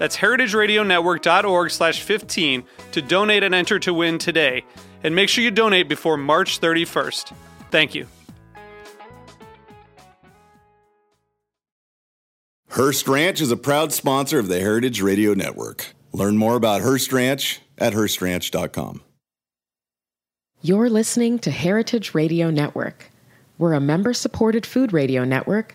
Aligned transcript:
That's 0.00 0.16
heritageradionetwork.org 0.16 1.70
slash 1.70 2.00
15 2.00 2.64
to 2.92 3.02
donate 3.02 3.42
and 3.42 3.54
enter 3.54 3.78
to 3.80 3.92
win 3.92 4.16
today. 4.16 4.64
And 5.04 5.14
make 5.14 5.28
sure 5.28 5.44
you 5.44 5.50
donate 5.50 5.90
before 5.90 6.16
March 6.16 6.58
31st. 6.58 7.34
Thank 7.70 7.94
you. 7.94 8.06
Hearst 12.70 13.06
Ranch 13.08 13.42
is 13.42 13.50
a 13.50 13.58
proud 13.58 13.92
sponsor 13.92 14.38
of 14.38 14.48
the 14.48 14.58
Heritage 14.58 15.02
Radio 15.02 15.34
Network. 15.34 15.88
Learn 16.12 16.38
more 16.38 16.56
about 16.56 16.80
Hearst 16.80 17.12
Ranch 17.12 17.60
at 17.76 17.92
HearstRanch.com. 17.92 19.02
You're 20.62 20.88
listening 20.88 21.38
to 21.40 21.50
Heritage 21.50 22.14
Radio 22.14 22.50
Network. 22.50 23.10
We're 23.58 23.74
a 23.74 23.80
member 23.80 24.14
supported 24.14 24.64
food 24.64 24.94
radio 24.94 25.24
network 25.24 25.74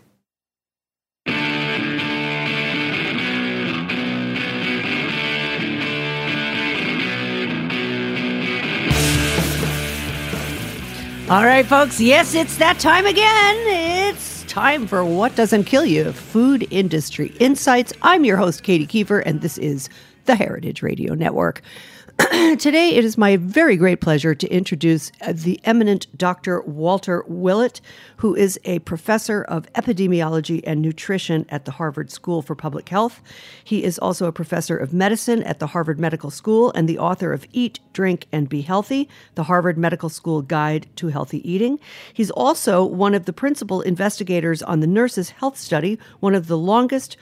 All 11.31 11.45
right, 11.45 11.65
folks. 11.65 12.01
Yes, 12.01 12.35
it's 12.35 12.57
that 12.57 12.77
time 12.77 13.05
again. 13.05 13.55
It's 14.09 14.43
time 14.49 14.85
for 14.85 15.05
What 15.05 15.33
Doesn't 15.33 15.63
Kill 15.63 15.85
You 15.85 16.11
Food 16.11 16.67
Industry 16.71 17.29
Insights. 17.39 17.93
I'm 18.01 18.25
your 18.25 18.35
host, 18.35 18.63
Katy 18.63 18.85
Keiffer, 18.85 19.23
and 19.25 19.39
this 19.39 19.57
is 19.57 19.87
the 20.25 20.35
Heritage 20.35 20.81
Radio 20.81 21.13
Network. 21.13 21.61
Today, 22.59 22.89
it 22.89 23.03
is 23.05 23.17
my 23.17 23.37
very 23.37 23.75
great 23.77 24.01
pleasure 24.01 24.35
to 24.35 24.47
introduce 24.49 25.11
uh, 25.21 25.33
the 25.33 25.59
eminent 25.63 26.05
Dr. 26.15 26.61
Walter 26.61 27.23
Willett, 27.25 27.81
who 28.17 28.35
is 28.35 28.59
a 28.63 28.79
professor 28.79 29.43
of 29.43 29.71
epidemiology 29.73 30.61
and 30.65 30.81
nutrition 30.81 31.45
at 31.49 31.65
the 31.65 31.71
Harvard 31.71 32.11
School 32.11 32.41
for 32.41 32.53
Public 32.53 32.89
Health. 32.89 33.21
He 33.63 33.83
is 33.83 33.97
also 33.97 34.27
a 34.27 34.31
professor 34.31 34.77
of 34.77 34.93
medicine 34.93 35.41
at 35.43 35.59
the 35.59 35.67
Harvard 35.67 35.99
Medical 35.99 36.29
School 36.29 36.71
and 36.75 36.87
the 36.87 36.99
author 36.99 37.33
of 37.33 37.47
Eat, 37.53 37.79
Drink, 37.93 38.27
and 38.31 38.47
Be 38.47 38.61
Healthy, 38.61 39.09
the 39.35 39.43
Harvard 39.43 39.77
Medical 39.77 40.09
School 40.09 40.41
Guide 40.41 40.87
to 40.97 41.07
Healthy 41.07 41.49
Eating. 41.49 41.79
He's 42.13 42.31
also 42.31 42.85
one 42.85 43.15
of 43.15 43.25
the 43.25 43.33
principal 43.33 43.81
investigators 43.81 44.61
on 44.61 44.79
the 44.81 44.87
Nurses 44.87 45.31
Health 45.31 45.57
Study, 45.57 45.97
one 46.19 46.35
of 46.35 46.47
the 46.47 46.57
longest 46.57 47.17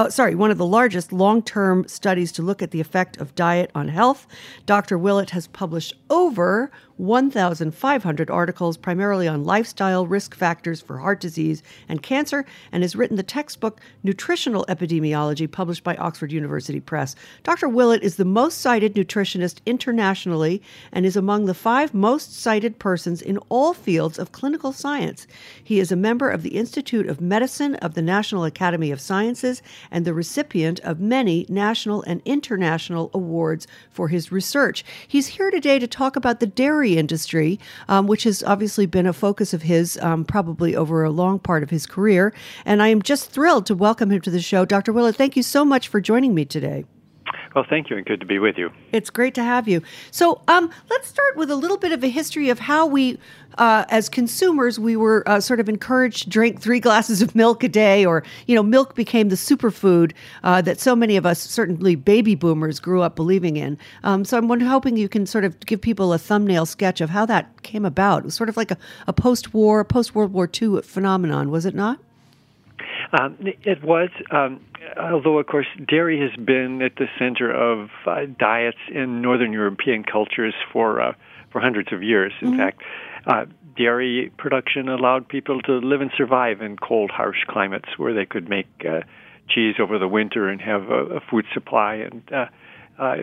uh, 0.00 0.08
sorry, 0.08 0.34
one 0.34 0.50
of 0.50 0.56
the 0.56 0.64
largest 0.64 1.12
long 1.12 1.42
term 1.42 1.86
studies 1.86 2.32
to 2.32 2.40
look 2.42 2.62
at 2.62 2.70
the 2.70 2.80
effect 2.80 3.18
of 3.18 3.34
diet 3.34 3.70
on 3.74 3.88
health. 3.88 4.26
Dr. 4.64 4.96
Willett 4.96 5.28
has 5.30 5.46
published 5.48 5.92
over 6.08 6.70
1,500 7.00 8.30
articles, 8.30 8.76
primarily 8.76 9.26
on 9.26 9.42
lifestyle 9.42 10.06
risk 10.06 10.34
factors 10.34 10.82
for 10.82 10.98
heart 10.98 11.18
disease 11.18 11.62
and 11.88 12.02
cancer, 12.02 12.44
and 12.70 12.82
has 12.82 12.94
written 12.94 13.16
the 13.16 13.22
textbook 13.22 13.80
Nutritional 14.02 14.66
Epidemiology, 14.68 15.50
published 15.50 15.82
by 15.82 15.96
Oxford 15.96 16.30
University 16.30 16.78
Press. 16.78 17.16
Dr. 17.42 17.70
Willett 17.70 18.02
is 18.02 18.16
the 18.16 18.26
most 18.26 18.58
cited 18.58 18.94
nutritionist 18.94 19.60
internationally 19.64 20.60
and 20.92 21.06
is 21.06 21.16
among 21.16 21.46
the 21.46 21.54
five 21.54 21.94
most 21.94 22.38
cited 22.38 22.78
persons 22.78 23.22
in 23.22 23.38
all 23.48 23.72
fields 23.72 24.18
of 24.18 24.32
clinical 24.32 24.72
science. 24.72 25.26
He 25.64 25.80
is 25.80 25.90
a 25.90 25.96
member 25.96 26.28
of 26.28 26.42
the 26.42 26.56
Institute 26.56 27.08
of 27.08 27.20
Medicine 27.20 27.76
of 27.76 27.94
the 27.94 28.02
National 28.02 28.44
Academy 28.44 28.90
of 28.90 29.00
Sciences 29.00 29.62
and 29.90 30.04
the 30.04 30.12
recipient 30.12 30.80
of 30.80 31.00
many 31.00 31.46
national 31.48 32.02
and 32.02 32.20
international 32.26 33.10
awards 33.14 33.66
for 33.88 34.08
his 34.08 34.30
research. 34.30 34.84
He's 35.08 35.28
here 35.28 35.50
today 35.50 35.78
to 35.78 35.86
talk 35.86 36.14
about 36.14 36.40
the 36.40 36.46
dairy 36.46 36.89
industry, 36.98 37.58
um, 37.88 38.06
which 38.06 38.24
has 38.24 38.42
obviously 38.42 38.86
been 38.86 39.06
a 39.06 39.12
focus 39.12 39.52
of 39.54 39.62
his 39.62 39.98
um, 40.02 40.24
probably 40.24 40.76
over 40.76 41.04
a 41.04 41.10
long 41.10 41.38
part 41.38 41.62
of 41.62 41.70
his 41.70 41.86
career. 41.86 42.32
And 42.64 42.82
I 42.82 42.88
am 42.88 43.02
just 43.02 43.30
thrilled 43.30 43.66
to 43.66 43.74
welcome 43.74 44.10
him 44.10 44.20
to 44.22 44.30
the 44.30 44.40
show. 44.40 44.64
Dr. 44.64 44.92
Willett, 44.92 45.16
thank 45.16 45.36
you 45.36 45.42
so 45.42 45.64
much 45.64 45.88
for 45.88 46.00
joining 46.00 46.34
me 46.34 46.44
today. 46.44 46.84
Well, 47.54 47.64
thank 47.68 47.90
you, 47.90 47.96
and 47.96 48.06
good 48.06 48.20
to 48.20 48.26
be 48.26 48.38
with 48.38 48.56
you. 48.56 48.70
It's 48.92 49.10
great 49.10 49.34
to 49.34 49.42
have 49.42 49.66
you. 49.66 49.82
So, 50.10 50.40
um, 50.46 50.70
let's 50.88 51.08
start 51.08 51.36
with 51.36 51.50
a 51.50 51.56
little 51.56 51.76
bit 51.76 51.92
of 51.92 52.04
a 52.04 52.08
history 52.08 52.48
of 52.48 52.60
how 52.60 52.86
we, 52.86 53.18
uh, 53.58 53.84
as 53.88 54.08
consumers, 54.08 54.78
we 54.78 54.94
were 54.96 55.28
uh, 55.28 55.40
sort 55.40 55.58
of 55.58 55.68
encouraged 55.68 56.24
to 56.24 56.28
drink 56.28 56.60
three 56.60 56.80
glasses 56.86 57.22
of 57.22 57.34
milk 57.34 57.64
a 57.64 57.68
day, 57.68 58.04
or 58.04 58.22
you 58.46 58.54
know, 58.54 58.62
milk 58.62 58.94
became 58.94 59.30
the 59.30 59.36
superfood 59.36 60.12
uh, 60.44 60.62
that 60.62 60.78
so 60.80 60.94
many 60.94 61.16
of 61.16 61.26
us, 61.26 61.40
certainly 61.40 61.96
baby 61.96 62.34
boomers, 62.34 62.78
grew 62.78 63.02
up 63.02 63.16
believing 63.16 63.56
in. 63.56 63.76
Um, 64.04 64.24
so, 64.24 64.38
I'm 64.38 64.60
hoping 64.60 64.96
you 64.96 65.08
can 65.08 65.26
sort 65.26 65.44
of 65.44 65.58
give 65.60 65.80
people 65.80 66.12
a 66.12 66.18
thumbnail 66.18 66.66
sketch 66.66 67.00
of 67.00 67.10
how 67.10 67.26
that 67.26 67.62
came 67.62 67.84
about. 67.84 68.20
It 68.20 68.24
was 68.26 68.34
sort 68.34 68.48
of 68.48 68.56
like 68.56 68.70
a, 68.70 68.78
a 69.06 69.12
post-war, 69.12 69.84
post-World 69.84 70.32
War 70.32 70.48
II 70.60 70.82
phenomenon, 70.82 71.50
was 71.50 71.66
it 71.66 71.74
not? 71.74 71.98
Um, 73.12 73.36
it 73.40 73.82
was, 73.82 74.10
um, 74.30 74.64
although 74.96 75.38
of 75.38 75.46
course 75.46 75.66
dairy 75.88 76.20
has 76.20 76.44
been 76.44 76.80
at 76.82 76.96
the 76.96 77.06
center 77.18 77.50
of 77.50 77.90
uh, 78.06 78.26
diets 78.38 78.78
in 78.92 79.20
Northern 79.20 79.52
European 79.52 80.04
cultures 80.04 80.54
for 80.72 81.00
uh, 81.00 81.12
for 81.50 81.60
hundreds 81.60 81.92
of 81.92 82.02
years. 82.02 82.32
In 82.40 82.48
mm-hmm. 82.48 82.58
fact, 82.58 82.82
uh, 83.26 83.46
dairy 83.76 84.32
production 84.38 84.88
allowed 84.88 85.28
people 85.28 85.60
to 85.62 85.78
live 85.78 86.00
and 86.00 86.10
survive 86.16 86.60
in 86.60 86.76
cold, 86.76 87.10
harsh 87.10 87.44
climates 87.48 87.88
where 87.96 88.14
they 88.14 88.26
could 88.26 88.48
make 88.48 88.68
uh, 88.88 89.00
cheese 89.48 89.74
over 89.80 89.98
the 89.98 90.08
winter 90.08 90.48
and 90.48 90.60
have 90.60 90.90
a, 90.90 91.16
a 91.16 91.20
food 91.20 91.44
supply 91.52 91.94
and 91.96 92.22
uh, 92.32 92.46
uh, 92.98 93.16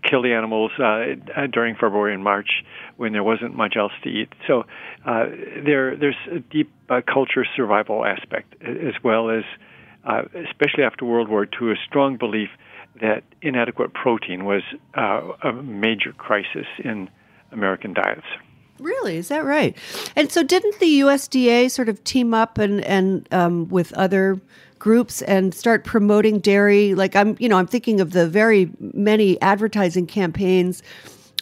kill 0.00 0.22
the 0.22 0.32
animals 0.32 0.72
uh, 0.78 1.46
during 1.50 1.74
February 1.74 2.14
and 2.14 2.22
March 2.22 2.64
when 2.96 3.12
there 3.12 3.24
wasn't 3.24 3.54
much 3.54 3.76
else 3.76 3.92
to 4.02 4.08
eat. 4.08 4.28
So 4.46 4.64
uh, 5.04 5.26
there, 5.64 5.96
there's 5.96 6.16
a 6.30 6.38
deep 6.38 6.72
uh, 6.88 7.00
culture 7.06 7.46
survival 7.56 8.04
aspect 8.04 8.54
as 8.62 8.94
well 9.02 9.30
as, 9.30 9.44
uh, 10.04 10.22
especially 10.48 10.84
after 10.84 11.04
World 11.04 11.28
War 11.28 11.44
II, 11.44 11.72
a 11.72 11.76
strong 11.86 12.16
belief 12.16 12.50
that 13.00 13.24
inadequate 13.40 13.94
protein 13.94 14.44
was 14.44 14.62
uh, 14.94 15.32
a 15.42 15.52
major 15.52 16.12
crisis 16.12 16.66
in 16.84 17.08
American 17.50 17.94
diets. 17.94 18.26
Really, 18.78 19.16
is 19.16 19.28
that 19.28 19.44
right? 19.44 19.76
And 20.16 20.32
so, 20.32 20.42
didn't 20.42 20.80
the 20.80 21.00
USDA 21.00 21.70
sort 21.70 21.88
of 21.88 22.02
team 22.04 22.34
up 22.34 22.58
and 22.58 22.82
and 22.84 23.28
um, 23.32 23.68
with 23.68 23.92
other 23.92 24.40
groups 24.82 25.22
and 25.22 25.54
start 25.54 25.84
promoting 25.84 26.40
dairy? 26.40 26.92
Like 26.92 27.14
I'm, 27.14 27.36
you 27.38 27.48
know, 27.48 27.56
I'm 27.56 27.68
thinking 27.68 28.00
of 28.00 28.10
the 28.10 28.28
very 28.28 28.68
many 28.80 29.40
advertising 29.40 30.08
campaigns 30.08 30.82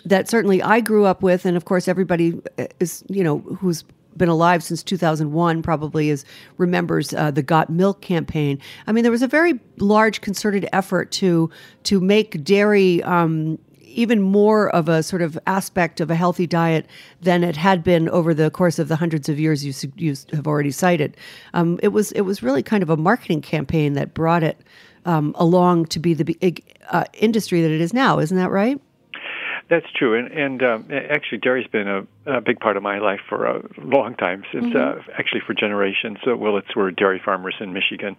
that 0.05 0.29
certainly 0.29 0.63
I 0.63 0.81
grew 0.81 1.07
up 1.07 1.23
with, 1.23 1.47
and 1.47 1.57
of 1.57 1.65
course 1.65 1.89
everybody 1.89 2.39
is, 2.81 3.03
you 3.09 3.25
know, 3.25 3.39
who's 3.39 3.83
been 4.15 4.29
alive 4.29 4.63
since 4.63 4.83
2001 4.83 5.63
probably 5.63 6.11
is 6.11 6.27
remembers 6.59 7.15
uh, 7.15 7.31
the 7.31 7.43
Got 7.43 7.71
Milk 7.71 8.03
campaign. 8.03 8.59
I 8.87 8.93
mean, 8.93 9.05
there 9.05 9.11
was 9.11 9.23
a 9.23 9.29
very 9.29 9.59
large 9.79 10.21
concerted 10.21 10.69
effort 10.75 11.11
to 11.13 11.49
to 11.85 11.99
make 11.99 12.45
dairy 12.45 13.03
um, 13.05 13.59
even 13.91 14.21
more 14.21 14.71
of 14.71 14.89
a 14.89 15.03
sort 15.03 15.23
of 15.23 15.39
aspect 15.47 16.01
of 16.01 16.11
a 16.11 16.15
healthy 16.15 16.47
diet 16.47 16.87
than 17.21 17.45
it 17.45 17.57
had 17.57 17.83
been 17.85 18.09
over 18.09 18.33
the 18.33 18.51
course 18.51 18.79
of 18.79 18.89
the 18.89 18.97
hundreds 18.97 19.29
of 19.29 19.39
years 19.39 19.65
you, 19.65 19.93
you 19.97 20.15
have 20.33 20.47
already 20.47 20.71
cited. 20.71 21.17
Um, 21.55 21.79
it 21.83 21.89
was 21.89 22.13
it 22.13 22.23
was 22.23 22.43
really 22.43 22.63
kind 22.63 22.83
of 22.83 22.91
a 22.91 22.97
marketing 22.97 23.43
campaign 23.43 23.95
that 23.95 24.15
brought 24.15 24.43
it 24.43 24.61
um, 25.05 25.35
along 25.39 25.87
to 25.87 25.99
be 25.99 26.15
the 26.15 26.25
big 26.25 26.63
uh, 26.91 27.05
industry 27.15 27.63
that 27.63 27.71
it 27.71 27.81
is 27.81 27.93
now. 27.93 28.19
Isn't 28.19 28.37
that 28.37 28.51
right? 28.51 28.81
That's 29.71 29.87
true, 29.95 30.19
and, 30.19 30.33
and 30.33 30.63
um, 30.65 30.89
actually, 30.91 31.39
dairy's 31.39 31.69
been 31.69 31.87
a, 31.87 32.05
a, 32.27 32.41
big 32.41 32.59
part 32.59 32.77
of 32.77 32.83
my 32.83 32.99
life 32.99 33.21
for 33.29 33.47
a 33.47 33.63
long 33.79 34.17
time, 34.17 34.43
since 34.53 34.67
mm-hmm. 34.67 34.99
uh, 34.99 35.15
actually 35.17 35.43
for 35.47 35.55
generations. 35.55 36.19
So 36.25 36.37
Willetts 36.37 36.75
were 36.75 36.91
dairy 36.91 37.23
farmers 37.25 37.55
in 37.61 37.73
Michigan, 37.73 38.17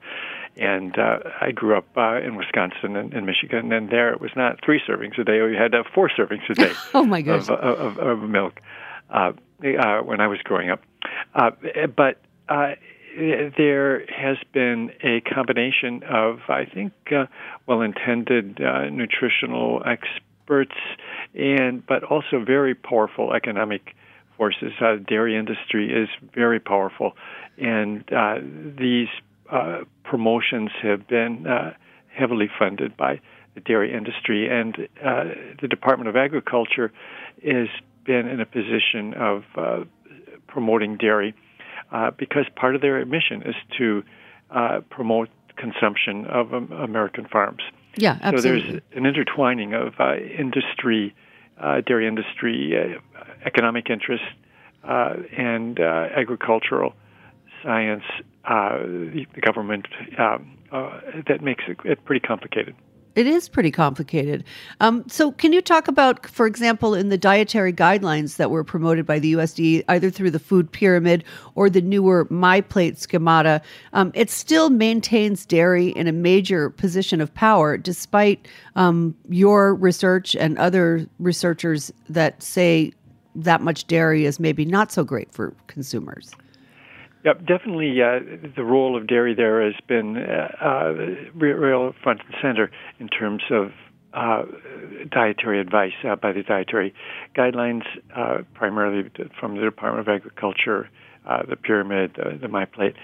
and 0.56 0.98
uh, 0.98 1.20
I 1.42 1.52
grew 1.52 1.78
up 1.78 1.88
uh, 1.98 2.22
in 2.22 2.38
Wisconsin 2.38 2.96
and 2.96 3.14
in 3.14 3.26
Michigan, 3.26 3.74
and 3.74 3.90
there 3.90 4.14
it 4.14 4.22
was 4.22 4.32
not 4.34 4.64
three 4.64 4.82
servings 4.88 5.20
a 5.20 5.26
day; 5.26 5.42
we 5.42 5.58
had 5.58 5.76
uh, 5.76 5.84
four 5.94 6.10
servings 6.10 6.50
a 6.50 6.54
day. 6.54 6.72
oh 6.94 7.04
my 7.04 7.22
gosh! 7.22 7.50
Of, 7.50 7.60
of, 7.60 7.98
of 7.98 8.30
milk 8.30 8.62
uh, 9.10 9.34
uh, 9.62 10.00
when 10.04 10.22
I 10.22 10.28
was 10.28 10.40
growing 10.46 10.70
up, 10.70 10.82
but. 11.98 12.22
there 13.58 14.06
has 14.08 14.38
been 14.54 14.90
a 15.04 15.20
combination 15.20 16.02
of, 16.04 16.40
I 16.48 16.64
think, 16.64 16.94
well-intended 17.68 18.58
nutritional 18.90 19.84
experts 19.86 20.24
experts, 20.52 20.76
and 21.34 21.86
but 21.86 22.04
also 22.04 22.44
very 22.46 22.76
powerful 22.76 23.34
economic 23.34 23.96
forces. 24.38 24.74
Uh, 24.82 24.96
dairy 25.08 25.38
industry 25.38 25.92
is 25.92 26.10
very 26.34 26.60
powerful, 26.60 27.14
and 27.58 28.04
uh, 28.14 28.36
these 28.78 29.08
uh, 29.52 29.80
promotions 30.04 30.70
have 30.82 31.08
been 31.08 31.46
uh, 31.48 31.74
heavily 32.14 32.50
funded 32.60 32.96
by 32.98 33.20
the 33.56 33.62
dairy 33.62 33.94
industry, 33.94 34.50
and 34.50 34.88
uh, 35.04 35.24
the 35.62 35.68
Department 35.68 36.10
of 36.10 36.16
Agriculture 36.16 36.92
has 37.44 37.68
been 38.06 38.28
in 38.28 38.40
a 38.40 38.46
position 38.46 39.14
of 39.16 39.44
uh, 39.56 39.84
promoting 40.48 40.98
dairy 40.98 41.34
because 42.18 42.46
part 42.56 42.74
of 42.74 42.82
their 42.82 43.06
mission 43.06 43.42
is 43.44 43.56
to 43.78 44.02
promote 44.90 45.30
consumption 45.58 46.26
of 46.26 46.54
um, 46.54 46.72
American 46.72 47.26
farms. 47.26 47.62
Yeah, 47.96 48.18
absolutely. 48.22 48.62
So 48.62 48.68
there's 48.68 48.82
an 48.96 49.06
intertwining 49.06 49.74
of 49.74 49.94
uh, 50.00 50.16
industry, 50.16 51.16
uh, 51.60 51.82
dairy 51.82 52.08
industry, 52.08 52.74
uh, 52.76 53.00
economic 53.46 53.90
interest, 53.90 54.24
uh, 54.84 55.16
and 55.38 55.80
uh, 55.80 56.08
agricultural 56.16 56.94
science, 57.64 58.04
uh, 58.46 58.80
the, 58.80 59.26
the, 59.36 59.42
government, 59.42 59.88
um, 60.18 60.58
that 61.28 61.42
makes 61.42 61.64
it 61.68 62.06
pretty 62.06 62.26
complicated. 62.26 62.76
It 63.14 63.28
is 63.28 63.50
pretty 63.50 63.72
complicated. 63.72 64.46
Um, 64.80 65.04
so, 65.10 65.32
can 65.34 65.52
you 65.52 65.62
talk 65.62 65.90
about, 65.90 66.26
for 66.26 66.48
example, 66.48 66.96
in 66.96 67.10
the 67.10 67.18
dietary 67.18 67.74
guidelines 67.74 68.38
that 68.38 68.50
were 68.50 68.64
promoted 68.64 69.06
by 69.06 69.20
the 69.20 69.34
USDA, 69.34 69.84
either 69.90 70.10
through 70.10 70.32
the 70.32 70.40
food 70.40 70.72
pyramid 70.72 71.26
or 71.56 71.70
the 71.70 71.82
newer 71.82 72.26
My 72.30 72.62
Plate 72.62 72.98
schemata, 72.98 73.62
um, 73.92 74.12
it 74.14 74.30
still 74.30 74.70
maintains 74.70 75.46
dairy 75.46 75.90
in 75.90 76.08
a 76.08 76.14
major 76.14 76.70
position 76.70 77.20
of 77.20 77.34
power, 77.34 77.78
despite 77.78 78.48
um, 78.78 79.14
your 79.28 79.76
research 79.76 80.34
and 80.36 80.58
other 80.58 81.06
researchers 81.20 81.92
that 82.10 82.42
say 82.42 82.94
that 83.36 83.62
much 83.62 83.88
dairy 83.88 84.26
is 84.26 84.40
maybe 84.40 84.64
not 84.64 84.92
so 84.92 85.04
great 85.04 85.32
for 85.34 85.54
consumers. 85.68 86.32
Yep, 87.24 87.46
definitely. 87.46 88.02
Uh, 88.02 88.20
the 88.56 88.64
role 88.64 88.98
of 88.98 89.08
dairy 89.08 89.36
there 89.36 89.64
has 89.64 89.76
been 89.88 90.18
uh, 90.18 90.48
uh, 90.60 90.94
real 91.36 91.94
front 92.02 92.22
and 92.26 92.36
center 92.42 92.72
in 93.00 93.08
terms 93.08 93.44
of 93.52 93.72
uh, 94.14 94.44
dietary 95.10 95.62
advice 95.62 95.94
uh, 96.04 96.16
by 96.16 96.32
the 96.32 96.44
dietary 96.44 96.94
guidelines, 97.36 97.84
uh, 98.16 98.40
primarily 98.56 99.10
from 99.40 99.56
the 99.56 99.62
Department 99.62 100.08
of 100.08 100.14
Agriculture, 100.14 100.90
the 101.48 101.56
pyramid, 101.56 102.18
the 102.42 102.48
My 102.48 102.66
Plate. 102.66 102.96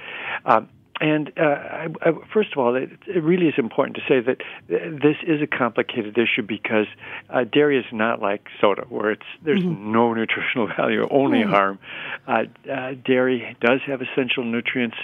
Um, 0.45 0.67
and 0.99 1.31
uh, 1.37 1.43
I, 1.43 1.87
I, 2.01 2.11
first 2.33 2.51
of 2.53 2.57
all, 2.57 2.75
it, 2.75 2.89
it, 3.07 3.23
really 3.23 3.47
is 3.47 3.53
important 3.57 3.97
to 3.97 4.01
say 4.07 4.19
that 4.19 4.37
this 4.71 5.15
is 5.25 5.41
a 5.41 5.47
complicated 5.47 6.17
issue 6.17 6.41
because 6.41 6.87
uh, 7.29 7.43
dairy 7.43 7.77
is 7.77 7.85
not 7.91 8.19
like 8.19 8.47
soda, 8.59 8.83
where 8.89 9.11
it's 9.11 9.25
there's 9.43 9.61
mm-hmm. 9.61 9.91
no 9.91 10.13
nutritional 10.13 10.67
value, 10.77 11.07
only 11.11 11.39
mm-hmm. 11.39 11.51
harm. 11.51 11.79
Uh, 12.27 12.43
uh 12.71 12.93
dairy 13.05 13.55
does 13.61 13.79
have 13.85 14.01
essential 14.01 14.43
nutrients. 14.43 14.97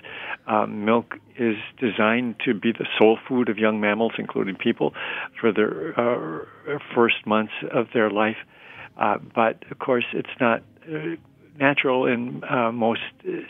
Uh, 0.47 0.65
milk 0.65 1.15
is 1.37 1.57
designed 1.79 2.35
to 2.43 2.53
be 2.53 2.71
the 2.71 2.87
sole 2.97 3.19
food 3.27 3.49
of 3.49 3.57
young 3.57 3.79
mammals, 3.79 4.13
including 4.17 4.55
people, 4.55 4.93
for 5.39 5.51
their 5.51 5.99
uh, 5.99 6.79
first 6.95 7.25
months 7.25 7.53
of 7.71 7.87
their 7.93 8.09
life. 8.09 8.37
but 8.97 9.63
of 9.69 9.77
course, 9.79 10.05
it's 10.13 10.35
not 10.39 10.63
natural 11.59 12.07
in 12.07 12.41
most 12.73 13.01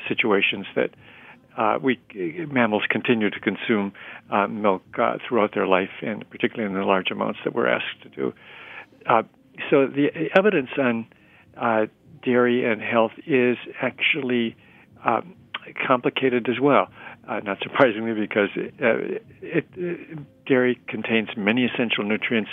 situations 0.07 0.65
that 0.75 0.91
uh, 1.57 1.77
we 1.81 1.99
mammals 2.51 2.83
continue 2.89 3.29
to 3.29 3.39
consume 3.39 3.93
uh, 4.31 4.47
milk 4.47 4.83
uh, 4.99 5.17
throughout 5.27 5.53
their 5.53 5.67
life, 5.67 5.89
and 6.01 6.27
particularly 6.29 6.71
in 6.71 6.77
the 6.77 6.85
large 6.85 7.11
amounts 7.11 7.39
that 7.43 7.53
we're 7.53 7.67
asked 7.67 8.01
to 8.01 8.09
do. 8.09 8.33
Uh, 9.05 9.23
so 9.69 9.87
the 9.87 10.09
evidence 10.35 10.69
on 10.77 11.05
uh, 11.57 11.85
dairy 12.23 12.65
and 12.69 12.81
health 12.81 13.11
is 13.27 13.57
actually 13.81 14.55
um, 15.05 15.35
complicated 15.85 16.47
as 16.49 16.59
well. 16.59 16.87
Uh, 17.27 17.39
not 17.39 17.57
surprisingly, 17.61 18.13
because 18.13 18.49
it, 18.55 20.45
dairy 20.45 20.79
contains 20.87 21.29
many 21.37 21.65
essential 21.65 22.03
nutrients, 22.03 22.49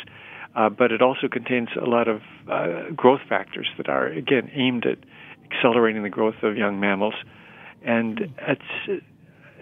but 0.54 0.92
it 0.92 1.02
also 1.02 1.26
contains 1.26 1.68
a 1.80 1.86
lot 1.86 2.06
of 2.06 2.20
growth 2.94 3.20
factors 3.28 3.66
that 3.78 3.88
are 3.88 4.06
again 4.06 4.50
aimed 4.52 4.86
at 4.86 4.98
accelerating 5.50 6.02
the 6.02 6.10
growth 6.10 6.42
of 6.42 6.56
young 6.56 6.78
mammals 6.78 7.14
and 7.84 8.32
it's 8.48 9.02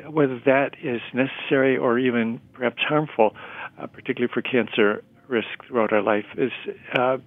whether 0.09 0.41
that 0.47 0.70
is 0.82 1.00
necessary 1.12 1.76
or 1.76 1.99
even 1.99 2.41
perhaps 2.53 2.82
harmful, 2.88 3.35
uh, 3.81 3.87
particularly 3.87 4.32
for 4.32 4.43
cancer 4.43 5.03
risk 5.26 5.49
throughout 5.67 5.93
our 5.93 6.03
life, 6.03 6.25
is 6.37 6.53
uh, 6.99 7.19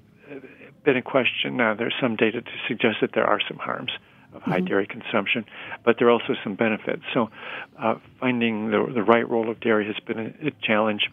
been 0.83 0.97
a 0.97 1.01
question. 1.01 1.57
Now, 1.57 1.75
there's 1.75 1.93
some 2.01 2.15
data 2.15 2.41
to 2.41 2.51
suggest 2.67 2.97
that 3.01 3.11
there 3.13 3.25
are 3.25 3.39
some 3.47 3.57
harms 3.57 3.91
of 4.33 4.41
high 4.41 4.57
mm-hmm. 4.57 4.65
dairy 4.65 4.87
consumption, 4.87 5.45
but 5.83 5.97
there 5.99 6.07
are 6.07 6.11
also 6.11 6.33
some 6.43 6.55
benefits. 6.55 7.03
So, 7.13 7.29
uh, 7.77 7.95
finding 8.19 8.71
the, 8.71 8.91
the 8.93 9.03
right 9.03 9.27
role 9.29 9.49
of 9.49 9.59
dairy 9.59 9.85
has 9.85 9.99
been 10.05 10.19
a, 10.19 10.47
a 10.47 10.51
challenge. 10.63 11.09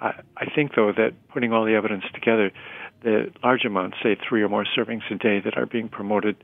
I, 0.00 0.20
I 0.36 0.46
think, 0.54 0.72
though, 0.76 0.92
that 0.92 1.12
putting 1.32 1.52
all 1.52 1.64
the 1.64 1.74
evidence 1.74 2.04
together, 2.12 2.50
the 3.02 3.32
large 3.42 3.64
amounts, 3.64 3.96
say 4.02 4.16
three 4.28 4.42
or 4.42 4.48
more 4.48 4.66
servings 4.76 5.10
a 5.10 5.16
day, 5.16 5.40
that 5.40 5.56
are 5.56 5.66
being 5.66 5.88
promoted 5.88 6.36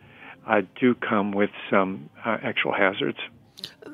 uh, 0.48 0.62
do 0.80 0.94
come 0.94 1.32
with 1.32 1.50
some 1.70 2.08
uh, 2.24 2.38
actual 2.42 2.72
hazards. 2.72 3.18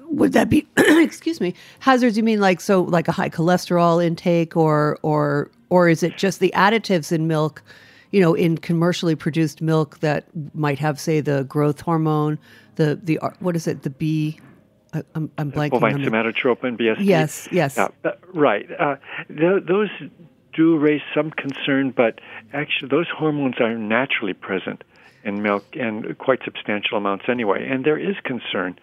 Would 0.09 0.33
that 0.35 0.49
be, 0.49 0.67
excuse 0.77 1.41
me, 1.41 1.55
hazards? 1.81 2.17
You 2.17 2.23
mean 2.23 2.41
like 2.41 2.61
so, 2.61 2.83
like 2.83 3.09
a 3.09 3.13
high 3.13 3.31
cholesterol 3.31 4.05
intake, 4.05 4.57
or 4.57 4.99
or 5.03 5.51
or 5.71 5.89
is 5.89 6.03
it 6.03 6.17
just 6.17 6.41
the 6.41 6.53
additives 6.55 7.11
in 7.13 7.27
milk? 7.27 7.63
You 8.11 8.21
know, 8.21 8.35
in 8.35 8.59
commercially 8.59 9.17
produced 9.17 9.61
milk 9.61 9.99
that 9.99 10.27
might 10.55 10.79
have, 10.79 11.01
say, 11.01 11.21
the 11.21 11.45
growth 11.45 11.81
hormone, 11.81 12.39
the 12.77 13.01
the 13.03 13.19
what 13.41 13.57
is 13.57 13.67
it, 13.67 13.83
the 13.83 13.91
B 13.91 14.39
I'm, 15.15 15.31
I'm 15.39 15.51
blanking. 15.51 15.71
Bovine 15.71 15.99
somatotropin, 15.99 16.79
BST. 16.79 16.97
Yes, 17.01 17.49
yes. 17.51 17.77
Uh, 17.77 17.89
right. 18.33 18.69
Uh, 18.79 18.97
th- 19.29 19.65
those 19.67 19.89
do 20.53 20.79
raise 20.79 21.03
some 21.15 21.31
concern, 21.33 21.91
but 21.91 22.21
actually, 22.53 22.89
those 22.89 23.09
hormones 23.09 23.57
are 23.61 23.77
naturally 23.77 24.35
present 24.35 24.85
in 25.25 25.43
milk 25.43 25.65
and 25.75 26.17
quite 26.19 26.41
substantial 26.45 26.99
amounts 26.99 27.25
anyway. 27.29 27.67
And 27.69 27.85
there 27.85 27.99
is 27.99 28.17
concern 28.25 28.79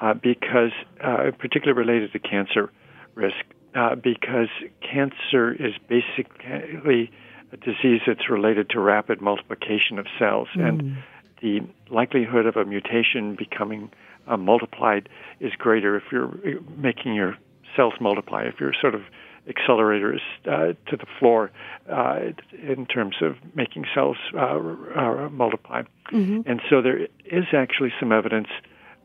uh, 0.00 0.14
because, 0.14 0.72
uh, 1.02 1.30
particularly 1.38 1.78
related 1.78 2.12
to 2.12 2.18
cancer 2.18 2.70
risk, 3.14 3.36
uh, 3.74 3.94
because 3.94 4.48
cancer 4.80 5.52
is 5.52 5.74
basically 5.88 7.10
a 7.52 7.56
disease 7.56 8.00
that's 8.06 8.28
related 8.30 8.70
to 8.70 8.80
rapid 8.80 9.20
multiplication 9.20 9.98
of 9.98 10.06
cells. 10.18 10.48
Mm. 10.56 10.68
And 10.68 10.96
the 11.42 11.60
likelihood 11.90 12.46
of 12.46 12.56
a 12.56 12.64
mutation 12.64 13.34
becoming 13.34 13.90
uh, 14.26 14.36
multiplied 14.36 15.08
is 15.40 15.52
greater 15.58 15.96
if 15.96 16.04
you're 16.10 16.28
uh, 16.28 16.60
making 16.76 17.14
your 17.14 17.36
cells 17.74 17.94
multiply, 18.00 18.42
if 18.44 18.54
you're 18.60 18.74
sort 18.80 18.94
of 18.94 19.02
accelerators 19.48 20.20
uh, 20.46 20.72
to 20.90 20.96
the 20.96 21.06
floor 21.18 21.50
uh, 21.90 22.18
in 22.52 22.86
terms 22.86 23.16
of 23.20 23.36
making 23.54 23.84
cells 23.94 24.16
uh, 24.34 24.58
uh 24.58 25.28
multiply. 25.30 25.82
Mm-hmm. 26.12 26.42
And 26.46 26.60
so 26.68 26.82
there 26.82 27.06
is 27.24 27.44
actually 27.52 27.92
some 28.00 28.12
evidence, 28.12 28.48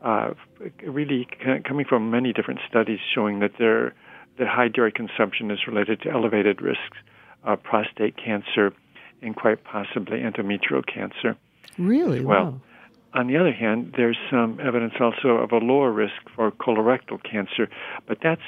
uh, 0.02 0.34
really 0.84 1.28
coming 1.64 1.86
from 1.88 2.10
many 2.10 2.32
different 2.32 2.60
studies, 2.68 2.98
showing 3.14 3.40
that 3.40 3.52
there 3.58 3.94
that 4.38 4.48
high 4.48 4.68
dairy 4.68 4.92
consumption 4.92 5.50
is 5.50 5.66
related 5.66 6.00
to 6.02 6.10
elevated 6.10 6.62
risks 6.62 6.96
of 7.44 7.62
prostate 7.62 8.16
cancer 8.16 8.72
and 9.20 9.36
quite 9.36 9.62
possibly 9.64 10.20
endometrial 10.20 10.84
cancer. 10.86 11.36
Really? 11.78 12.20
well. 12.24 12.44
Wow. 12.44 12.60
On 13.14 13.26
the 13.26 13.36
other 13.36 13.52
hand, 13.52 13.92
there's 13.96 14.16
some 14.30 14.58
evidence 14.58 14.94
also 14.98 15.36
of 15.36 15.52
a 15.52 15.58
lower 15.58 15.92
risk 15.92 16.14
for 16.34 16.50
colorectal 16.50 17.22
cancer, 17.22 17.68
but 18.06 18.18
that's 18.22 18.40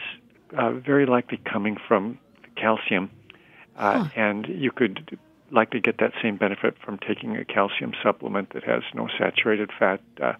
uh, 0.56 0.72
very 0.72 1.06
likely 1.06 1.38
coming 1.50 1.76
from 1.88 2.18
calcium, 2.56 3.10
uh, 3.76 4.04
huh. 4.04 4.10
and 4.16 4.46
you 4.48 4.70
could 4.70 5.18
likely 5.50 5.80
get 5.80 5.98
that 5.98 6.12
same 6.22 6.36
benefit 6.36 6.76
from 6.84 6.98
taking 6.98 7.36
a 7.36 7.44
calcium 7.44 7.92
supplement 8.02 8.52
that 8.52 8.64
has 8.64 8.82
no 8.94 9.08
saturated 9.18 9.70
fat, 9.78 10.00
uh, 10.22 10.32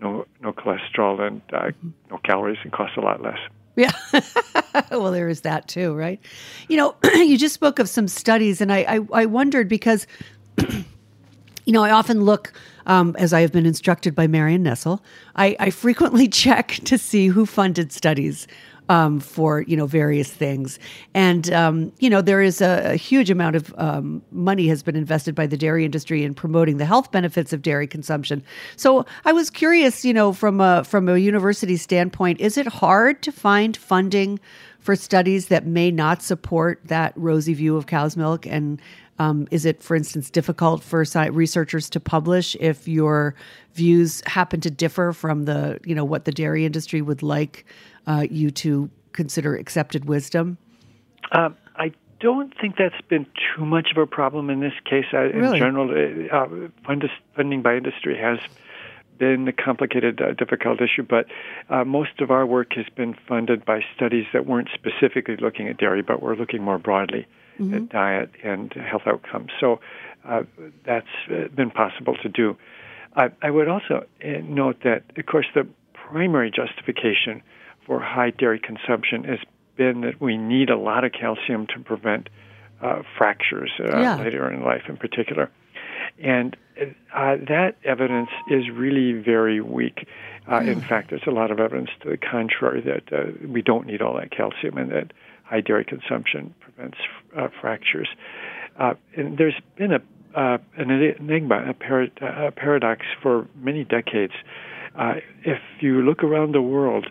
no 0.00 0.26
no 0.40 0.52
cholesterol, 0.52 1.20
and 1.20 1.40
uh, 1.52 1.66
mm-hmm. 1.66 1.90
no 2.10 2.18
calories, 2.18 2.58
and 2.62 2.72
costs 2.72 2.96
a 2.96 3.00
lot 3.00 3.22
less. 3.22 3.38
Yeah. 3.74 3.92
well, 4.90 5.12
there 5.12 5.28
is 5.28 5.42
that 5.42 5.68
too, 5.68 5.94
right? 5.94 6.20
You 6.68 6.76
know, 6.76 6.94
you 7.14 7.38
just 7.38 7.54
spoke 7.54 7.78
of 7.78 7.88
some 7.88 8.06
studies, 8.06 8.60
and 8.60 8.72
I, 8.72 8.78
I, 8.96 9.22
I 9.22 9.26
wondered 9.26 9.68
because 9.68 10.06
you 11.64 11.72
know, 11.72 11.82
I 11.82 11.90
often 11.90 12.22
look, 12.22 12.52
um, 12.86 13.14
as 13.18 13.32
I 13.32 13.40
have 13.40 13.52
been 13.52 13.66
instructed 13.66 14.14
by 14.14 14.26
Marion 14.26 14.62
Nestle, 14.62 15.02
I, 15.36 15.56
I 15.60 15.70
frequently 15.70 16.28
check 16.44 16.80
to 16.84 16.98
see 16.98 17.28
who 17.28 17.46
funded 17.46 17.92
studies 17.92 18.46
um, 18.88 19.20
for 19.20 19.62
you 19.62 19.76
know 19.76 19.86
various 19.86 20.30
things. 20.30 20.78
And 21.14 21.52
um, 21.52 21.92
you 21.98 22.10
know 22.10 22.20
there 22.20 22.42
is 22.42 22.60
a, 22.60 22.92
a 22.92 22.96
huge 22.96 23.30
amount 23.30 23.56
of 23.56 23.74
um, 23.78 24.22
money 24.30 24.68
has 24.68 24.82
been 24.82 24.96
invested 24.96 25.34
by 25.34 25.46
the 25.46 25.56
dairy 25.56 25.84
industry 25.84 26.24
in 26.24 26.34
promoting 26.34 26.78
the 26.78 26.86
health 26.86 27.10
benefits 27.12 27.52
of 27.52 27.62
dairy 27.62 27.86
consumption. 27.86 28.42
So 28.76 29.06
I 29.24 29.32
was 29.32 29.50
curious, 29.50 30.04
you 30.04 30.12
know, 30.12 30.32
from 30.32 30.60
a 30.60 30.84
from 30.84 31.08
a 31.08 31.18
university 31.18 31.76
standpoint, 31.76 32.40
is 32.40 32.56
it 32.56 32.66
hard 32.66 33.22
to 33.22 33.32
find 33.32 33.76
funding 33.76 34.40
for 34.82 34.96
studies 34.96 35.46
that 35.46 35.64
may 35.64 35.90
not 35.92 36.22
support 36.22 36.80
that 36.84 37.12
rosy 37.16 37.54
view 37.54 37.76
of 37.76 37.86
cow's 37.86 38.16
milk 38.16 38.46
and 38.46 38.82
um, 39.22 39.46
is 39.50 39.64
it, 39.64 39.82
for 39.82 39.94
instance, 39.94 40.30
difficult 40.30 40.82
for 40.82 41.04
researchers 41.30 41.88
to 41.90 42.00
publish 42.00 42.56
if 42.58 42.88
your 42.88 43.34
views 43.74 44.22
happen 44.26 44.60
to 44.60 44.70
differ 44.70 45.12
from 45.12 45.44
the, 45.44 45.78
you 45.84 45.94
know, 45.94 46.04
what 46.04 46.24
the 46.24 46.32
dairy 46.32 46.66
industry 46.66 47.00
would 47.02 47.22
like 47.22 47.64
uh, 48.06 48.26
you 48.28 48.50
to 48.50 48.90
consider 49.12 49.54
accepted 49.54 50.06
wisdom? 50.06 50.58
Um, 51.30 51.56
I 51.76 51.92
don't 52.18 52.52
think 52.60 52.76
that's 52.76 53.00
been 53.08 53.26
too 53.54 53.64
much 53.64 53.92
of 53.92 53.96
a 53.96 54.06
problem 54.06 54.50
in 54.50 54.58
this 54.60 54.74
case. 54.84 55.06
Uh, 55.12 55.18
really? 55.18 55.58
In 55.58 55.64
general, 55.64 55.86
uh, 56.32 56.46
funding 57.36 57.62
by 57.62 57.76
industry 57.76 58.18
has 58.18 58.38
been 59.18 59.46
a 59.46 59.52
complicated, 59.52 60.20
uh, 60.20 60.32
difficult 60.32 60.80
issue, 60.80 61.04
but 61.08 61.26
uh, 61.70 61.84
most 61.84 62.20
of 62.20 62.32
our 62.32 62.44
work 62.44 62.72
has 62.74 62.86
been 62.96 63.14
funded 63.28 63.64
by 63.64 63.84
studies 63.94 64.26
that 64.32 64.46
weren't 64.46 64.68
specifically 64.74 65.36
looking 65.36 65.68
at 65.68 65.76
dairy, 65.76 66.02
but 66.02 66.20
were 66.20 66.34
looking 66.34 66.60
more 66.60 66.78
broadly 66.78 67.24
mm-hmm. 67.58 67.86
diet 67.86 68.30
and 68.42 68.72
health 68.72 69.02
outcomes. 69.06 69.50
So 69.60 69.80
uh, 70.24 70.42
that's 70.84 71.06
been 71.54 71.70
possible 71.70 72.16
to 72.22 72.28
do. 72.28 72.56
I, 73.14 73.30
I 73.42 73.50
would 73.50 73.68
also 73.68 74.06
note 74.22 74.78
that, 74.84 75.04
of 75.16 75.26
course, 75.26 75.46
the 75.54 75.66
primary 75.92 76.50
justification 76.50 77.42
for 77.86 78.00
high 78.00 78.30
dairy 78.30 78.60
consumption 78.60 79.24
has 79.24 79.38
been 79.76 80.02
that 80.02 80.20
we 80.20 80.36
need 80.36 80.70
a 80.70 80.76
lot 80.76 81.04
of 81.04 81.12
calcium 81.12 81.66
to 81.68 81.78
prevent 81.80 82.28
uh, 82.82 83.02
fractures 83.16 83.70
uh, 83.80 83.98
yeah. 83.98 84.16
later 84.16 84.50
in 84.52 84.62
life, 84.62 84.82
in 84.88 84.96
particular. 84.96 85.50
And 86.18 86.56
uh, 86.80 87.36
that 87.48 87.76
evidence 87.84 88.30
is 88.50 88.68
really 88.70 89.12
very 89.12 89.60
weak. 89.60 90.06
Uh, 90.46 90.60
mm. 90.60 90.68
In 90.68 90.80
fact, 90.80 91.10
there's 91.10 91.26
a 91.26 91.30
lot 91.30 91.50
of 91.50 91.60
evidence 91.60 91.90
to 92.02 92.10
the 92.10 92.16
contrary 92.16 92.80
that 92.82 93.12
uh, 93.12 93.30
we 93.46 93.62
don't 93.62 93.86
need 93.86 94.02
all 94.02 94.16
that 94.16 94.30
calcium 94.30 94.78
and 94.78 94.90
that 94.90 95.12
high 95.52 95.60
dairy 95.60 95.84
consumption 95.84 96.54
prevents 96.60 96.96
uh, 97.36 97.48
fractures. 97.60 98.08
and 98.78 99.36
there's 99.36 99.60
been 99.76 99.92
a 99.92 100.00
an 100.34 100.90
enigma, 100.90 101.62
a, 101.68 101.74
par- 101.74 102.08
a, 102.22 102.50
paradox 102.50 103.02
for 103.22 103.46
many 103.54 103.84
decades. 103.84 104.32
if 105.44 105.58
you 105.80 106.00
look 106.00 106.24
around 106.24 106.54
the 106.54 106.62
world, 106.62 107.06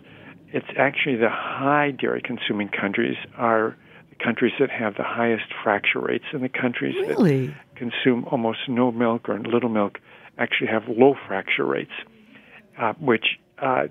it's 0.48 0.66
actually 0.76 1.16
the 1.16 1.30
high 1.30 1.92
dairy 1.92 2.20
consuming 2.20 2.68
countries 2.68 3.16
are 3.36 3.76
the 4.10 4.24
countries 4.24 4.52
that 4.58 4.70
have 4.70 4.96
the 4.96 5.04
highest 5.04 5.44
fracture 5.62 6.00
rates, 6.00 6.24
and 6.32 6.42
the 6.42 6.48
countries 6.48 6.96
really? 6.96 7.46
that 7.46 7.54
consume 7.76 8.24
almost 8.32 8.58
no 8.68 8.90
milk 8.90 9.28
or 9.28 9.38
little 9.38 9.70
milk 9.70 10.00
actually 10.38 10.66
have 10.66 10.82
low 10.88 11.14
fracture 11.28 11.64
rates, 11.64 11.92
uh, 12.80 12.92
which 12.94 13.38
uh, 13.58 13.84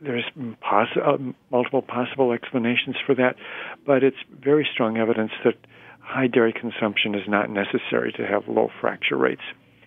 there's 0.00 0.24
poss- 0.60 0.96
uh, 0.96 1.16
multiple 1.50 1.82
possible 1.82 2.32
explanations 2.32 2.96
for 3.06 3.14
that, 3.14 3.36
but 3.86 4.02
it's 4.02 4.16
very 4.42 4.66
strong 4.70 4.98
evidence 4.98 5.32
that 5.44 5.54
high 6.00 6.26
dairy 6.26 6.52
consumption 6.52 7.14
is 7.14 7.26
not 7.26 7.50
necessary 7.50 8.12
to 8.12 8.26
have 8.26 8.46
low 8.48 8.70
fracture 8.80 9.16
rates. 9.16 9.42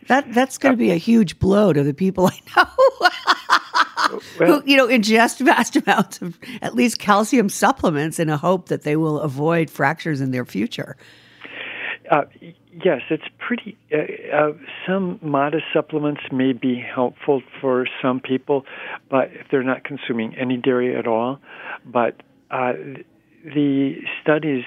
That 0.08 0.34
that's 0.34 0.58
going 0.58 0.74
to 0.74 0.78
be 0.78 0.92
a 0.92 0.98
huge 0.98 1.38
blow 1.38 1.74
to 1.74 1.84
the 1.84 1.94
people 1.94 2.28
I 2.28 2.40
know. 2.56 4.20
well, 4.40 4.62
who 4.62 4.64
you 4.66 4.78
know 4.78 4.88
ingest 4.88 5.40
vast 5.42 5.76
amounts 5.76 6.22
of 6.22 6.40
at 6.62 6.76
least 6.76 7.00
calcium 7.00 7.50
supplements 7.50 8.20
in 8.20 8.30
a 8.30 8.38
hope 8.38 8.70
that 8.70 8.84
they 8.84 8.96
will 8.96 9.20
avoid 9.20 9.70
fractures 9.70 10.22
in 10.22 10.32
their 10.32 10.46
future. 10.46 10.96
Uh, 12.10 12.24
yes, 12.84 13.02
it's 13.10 13.28
pretty. 13.40 13.78
Uh, 13.92 14.36
uh, 14.36 14.52
some 14.88 15.20
modest 15.22 15.66
supplements 15.74 16.22
may 16.32 16.54
be 16.54 16.80
helpful 16.80 17.42
for 17.62 17.88
some 18.02 18.20
people, 18.20 18.66
but 19.10 19.30
if 19.34 19.48
they're 19.52 19.64
not 19.64 19.84
consuming 19.84 20.36
any 20.36 20.58
dairy 20.58 20.98
at 20.98 21.08
all, 21.08 21.40
but 21.86 22.22
uh, 22.52 22.74
the 23.44 23.96
studies 24.22 24.64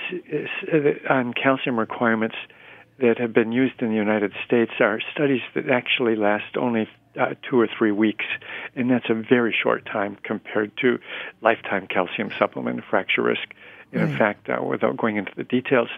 uh, 0.73 1.12
on 1.12 1.33
calcium 1.33 1.79
requirements 1.79 2.37
that 3.00 3.19
have 3.19 3.33
been 3.33 3.52
used 3.52 3.81
in 3.81 3.88
the 3.88 3.95
United 3.95 4.33
States 4.47 4.73
are 4.81 5.00
studies 5.12 5.40
that 5.55 5.71
actually 5.71 6.17
last 6.17 6.57
only 6.59 6.87
uh, 7.19 7.35
two 7.49 7.59
or 7.59 7.69
three 7.79 7.93
weeks, 7.93 8.25
and 8.76 8.90
that's 8.90 9.09
a 9.09 9.14
very 9.14 9.55
short 9.62 9.85
time 9.87 10.17
compared 10.23 10.71
to 10.79 10.99
lifetime 11.40 11.87
calcium 11.87 12.31
supplement 12.38 12.81
fracture 12.88 13.23
risk. 13.23 13.49
And 13.92 14.11
in 14.11 14.16
fact, 14.16 14.49
uh, 14.49 14.62
without 14.62 14.97
going 14.97 15.16
into 15.16 15.32
the 15.37 15.44
details, 15.44 15.88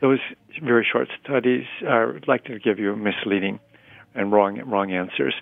those 0.00 0.18
very 0.62 0.86
short 0.90 1.08
studies 1.24 1.64
are 1.86 2.20
likely 2.26 2.54
to 2.54 2.60
give 2.60 2.78
you 2.78 2.94
misleading 2.96 3.58
and 4.14 4.32
wrong 4.32 4.60
wrong 4.66 4.92
answers. 4.92 5.34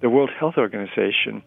The 0.00 0.10
World 0.10 0.30
Health 0.38 0.54
Organization 0.58 1.42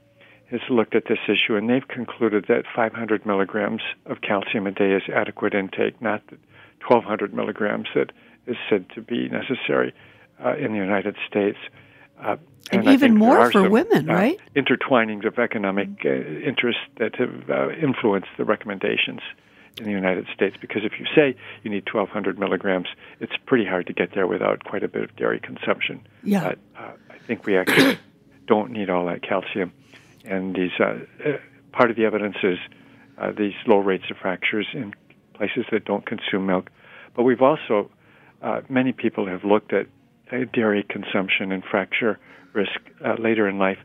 has 0.50 0.62
looked 0.70 0.96
at 0.96 1.04
this 1.08 1.20
issue, 1.28 1.56
and 1.56 1.70
they've 1.70 1.88
concluded 1.88 2.46
that 2.48 2.64
500 2.76 3.26
milligrams 3.26 3.82
of 4.08 4.22
calcium 4.22 4.66
a 4.66 4.72
day 4.72 4.94
is 4.94 5.04
adequate 5.14 5.54
intake, 5.54 6.02
not 6.02 6.26
the 6.28 6.38
1,200 6.88 7.34
milligrams 7.34 7.88
that 7.94 8.12
is 8.48 8.56
said 8.70 8.86
to 8.96 9.02
be 9.02 9.30
necessary 9.30 9.94
uh, 10.44 10.56
in 10.56 10.72
the 10.72 10.80
United 10.80 11.16
States. 11.28 11.58
Uh, 12.20 12.38
and, 12.72 12.82
and 12.82 12.90
even 12.90 13.16
more 13.16 13.46
for 13.52 13.64
some, 13.64 13.70
women, 13.70 14.10
uh, 14.10 14.14
right? 14.14 14.40
Intertwinings 14.56 15.26
of 15.26 15.38
economic 15.38 15.90
uh, 16.04 16.10
interests 16.10 16.82
that 16.98 17.16
have 17.16 17.50
uh, 17.50 17.70
influenced 17.72 18.30
the 18.38 18.46
recommendations 18.46 19.22
in 19.80 19.86
the 19.86 19.92
United 19.92 20.28
States. 20.34 20.56
Because 20.60 20.84
if 20.84 20.94
you 21.00 21.06
say 21.16 21.36
you 21.64 21.72
need 21.72 21.86
1,200 21.92 22.38
milligrams, 22.38 22.88
it's 23.20 23.34
pretty 23.46 23.66
hard 23.66 23.88
to 23.88 23.94
get 23.94 24.14
there 24.14 24.28
without 24.28 24.64
quite 24.64 24.84
a 24.84 24.88
bit 24.88 25.04
of 25.04 25.16
dairy 25.16 25.40
consumption. 25.40 26.06
Yeah. 26.24 26.50
But 26.50 26.60
uh, 26.78 26.92
I 27.10 27.18
think 27.28 27.46
we 27.46 27.58
actually 27.58 27.98
don't 28.48 28.72
need 28.72 28.90
all 28.90 29.06
that 29.08 29.22
calcium. 29.22 29.72
And 30.26 30.56
these 30.56 30.72
part 31.72 31.90
of 31.90 31.96
the 31.96 32.06
evidence 32.06 32.36
is 32.44 32.58
these 33.38 33.54
low 33.66 33.78
rates 33.78 34.06
of 34.12 34.18
fractures 34.18 34.68
in 34.74 34.94
places 35.34 35.66
that 35.72 35.86
don't 35.86 36.06
consume 36.06 36.46
milk. 36.46 36.70
But 37.16 37.24
we've 37.24 37.42
also 37.42 37.90
uh, 38.42 38.62
many 38.70 38.94
people 38.94 39.28
have 39.28 39.44
looked 39.44 39.74
at 39.74 39.88
uh, 40.32 40.38
dairy 40.54 40.86
consumption 40.88 41.52
and 41.52 41.64
fracture 41.64 42.20
risk 42.54 42.80
uh, 43.06 43.16
later 43.20 43.48
in 43.48 43.58
life. 43.58 43.78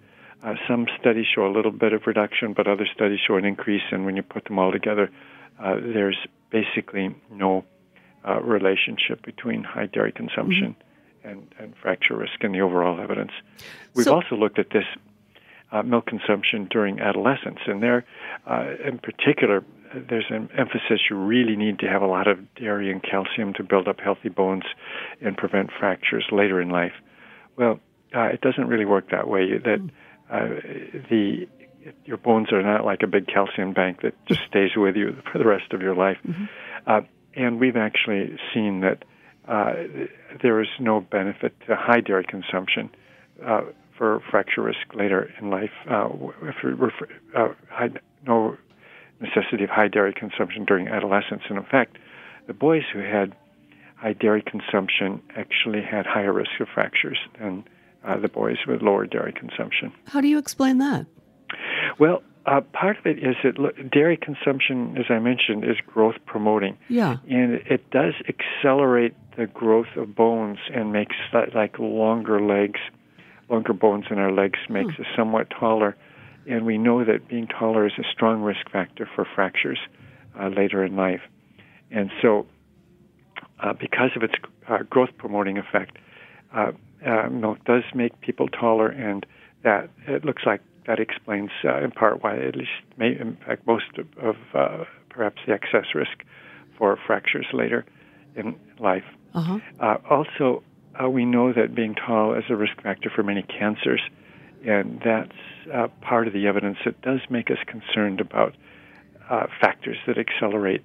Uh, 0.42 0.54
some 0.68 0.86
studies 1.00 1.26
show 1.34 1.46
a 1.46 1.52
little 1.52 1.72
bit 1.72 1.92
of 1.92 2.02
reduction, 2.06 2.52
but 2.52 2.66
other 2.66 2.86
studies 2.94 3.18
show 3.26 3.36
an 3.36 3.44
increase. 3.44 3.82
And 3.90 4.04
when 4.04 4.16
you 4.16 4.22
put 4.22 4.44
them 4.44 4.58
all 4.58 4.70
together, 4.70 5.10
uh, 5.58 5.76
there's 5.76 6.18
basically 6.50 7.14
no 7.30 7.64
uh, 8.26 8.40
relationship 8.40 9.25
between 9.25 9.62
high 9.62 9.87
dairy 9.87 10.12
consumption 10.12 10.76
mm-hmm. 10.78 11.28
and, 11.28 11.54
and, 11.58 11.75
fracture 11.76 12.16
risk 12.16 12.42
in 12.42 12.52
the 12.52 12.61
overall 12.61 13.00
evidence. 13.00 13.32
We've 13.94 14.04
so, 14.04 14.14
also 14.14 14.37
looked 14.37 14.58
at 14.58 14.70
this 14.70 14.84
milk 15.84 16.06
consumption 16.06 16.68
during 16.70 17.00
adolescence, 17.00 17.58
and 17.66 17.82
there, 17.82 18.04
in 18.87 18.99
particular, 18.99 19.64
there's 19.94 20.26
an 20.30 20.49
emphasis 20.56 21.00
you 21.08 21.16
really 21.16 21.56
need 21.56 21.78
to 21.80 21.88
have 21.88 22.02
a 22.02 22.06
lot 22.06 22.26
of 22.26 22.54
dairy 22.54 22.90
and 22.90 23.02
calcium 23.02 23.52
to 23.54 23.62
build 23.62 23.88
up 23.88 24.00
healthy 24.00 24.28
bones 24.28 24.64
and 25.20 25.37
prevent 25.37 25.70
fractures 25.78 26.25
later 26.32 26.61
in 26.61 26.70
life. 26.70 26.92
Well, 27.56 27.80
uh, 28.14 28.25
it 28.26 28.40
doesn't 28.40 28.66
really 28.66 28.84
work 28.84 29.11
that 29.11 29.28
way. 29.28 29.58
That 29.58 29.80
uh, 30.30 30.49
the 31.11 31.49
your 32.04 32.16
bones 32.16 32.52
are 32.52 32.62
not 32.62 32.84
like 32.84 33.02
a 33.02 33.06
big 33.06 33.26
calcium 33.26 33.72
bank 33.72 34.02
that 34.02 34.14
just 34.26 34.40
stays 34.48 34.70
with 34.76 34.96
you 34.96 35.16
for 35.30 35.38
the 35.38 35.46
rest 35.46 35.72
of 35.72 35.82
your 35.82 35.94
life. 35.94 36.18
Mm-hmm. 36.26 36.44
Uh, 36.86 37.00
and 37.34 37.60
we've 37.60 37.76
actually 37.76 38.36
seen 38.52 38.80
that 38.80 39.04
uh, 39.48 39.74
there 40.42 40.60
is 40.60 40.68
no 40.80 41.00
benefit 41.00 41.54
to 41.66 41.76
high 41.76 42.00
dairy 42.00 42.24
consumption 42.24 42.90
uh, 43.44 43.62
for 43.96 44.20
fracture 44.30 44.62
risk 44.62 44.94
later 44.94 45.30
in 45.40 45.50
life. 45.50 45.70
Uh, 45.88 46.08
if 46.42 46.56
refer, 46.62 47.08
uh, 47.36 47.48
high, 47.70 47.90
no 48.26 48.56
necessity 49.20 49.64
of 49.64 49.70
high 49.70 49.88
dairy 49.88 50.14
consumption 50.14 50.64
during 50.64 50.88
adolescence. 50.88 51.42
And 51.48 51.58
in 51.58 51.64
fact, 51.64 51.98
the 52.46 52.54
boys 52.54 52.82
who 52.92 53.00
had 53.00 53.34
high 53.96 54.12
dairy 54.12 54.42
consumption 54.42 55.22
actually 55.36 55.82
had 55.82 56.06
higher 56.06 56.32
risk 56.32 56.50
of 56.60 56.68
fractures 56.72 57.18
than 57.38 57.64
uh, 58.04 58.18
the 58.18 58.28
boys 58.28 58.58
with 58.66 58.82
lower 58.82 59.06
dairy 59.06 59.32
consumption. 59.32 59.92
How 60.06 60.20
do 60.20 60.28
you 60.28 60.38
explain 60.38 60.78
that? 60.78 61.06
Well, 61.98 62.22
uh, 62.46 62.60
part 62.60 62.98
of 62.98 63.06
it 63.06 63.18
is 63.18 63.36
that 63.42 63.90
dairy 63.90 64.16
consumption, 64.16 64.96
as 64.98 65.06
I 65.08 65.18
mentioned, 65.18 65.64
is 65.64 65.76
growth 65.86 66.16
promoting. 66.26 66.76
Yeah. 66.88 67.16
And 67.28 67.54
it 67.54 67.90
does 67.90 68.14
accelerate 68.28 69.14
the 69.36 69.46
growth 69.46 69.96
of 69.96 70.14
bones 70.14 70.58
and 70.72 70.92
makes 70.92 71.16
like 71.54 71.78
longer 71.78 72.40
legs, 72.40 72.80
longer 73.48 73.72
bones 73.72 74.04
in 74.10 74.18
our 74.18 74.32
legs 74.32 74.58
makes 74.68 74.94
hmm. 74.96 75.02
us 75.02 75.08
somewhat 75.16 75.50
taller 75.50 75.96
and 76.46 76.66
we 76.66 76.78
know 76.78 77.04
that 77.04 77.28
being 77.28 77.46
taller 77.46 77.86
is 77.86 77.92
a 77.98 78.04
strong 78.12 78.42
risk 78.42 78.70
factor 78.70 79.08
for 79.14 79.26
fractures 79.34 79.78
uh, 80.38 80.48
later 80.48 80.84
in 80.84 80.96
life. 80.96 81.22
And 81.90 82.10
so, 82.20 82.46
uh, 83.60 83.72
because 83.72 84.10
of 84.16 84.22
its 84.22 84.34
uh, 84.68 84.78
growth 84.90 85.10
promoting 85.16 85.58
effect, 85.58 85.96
uh, 86.54 86.72
uh, 87.06 87.28
milk 87.30 87.64
does 87.64 87.82
make 87.94 88.20
people 88.20 88.48
taller, 88.48 88.88
and 88.88 89.24
that 89.62 89.90
it 90.06 90.24
looks 90.24 90.42
like 90.44 90.60
that 90.86 91.00
explains 91.00 91.50
uh, 91.64 91.82
in 91.82 91.90
part 91.90 92.22
why, 92.22 92.38
at 92.38 92.56
least, 92.56 92.70
may, 92.96 93.18
in 93.18 93.36
fact, 93.46 93.66
most 93.66 93.86
of, 94.20 94.36
uh, 94.54 94.84
perhaps 95.08 95.38
the 95.46 95.52
excess 95.52 95.94
risk 95.94 96.24
for 96.76 96.98
fractures 97.06 97.46
later 97.52 97.84
in 98.36 98.56
life. 98.78 99.04
Uh-huh. 99.34 99.58
Uh, 99.80 99.96
also, 100.08 100.62
uh, 101.02 101.08
we 101.08 101.24
know 101.24 101.52
that 101.52 101.74
being 101.74 101.94
tall 101.94 102.34
is 102.34 102.44
a 102.48 102.56
risk 102.56 102.80
factor 102.82 103.10
for 103.10 103.22
many 103.22 103.42
cancers, 103.42 104.00
and 104.66 105.00
that's 105.04 105.32
uh, 105.72 105.88
part 106.00 106.26
of 106.26 106.32
the 106.32 106.46
evidence 106.46 106.78
that 106.84 107.00
does 107.02 107.20
make 107.30 107.50
us 107.50 107.58
concerned 107.66 108.20
about 108.20 108.54
uh, 109.30 109.46
factors 109.60 109.96
that 110.06 110.18
accelerate 110.18 110.82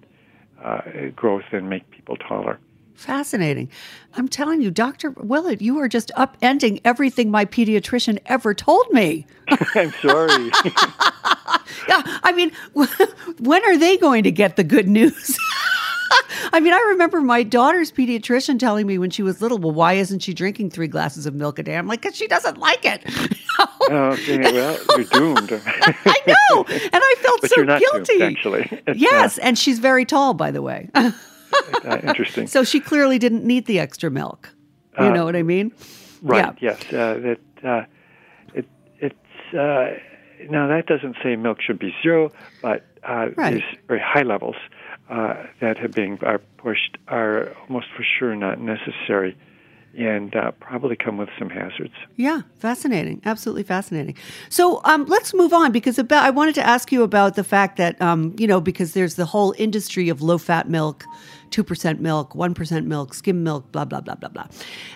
uh, 0.64 0.82
growth 1.16 1.44
and 1.52 1.70
make 1.70 1.90
people 1.92 2.16
taller. 2.16 2.60
Fascinating. 3.00 3.70
I'm 4.16 4.28
telling 4.28 4.62
you, 4.62 4.72
Dr. 4.72 5.12
Willett, 5.12 5.62
you 5.62 5.80
are 5.80 5.88
just 5.88 6.12
upending 6.18 6.82
everything 6.84 7.32
my 7.32 7.46
pediatrician 7.46 8.20
ever 8.26 8.54
told 8.54 8.92
me. 8.92 9.26
I'm 9.48 9.94
sorry. 10.02 10.52
yeah, 11.88 12.02
I 12.24 12.34
mean, 12.36 12.52
when 13.40 13.64
are 13.64 13.78
they 13.78 13.96
going 13.96 14.24
to 14.24 14.32
get 14.32 14.58
the 14.58 14.66
good 14.66 14.90
news? 14.90 15.40
I 16.52 16.60
mean, 16.60 16.74
I 16.74 16.80
remember 16.90 17.22
my 17.22 17.42
daughter's 17.42 17.90
pediatrician 17.90 18.60
telling 18.60 18.86
me 18.86 18.98
when 18.98 19.12
she 19.12 19.24
was 19.24 19.42
little, 19.42 19.60
well, 19.60 19.72
why 19.72 19.94
isn't 19.94 20.20
she 20.20 20.34
drinking 20.34 20.72
three 20.72 20.90
glasses 20.90 21.26
of 21.26 21.34
milk 21.34 21.58
a 21.58 21.64
day? 21.64 21.78
I'm 21.78 21.88
like, 21.88 22.02
because 22.02 22.18
she 22.18 22.28
doesn't 22.28 22.58
like 22.58 22.84
it. 22.84 23.02
oh, 23.60 24.10
okay. 24.12 24.42
Well, 24.42 24.78
you're 24.98 25.06
doomed. 25.06 25.54
I 25.54 26.18
know. 26.28 26.66
And 26.68 26.92
I 26.94 27.16
felt 27.20 27.42
but 27.42 27.50
so 27.50 27.66
guilty. 27.66 28.18
Doomed, 28.18 28.38
actually. 28.38 28.70
It's, 28.72 28.90
uh, 28.90 28.94
yes. 28.98 29.38
and 29.38 29.58
she's 29.58 29.80
very 29.80 30.04
tall, 30.04 30.34
by 30.34 30.52
the 30.52 30.62
way. 30.62 30.90
Uh, 31.86 32.00
interesting. 32.04 32.48
So 32.48 32.64
she 32.64 32.80
clearly 32.80 33.18
didn't 33.20 33.44
need 33.46 33.66
the 33.66 33.80
extra 33.80 34.10
milk. 34.10 34.54
You 35.00 35.06
Uh, 35.06 35.14
know 35.14 35.26
what 35.26 35.36
I 35.36 35.44
mean? 35.44 35.72
Right. 36.22 36.54
Yeah. 36.60 36.74
Yes. 36.74 36.82
Uh, 36.94 37.20
that 37.26 37.40
uh, 37.64 37.86
it 38.54 38.66
it's 39.00 39.54
uh, 39.54 39.98
now 40.50 40.68
that 40.68 40.86
doesn't 40.88 41.16
say 41.24 41.36
milk 41.36 41.62
should 41.62 41.80
be 41.80 41.94
zero, 42.04 42.32
but 42.62 42.86
uh, 43.04 43.28
Right. 43.38 43.52
there's 43.52 43.64
very 43.88 44.02
high 44.02 44.24
levels 44.24 44.56
uh, 45.10 45.36
that 45.62 45.78
have 45.78 45.92
been 45.92 46.18
are 46.24 46.40
pushed 46.58 46.98
are 47.08 47.56
almost 47.68 47.88
for 47.96 48.04
sure 48.04 48.36
not 48.36 48.60
necessary, 48.60 49.38
and 49.98 50.36
uh, 50.36 50.52
probably 50.60 50.96
come 50.96 51.18
with 51.18 51.30
some 51.40 51.50
hazards. 51.50 51.94
Yeah, 52.18 52.42
fascinating. 52.60 53.22
Absolutely 53.26 53.64
fascinating. 53.64 54.16
So 54.50 54.82
um, 54.84 55.06
let's 55.06 55.34
move 55.34 55.54
on 55.54 55.72
because 55.72 55.98
about, 55.98 56.24
I 56.26 56.30
wanted 56.30 56.56
to 56.56 56.68
ask 56.68 56.92
you 56.92 57.04
about 57.04 57.36
the 57.36 57.44
fact 57.44 57.78
that, 57.78 58.00
um, 58.02 58.36
you 58.38 58.48
know, 58.48 58.60
because 58.62 58.94
there's 58.94 59.16
the 59.16 59.26
whole 59.26 59.56
industry 59.58 60.10
of 60.10 60.22
low 60.22 60.38
fat 60.38 60.70
milk, 60.70 61.06
2% 61.52 62.00
milk, 62.00 62.34
1% 62.34 62.86
milk, 62.86 63.14
skim 63.14 63.44
milk, 63.44 63.72
blah, 63.72 63.86
blah, 63.86 64.02
blah, 64.02 64.16
blah, 64.16 64.30
blah. 64.30 64.48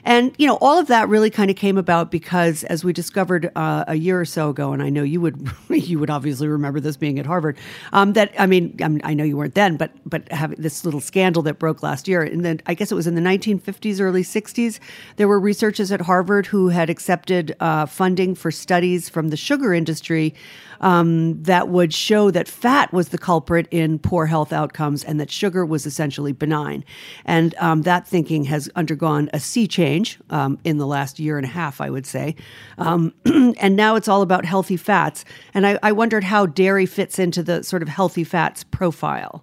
And, 0.04 0.34
you 0.38 0.48
know, 0.48 0.58
all 0.62 0.80
of 0.80 0.88
that 0.88 1.10
really 1.10 1.30
kind 1.30 1.50
of 1.50 1.56
came 1.56 1.78
about 1.78 2.12
because 2.12 2.64
as 2.66 2.84
we 2.84 2.94
discovered 2.94 3.52
uh, 3.56 3.86
a 3.88 3.96
year 3.96 4.20
or 4.20 4.26
so 4.26 4.50
ago, 4.50 4.74
and 4.74 4.82
I 4.82 4.90
know 4.90 5.04
you 5.04 5.22
would, 5.22 5.50
you 5.70 6.00
would 6.00 6.10
obviously 6.10 6.48
remember 6.48 6.80
this 6.80 6.98
being 6.98 7.20
at 7.20 7.26
Harvard, 7.26 7.58
um, 7.92 8.14
that, 8.14 8.34
I 8.38 8.46
mean, 8.46 8.76
I'm, 8.82 9.02
I 9.04 9.14
know 9.14 9.24
you 9.24 9.38
weren't 9.38 9.56
then, 9.56 9.78
but, 9.78 9.92
but 10.06 10.32
having 10.32 10.62
this 10.62 10.86
little 10.86 11.02
scandal 11.02 11.42
that 11.44 11.60
broke 11.60 11.84
last 11.84 12.08
year, 12.08 12.22
and 12.24 12.44
then 12.44 12.62
I 12.66 12.74
guess 12.74 12.92
it 12.92 12.96
was 12.96 13.08
in 13.08 13.16
the 13.16 13.22
1950s, 13.22 14.00
early 14.00 14.24
60s, 14.24 14.80
there 15.18 15.28
were 15.28 15.40
researchers 15.40 15.92
at 15.92 16.02
Harvard 16.02 16.48
who 16.48 16.70
had 16.70 16.90
accepted 16.90 17.56
uh, 17.60 17.86
funding 17.86 18.36
for 18.36 18.52
studies 18.52 19.10
from 19.10 19.30
the 19.30 19.38
sugar 19.38 19.74
industry 19.74 20.34
um, 20.82 21.42
that 21.44 21.70
would 21.70 21.94
show 21.94 22.30
that 22.32 22.48
fat 22.48 22.92
was 22.92 23.10
the 23.10 23.18
culprit 23.18 23.68
in 23.72 23.98
poor 23.98 24.26
health 24.26 24.52
outcomes 24.52 25.04
and 25.04 25.20
that 25.20 25.32
sugar 25.32 25.66
was 25.66 25.86
essentially 25.86 26.34
benign. 26.44 26.84
And 27.24 27.56
um, 27.56 27.84
that 27.84 28.06
thinking 28.06 28.44
has 28.46 28.70
undergone 28.76 29.30
a 29.32 29.40
sea 29.40 29.66
change 29.66 30.20
um, 30.30 30.60
in 30.66 30.78
the 30.78 30.86
last 30.86 31.20
year 31.20 31.38
and 31.38 31.46
a 31.46 31.50
half, 31.50 31.80
I 31.80 31.90
would 31.90 32.06
say. 32.06 32.36
Um, 32.78 33.14
and 33.26 33.78
now 33.78 33.96
it's 33.96 34.10
all 34.10 34.22
about 34.22 34.44
healthy 34.44 34.76
fats. 34.76 35.24
And 35.54 35.66
I, 35.66 35.80
I 35.82 35.94
wondered 35.94 36.26
how 36.26 36.46
dairy 36.46 36.86
fits 36.86 37.18
into 37.18 37.42
the 37.44 37.64
sort 37.64 37.82
of 37.82 37.88
healthy 37.88 38.26
fats 38.26 38.66
profile. 38.66 39.42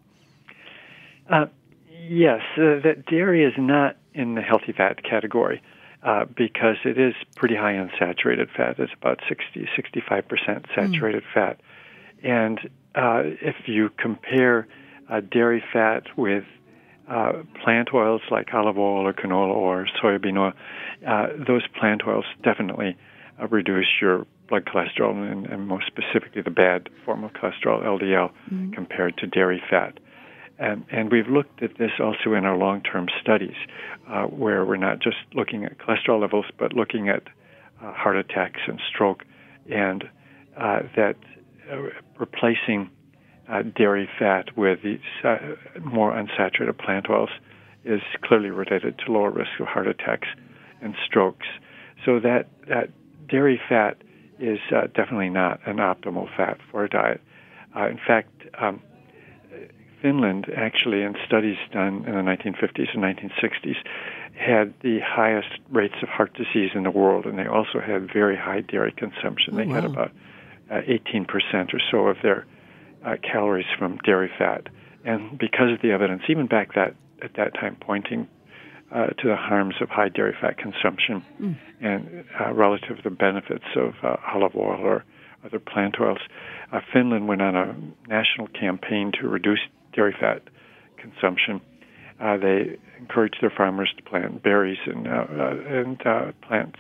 Uh, 1.30 1.46
yes, 2.06 2.42
uh, 2.58 2.84
that 2.84 3.06
dairy 3.06 3.44
is 3.44 3.54
not 3.56 3.96
in 4.12 4.34
the 4.34 4.42
healthy 4.42 4.72
fat 4.72 5.02
category 5.02 5.62
uh, 6.02 6.26
because 6.36 6.76
it 6.84 6.98
is 6.98 7.14
pretty 7.34 7.56
high 7.56 7.72
in 7.72 7.90
saturated 7.98 8.50
fat. 8.54 8.78
It's 8.78 8.92
about 9.00 9.20
60, 9.26 9.68
65% 9.74 10.66
saturated 10.74 11.22
fat. 11.32 11.60
And 12.22 12.58
uh, 12.94 13.22
if 13.40 13.56
you 13.66 13.90
compare 13.96 14.66
uh, 15.08 15.20
dairy 15.20 15.62
fat 15.72 16.04
with 16.16 16.44
uh, 17.11 17.33
plant 17.64 17.88
oils 17.92 18.23
like 18.31 18.49
olive 18.55 18.79
oil 18.79 19.07
or 19.07 19.12
canola 19.12 19.51
oil 19.51 19.57
or 19.57 19.87
soybean 20.03 20.38
oil, 20.38 20.53
uh, 21.07 21.27
those 21.46 21.66
plant 21.79 22.03
oils 22.07 22.25
definitely 22.44 22.96
uh, 23.40 23.49
reduce 23.49 23.88
your 24.01 24.27
blood 24.49 24.64
cholesterol 24.64 25.12
and, 25.31 25.46
and 25.46 25.66
most 25.66 25.87
specifically 25.87 26.42
the 26.42 26.51
bad 26.51 26.88
form 27.05 27.25
of 27.25 27.33
cholesterol, 27.33 27.83
LDL, 27.85 28.31
compared 28.75 29.16
to 29.18 29.27
dairy 29.27 29.62
fat. 29.70 29.99
Um, 30.61 30.85
and 30.92 31.11
we've 31.11 31.29
looked 31.29 31.62
at 31.62 31.79
this 31.79 31.92
also 31.99 32.35
in 32.35 32.44
our 32.44 32.57
long 32.57 32.83
term 32.83 33.07
studies, 33.20 33.57
uh, 34.09 34.25
where 34.25 34.64
we're 34.64 34.77
not 34.77 35.01
just 35.01 35.16
looking 35.35 35.64
at 35.64 35.79
cholesterol 35.79 36.20
levels, 36.20 36.44
but 36.59 36.75
looking 36.75 37.09
at 37.09 37.23
uh, 37.83 37.92
heart 37.92 38.16
attacks 38.16 38.61
and 38.66 38.79
stroke, 38.92 39.25
and 39.73 40.05
uh, 40.57 40.81
that 40.96 41.16
uh, 41.73 41.77
replacing 42.18 42.90
uh, 43.50 43.62
dairy 43.62 44.08
fat 44.18 44.56
with 44.56 44.82
these 44.82 45.00
uh, 45.24 45.38
more 45.84 46.12
unsaturated 46.12 46.78
plant 46.78 47.06
oils 47.10 47.30
is 47.84 48.00
clearly 48.22 48.50
related 48.50 48.98
to 48.98 49.12
lower 49.12 49.30
risk 49.30 49.50
of 49.58 49.66
heart 49.66 49.88
attacks 49.88 50.28
and 50.80 50.94
strokes. 51.04 51.46
So 52.04 52.20
that, 52.20 52.48
that 52.68 52.90
dairy 53.28 53.60
fat 53.68 53.96
is 54.38 54.58
uh, 54.74 54.86
definitely 54.94 55.30
not 55.30 55.60
an 55.66 55.76
optimal 55.76 56.28
fat 56.36 56.58
for 56.70 56.84
a 56.84 56.88
diet. 56.88 57.20
Uh, 57.76 57.88
in 57.88 57.98
fact, 57.98 58.30
um, 58.58 58.80
Finland, 60.00 60.46
actually, 60.56 61.02
in 61.02 61.14
studies 61.26 61.58
done 61.72 62.04
in 62.06 62.14
the 62.14 62.22
1950s 62.22 62.94
and 62.94 63.02
1960s, 63.02 63.76
had 64.34 64.72
the 64.82 65.00
highest 65.00 65.58
rates 65.70 65.96
of 66.02 66.08
heart 66.08 66.32
disease 66.34 66.70
in 66.74 66.84
the 66.84 66.90
world, 66.90 67.26
and 67.26 67.38
they 67.38 67.46
also 67.46 67.80
had 67.80 68.10
very 68.10 68.36
high 68.36 68.62
dairy 68.62 68.92
consumption. 68.92 69.56
They 69.56 69.66
had 69.66 69.84
about 69.84 70.12
uh, 70.70 70.80
18% 70.88 71.26
or 71.74 71.80
so 71.90 72.06
of 72.06 72.16
their 72.22 72.46
uh, 73.04 73.16
calories 73.22 73.66
from 73.78 73.98
dairy 73.98 74.30
fat. 74.38 74.68
And 75.04 75.38
because 75.38 75.72
of 75.72 75.80
the 75.82 75.92
evidence, 75.92 76.22
even 76.28 76.46
back 76.46 76.74
that 76.74 76.94
at 77.22 77.34
that 77.36 77.54
time, 77.54 77.76
pointing 77.80 78.28
uh, 78.94 79.08
to 79.08 79.28
the 79.28 79.36
harms 79.36 79.74
of 79.80 79.88
high 79.88 80.08
dairy 80.08 80.34
fat 80.40 80.58
consumption 80.58 81.24
and 81.80 82.24
uh, 82.40 82.52
relative 82.52 82.96
to 82.96 83.02
the 83.02 83.10
benefits 83.10 83.64
of 83.76 83.94
uh, 84.02 84.16
olive 84.34 84.56
oil 84.56 84.80
or 84.80 85.04
other 85.44 85.58
plant 85.58 85.96
oils, 86.00 86.18
uh, 86.72 86.80
Finland 86.92 87.28
went 87.28 87.40
on 87.40 87.56
a 87.56 87.74
national 88.08 88.48
campaign 88.48 89.12
to 89.20 89.28
reduce 89.28 89.60
dairy 89.94 90.14
fat 90.18 90.42
consumption. 90.98 91.60
Uh, 92.20 92.36
they 92.36 92.76
encouraged 92.98 93.36
their 93.40 93.52
farmers 93.56 93.90
to 93.96 94.02
plant 94.02 94.42
berries 94.42 94.78
and 94.86 95.06
uh, 95.08 95.10
uh, 95.10 95.56
and 95.66 96.06
uh, 96.06 96.32
plants 96.46 96.78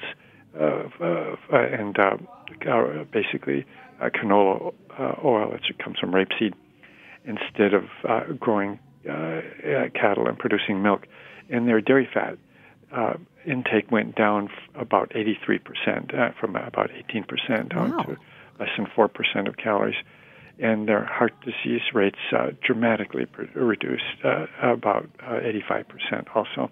uh, 0.58 0.82
uh, 1.00 1.36
and 1.52 1.96
basically 3.12 3.64
uh, 4.00 4.08
canola 4.10 4.72
uh, 4.98 5.14
oil, 5.24 5.50
which 5.52 5.70
comes 5.82 5.98
from 5.98 6.12
rapeseed, 6.12 6.54
instead 7.24 7.74
of 7.74 7.84
uh, 8.08 8.20
growing 8.38 8.78
uh, 9.08 9.12
uh, 9.12 9.40
cattle 9.94 10.26
and 10.26 10.38
producing 10.38 10.82
milk. 10.82 11.06
And 11.48 11.66
their 11.68 11.80
dairy 11.80 12.08
fat 12.12 12.38
uh, 12.92 13.14
intake 13.46 13.90
went 13.90 14.16
down 14.16 14.44
f- 14.48 14.82
about 14.82 15.10
83%, 15.10 16.14
uh, 16.14 16.32
from 16.40 16.56
about 16.56 16.90
18% 16.90 17.68
down 17.70 17.90
Wow. 17.92 18.02
to 18.04 18.16
less 18.58 18.68
than 18.76 18.86
4% 18.86 19.48
of 19.48 19.56
calories. 19.56 19.96
And 20.58 20.86
their 20.86 21.04
heart 21.04 21.32
disease 21.42 21.80
rates 21.94 22.18
uh, 22.36 22.48
dramatically 22.62 23.26
pr- 23.26 23.44
reduced, 23.54 24.04
uh, 24.24 24.46
about 24.62 25.08
uh, 25.22 25.40
85% 25.70 26.34
also. 26.34 26.70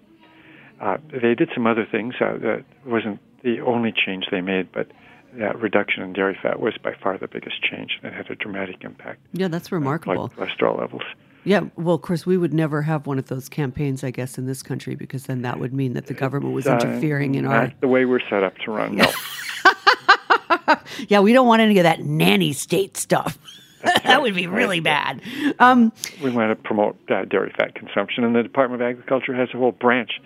Uh, 0.79 0.97
they 1.11 1.33
did 1.35 1.49
some 1.53 1.65
other 1.67 1.85
things. 1.91 2.13
Uh, 2.21 2.37
that 2.37 2.63
wasn't 2.85 3.19
the 3.43 3.59
only 3.61 3.91
change 3.91 4.25
they 4.31 4.41
made, 4.41 4.71
but 4.71 4.87
that 5.35 5.59
reduction 5.59 6.03
in 6.03 6.13
dairy 6.13 6.37
fat 6.41 6.59
was 6.59 6.73
by 6.83 6.93
far 7.01 7.17
the 7.17 7.27
biggest 7.27 7.61
change 7.63 7.99
and 8.01 8.11
it 8.11 8.15
had 8.15 8.29
a 8.31 8.35
dramatic 8.35 8.83
impact 8.83 9.19
Yeah, 9.33 9.47
that's 9.47 9.71
remarkable. 9.71 10.29
cholesterol 10.29 10.79
levels. 10.79 11.03
Yeah, 11.45 11.61
well, 11.77 11.95
of 11.95 12.01
course, 12.01 12.25
we 12.25 12.37
would 12.37 12.53
never 12.53 12.81
have 12.81 13.07
one 13.07 13.17
of 13.17 13.27
those 13.27 13.47
campaigns, 13.47 14.03
I 14.03 14.11
guess, 14.11 14.37
in 14.37 14.45
this 14.45 14.61
country 14.61 14.95
because 14.95 15.23
then 15.27 15.41
that 15.43 15.57
would 15.59 15.73
mean 15.73 15.93
that 15.93 16.07
the 16.07 16.13
government 16.13 16.53
was 16.53 16.67
Uh, 16.67 16.73
interfering 16.73 17.35
in 17.35 17.45
our. 17.45 17.71
The 17.79 17.87
way 17.87 18.03
we're 18.05 18.19
set 18.29 18.43
up 18.43 18.57
to 18.65 18.71
run. 18.71 18.95
No. 18.97 19.05
Yeah, 21.07 21.21
we 21.21 21.33
don't 21.33 21.47
want 21.47 21.61
any 21.61 21.77
of 21.79 21.83
that 21.83 22.01
nanny 22.01 22.51
state 22.53 22.97
stuff. 22.97 23.37
that 24.03 24.21
would 24.21 24.35
be 24.35 24.47
really 24.47 24.79
bad. 24.81 25.21
Um, 25.59 25.91
we 26.21 26.29
want 26.29 26.51
to 26.51 26.55
promote 26.67 26.97
uh, 27.09 27.23
dairy 27.25 27.53
fat 27.57 27.73
consumption, 27.75 28.23
and 28.23 28.35
the 28.35 28.43
Department 28.43 28.81
of 28.81 28.87
Agriculture 28.87 29.33
has 29.33 29.49
a 29.53 29.57
whole 29.57 29.71
branch 29.71 30.19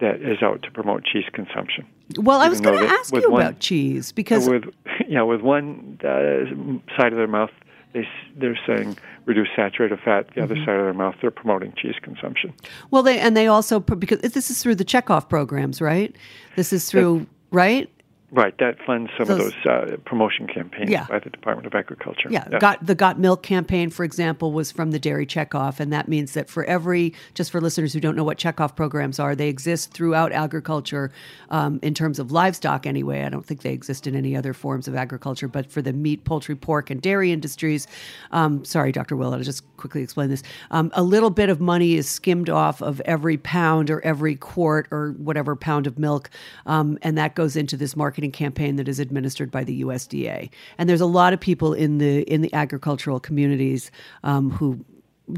that 0.00 0.20
is 0.20 0.42
out 0.42 0.62
to 0.62 0.70
promote 0.70 1.04
cheese 1.04 1.24
consumption. 1.32 1.86
well, 2.16 2.40
I 2.40 2.48
was 2.48 2.60
going 2.60 2.78
to 2.78 2.92
ask 2.92 3.14
you 3.14 3.30
one- 3.30 3.42
about 3.42 3.60
cheese 3.60 4.12
because 4.12 4.48
with 4.48 4.64
yeah, 5.08 5.22
with 5.22 5.40
one 5.40 5.98
uh, 6.02 6.96
side 6.96 7.12
of 7.12 7.18
their 7.18 7.28
mouth 7.28 7.50
they 7.94 8.06
they're 8.36 8.58
saying 8.66 8.98
reduce 9.24 9.48
saturated 9.56 9.98
fat. 10.04 10.28
The 10.34 10.42
other 10.42 10.56
side 10.56 10.76
of 10.76 10.84
their 10.84 10.92
mouth, 10.92 11.14
they're 11.22 11.30
promoting 11.30 11.72
cheese 11.76 11.94
consumption. 12.02 12.52
Well, 12.90 13.02
they 13.02 13.18
and 13.18 13.36
they 13.36 13.46
also 13.46 13.80
because 13.80 14.18
this 14.20 14.50
is 14.50 14.62
through 14.62 14.74
the 14.74 14.84
checkoff 14.84 15.28
programs, 15.28 15.80
right? 15.80 16.14
This 16.56 16.72
is 16.72 16.90
through 16.90 17.26
right. 17.52 17.88
Right, 18.34 18.56
that 18.58 18.78
funds 18.84 19.12
some 19.16 19.28
Those- 19.28 19.46
of 19.46 19.54
those 19.64 19.66
uh, 19.94 19.96
promotion 20.04 20.48
campaigns 20.48 20.90
Yeah. 20.90 21.06
by 21.08 21.20
the 21.20 21.30
Department 21.30 21.68
of 21.68 21.74
Agriculture. 21.76 22.28
Yeah, 22.30 22.48
got 22.58 22.84
the 22.84 22.96
Got 22.96 23.16
Milk 23.20 23.44
campaign, 23.44 23.90
for 23.90 24.02
example, 24.02 24.52
was 24.52 24.72
from 24.72 24.90
the 24.90 24.98
dairy 24.98 25.24
checkoff, 25.24 25.78
and 25.78 25.92
that 25.92 26.08
means 26.08 26.32
that 26.32 26.50
for 26.50 26.64
every, 26.64 27.14
just 27.34 27.52
for 27.52 27.60
listeners 27.60 27.92
who 27.92 28.00
don't 28.00 28.16
know 28.16 28.24
what 28.24 28.36
checkoff 28.36 28.74
programs 28.74 29.20
are, 29.20 29.36
they 29.36 29.48
exist 29.48 29.92
throughout 29.92 30.32
agriculture 30.32 31.12
um, 31.50 31.78
in 31.80 31.94
terms 31.94 32.18
of 32.18 32.32
livestock. 32.32 32.86
Anyway, 32.88 33.22
I 33.22 33.28
don't 33.28 33.46
think 33.46 33.62
they 33.62 33.72
exist 33.72 34.04
in 34.08 34.16
any 34.16 34.34
other 34.36 34.52
forms 34.52 34.88
of 34.88 34.96
agriculture, 34.96 35.46
but 35.46 35.70
for 35.70 35.80
the 35.80 35.92
meat, 35.92 36.24
poultry, 36.24 36.56
pork, 36.56 36.90
and 36.90 37.00
dairy 37.00 37.30
industries, 37.30 37.86
um, 38.32 38.64
sorry, 38.64 38.90
Dr. 38.90 39.14
Willett, 39.14 39.38
I'll 39.38 39.44
just 39.44 39.62
quickly 39.76 40.02
explain 40.02 40.30
this. 40.30 40.42
Um, 40.72 40.90
a 40.94 41.04
little 41.04 41.30
bit 41.30 41.50
of 41.50 41.60
money 41.60 41.94
is 41.94 42.08
skimmed 42.08 42.50
off 42.50 42.82
of 42.82 43.00
every 43.02 43.36
pound 43.36 43.90
or 43.90 44.00
every 44.00 44.34
quart 44.34 44.88
or 44.90 45.12
whatever 45.18 45.54
pound 45.54 45.86
of 45.86 46.00
milk, 46.00 46.30
um, 46.66 46.98
and 47.02 47.16
that 47.16 47.36
goes 47.36 47.54
into 47.54 47.76
this 47.76 47.94
marketing 47.94 48.23
campaign 48.32 48.76
that 48.76 48.88
is 48.88 48.98
administered 48.98 49.50
by 49.50 49.64
the 49.64 49.82
USDA. 49.82 50.50
And 50.78 50.88
there's 50.88 51.00
a 51.00 51.06
lot 51.06 51.32
of 51.32 51.40
people 51.40 51.72
in 51.74 51.98
the 51.98 52.22
in 52.22 52.40
the 52.40 52.52
agricultural 52.52 53.20
communities 53.20 53.90
um, 54.22 54.50
who 54.50 54.84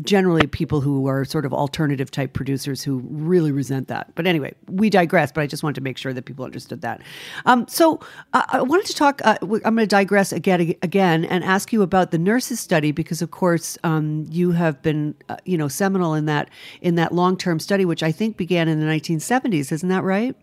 generally 0.03 0.46
people 0.46 0.81
who 0.81 1.07
are 1.07 1.25
sort 1.25 1.44
of 1.44 1.55
alternative 1.55 2.11
type 2.11 2.33
producers 2.33 2.83
who 2.83 2.99
really 3.09 3.53
resent 3.53 3.87
that. 3.87 4.12
But 4.16 4.27
anyway, 4.27 4.53
we 4.68 4.90
digress. 4.90 5.31
But 5.31 5.42
I 5.42 5.46
just 5.46 5.62
wanted 5.62 5.77
to 5.77 5.81
make 5.81 5.96
sure 5.96 6.12
that 6.12 6.25
people 6.25 6.44
understood 6.44 6.81
that. 6.81 7.03
Um, 7.44 7.66
so 7.68 8.01
uh, 8.33 8.42
I 8.49 8.62
wanted 8.62 8.87
to 8.87 8.94
talk. 8.94 9.20
Uh, 9.25 9.37
I'm 9.42 9.49
going 9.61 9.77
to 9.77 9.87
digress 9.87 10.33
again, 10.33 10.75
again, 10.83 11.25
and 11.25 11.44
ask 11.44 11.72
you 11.72 11.83
about 11.83 12.11
the 12.11 12.18
nurses 12.18 12.59
study 12.59 12.90
because, 12.90 13.22
of 13.22 13.31
course, 13.31 13.79
um, 13.85 14.27
you 14.29 14.51
have 14.53 14.83
been, 14.83 15.14
uh, 15.29 15.37
you 15.44 15.57
know, 15.57 15.68
seminal 15.68 16.14
in 16.14 16.27
that 16.27 16.51
in 16.81 16.96
that 16.96 17.12
long 17.12 17.37
term 17.37 17.61
study, 17.61 17.85
which 17.85 18.03
I 18.03 18.11
think 18.11 18.37
began 18.37 18.68
in 18.68 18.81
the 18.81 18.87
1970s. 18.87 19.70
Isn't 19.70 19.88
that 19.88 20.03
right? 20.03 20.35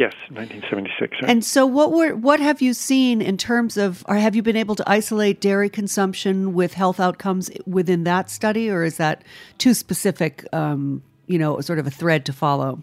Yes, 0.00 0.14
1976. 0.30 1.20
Right? 1.20 1.30
And 1.30 1.44
so, 1.44 1.66
what 1.66 1.92
were 1.92 2.16
what 2.16 2.40
have 2.40 2.62
you 2.62 2.72
seen 2.72 3.20
in 3.20 3.36
terms 3.36 3.76
of, 3.76 4.02
or 4.08 4.14
have 4.16 4.34
you 4.34 4.42
been 4.42 4.56
able 4.56 4.74
to 4.76 4.84
isolate 4.88 5.42
dairy 5.42 5.68
consumption 5.68 6.54
with 6.54 6.72
health 6.72 6.98
outcomes 6.98 7.50
within 7.66 8.04
that 8.04 8.30
study, 8.30 8.70
or 8.70 8.82
is 8.82 8.96
that 8.96 9.22
too 9.58 9.74
specific? 9.74 10.46
Um, 10.54 11.02
you 11.26 11.38
know, 11.38 11.60
sort 11.60 11.78
of 11.78 11.86
a 11.86 11.90
thread 11.90 12.24
to 12.24 12.32
follow. 12.32 12.82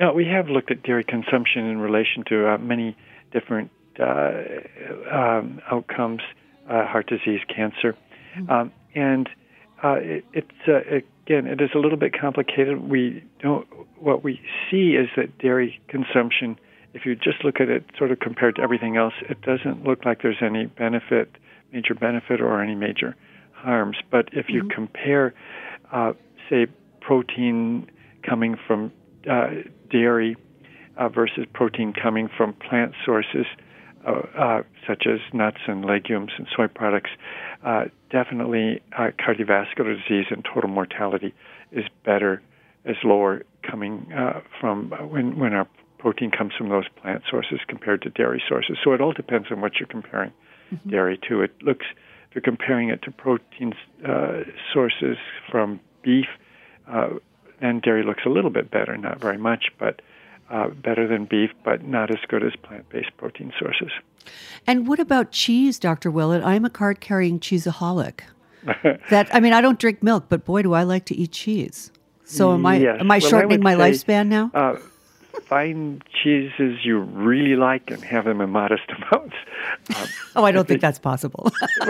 Uh, 0.00 0.12
we 0.14 0.24
have 0.24 0.48
looked 0.48 0.70
at 0.70 0.84
dairy 0.84 1.02
consumption 1.02 1.66
in 1.66 1.78
relation 1.78 2.22
to 2.28 2.54
uh, 2.54 2.58
many 2.58 2.96
different 3.32 3.68
uh, 3.98 4.30
um, 5.10 5.60
outcomes, 5.68 6.20
uh, 6.70 6.86
heart 6.86 7.08
disease, 7.08 7.40
cancer, 7.52 7.96
um, 8.48 8.70
and 8.94 9.28
uh, 9.82 9.96
it, 9.98 10.24
it's 10.32 10.68
uh, 10.68 10.78
again 11.26 11.46
it 11.46 11.60
is 11.60 11.70
a 11.74 11.78
little 11.78 11.98
bit 11.98 12.12
complicated. 12.18 12.88
We 12.88 13.24
don't. 13.40 13.66
What 13.98 14.24
we 14.24 14.40
see 14.70 14.92
is 14.92 15.08
that 15.16 15.38
dairy 15.38 15.80
consumption, 15.88 16.58
if 16.92 17.06
you 17.06 17.14
just 17.14 17.44
look 17.44 17.60
at 17.60 17.68
it 17.68 17.84
sort 17.96 18.10
of 18.10 18.18
compared 18.20 18.56
to 18.56 18.62
everything 18.62 18.96
else, 18.96 19.14
it 19.28 19.40
doesn't 19.42 19.84
look 19.84 20.04
like 20.04 20.22
there's 20.22 20.42
any 20.42 20.66
benefit, 20.66 21.30
major 21.72 21.94
benefit, 21.94 22.40
or 22.40 22.60
any 22.62 22.74
major 22.74 23.14
harms. 23.52 23.96
But 24.10 24.28
if 24.32 24.46
you 24.48 24.68
compare, 24.74 25.34
uh, 25.92 26.12
say, 26.50 26.66
protein 27.00 27.88
coming 28.28 28.56
from 28.66 28.92
uh, 29.30 29.50
dairy 29.90 30.36
uh, 30.96 31.08
versus 31.08 31.46
protein 31.54 31.92
coming 31.92 32.28
from 32.36 32.54
plant 32.54 32.94
sources, 33.04 33.46
uh, 34.06 34.22
uh, 34.38 34.62
such 34.86 35.04
as 35.06 35.20
nuts 35.32 35.58
and 35.66 35.84
legumes 35.84 36.32
and 36.36 36.46
soy 36.54 36.66
products, 36.68 37.10
uh, 37.64 37.84
definitely 38.10 38.80
uh, 38.98 39.10
cardiovascular 39.18 39.96
disease 39.96 40.26
and 40.30 40.44
total 40.44 40.68
mortality 40.68 41.34
is 41.70 41.84
better, 42.04 42.42
is 42.84 42.96
lower 43.04 43.42
coming 43.68 44.12
uh, 44.12 44.40
from 44.60 44.92
uh, 44.92 45.06
when 45.06 45.38
when 45.38 45.52
our 45.52 45.68
protein 45.98 46.30
comes 46.30 46.52
from 46.58 46.68
those 46.68 46.88
plant 47.00 47.22
sources 47.30 47.60
compared 47.68 48.02
to 48.02 48.10
dairy 48.10 48.42
sources. 48.48 48.76
So 48.82 48.92
it 48.92 49.00
all 49.00 49.12
depends 49.12 49.48
on 49.50 49.60
what 49.60 49.78
you're 49.78 49.86
comparing 49.86 50.32
dairy 50.88 51.18
to. 51.28 51.42
It 51.42 51.52
looks 51.62 51.86
if 52.28 52.34
you're 52.34 52.42
comparing 52.42 52.88
it 52.88 53.02
to 53.02 53.10
protein 53.10 53.74
uh, 54.08 54.40
sources 54.72 55.16
from 55.50 55.80
beef, 56.02 56.26
uh, 56.88 57.10
then 57.60 57.80
dairy 57.80 58.02
looks 58.04 58.22
a 58.26 58.30
little 58.30 58.50
bit 58.50 58.70
better, 58.70 58.96
not 58.96 59.20
very 59.20 59.38
much, 59.38 59.66
but 59.78 60.00
uh, 60.52 60.68
better 60.68 61.08
than 61.08 61.24
beef, 61.24 61.50
but 61.64 61.82
not 61.84 62.10
as 62.10 62.18
good 62.28 62.44
as 62.44 62.52
plant-based 62.62 63.16
protein 63.16 63.52
sources. 63.58 63.90
And 64.66 64.86
what 64.86 65.00
about 65.00 65.32
cheese, 65.32 65.78
Dr. 65.78 66.10
Willett? 66.10 66.44
I'm 66.44 66.64
a 66.64 66.70
card 66.70 67.00
carrying 67.00 67.40
cheeseaholic. 67.40 68.20
that 69.10 69.34
I 69.34 69.40
mean, 69.40 69.52
I 69.52 69.60
don't 69.60 69.78
drink 69.78 70.02
milk, 70.02 70.26
but 70.28 70.44
boy, 70.44 70.62
do 70.62 70.74
I 70.74 70.84
like 70.84 71.06
to 71.06 71.16
eat 71.16 71.32
cheese. 71.32 71.90
So 72.24 72.52
am 72.52 72.64
I? 72.64 72.76
Yes. 72.76 73.00
Am 73.00 73.10
I 73.10 73.18
Well, 73.18 73.30
shortening 73.30 73.58
would 73.58 73.64
my 73.64 73.74
say, 73.74 74.04
lifespan 74.04 74.28
now? 74.28 74.50
Uh, 74.54 74.76
find 75.46 76.04
cheeses 76.22 76.78
you 76.84 77.00
really 77.00 77.56
like 77.56 77.90
and 77.90 78.04
have 78.04 78.26
them 78.26 78.40
in 78.40 78.50
modest 78.50 78.84
amounts. 78.96 79.34
Um, 79.96 80.06
oh, 80.36 80.44
I 80.44 80.52
don't 80.52 80.68
think 80.68 80.80
that's 80.80 81.00
possible. 81.00 81.50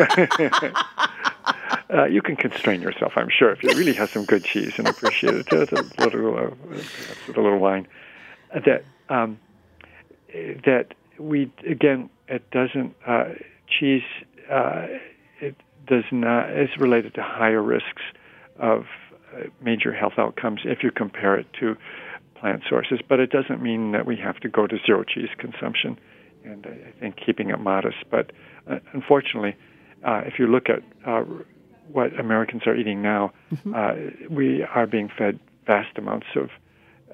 uh, 1.92 2.06
you 2.06 2.22
can 2.22 2.36
constrain 2.36 2.80
yourself, 2.80 3.12
I'm 3.16 3.28
sure, 3.28 3.50
if 3.52 3.62
you 3.62 3.68
really 3.70 3.92
have 3.92 4.08
some 4.08 4.24
good 4.24 4.44
cheese 4.44 4.78
and 4.78 4.88
appreciate 4.88 5.34
it. 5.34 5.46
Just 5.46 5.72
a 5.72 5.84
little, 5.98 6.38
uh, 6.38 6.50
with 6.70 7.36
a 7.36 7.40
little 7.40 7.58
wine. 7.58 7.86
That 8.54 8.84
um, 9.08 9.38
that 10.64 10.94
we 11.18 11.50
again, 11.68 12.10
it 12.28 12.50
doesn't 12.50 12.94
uh, 13.06 13.30
cheese. 13.68 14.02
Uh, 14.50 14.86
it 15.40 15.56
does 15.86 16.04
not. 16.10 16.50
is 16.50 16.70
related 16.78 17.14
to 17.14 17.22
higher 17.22 17.62
risks 17.62 18.02
of 18.58 18.84
uh, 19.34 19.44
major 19.62 19.92
health 19.92 20.14
outcomes 20.18 20.60
if 20.64 20.82
you 20.82 20.90
compare 20.90 21.36
it 21.36 21.46
to 21.60 21.76
plant 22.34 22.62
sources. 22.68 23.00
But 23.08 23.20
it 23.20 23.30
doesn't 23.30 23.62
mean 23.62 23.92
that 23.92 24.04
we 24.06 24.16
have 24.16 24.38
to 24.40 24.48
go 24.48 24.66
to 24.66 24.76
zero 24.84 25.04
cheese 25.04 25.30
consumption. 25.38 25.98
And 26.44 26.66
I 26.66 26.88
I 26.88 26.92
think 27.00 27.16
keeping 27.24 27.50
it 27.50 27.58
modest. 27.58 27.98
But 28.10 28.32
uh, 28.68 28.80
unfortunately, 28.92 29.56
uh, 30.04 30.22
if 30.26 30.38
you 30.38 30.46
look 30.46 30.68
at 30.68 30.82
uh, 31.06 31.24
what 31.90 32.18
Americans 32.18 32.62
are 32.66 32.74
eating 32.74 33.02
now, 33.02 33.32
uh, 33.74 33.94
we 34.30 34.62
are 34.62 34.86
being 34.86 35.08
fed 35.16 35.38
vast 35.66 35.96
amounts 35.96 36.26
of 36.36 36.50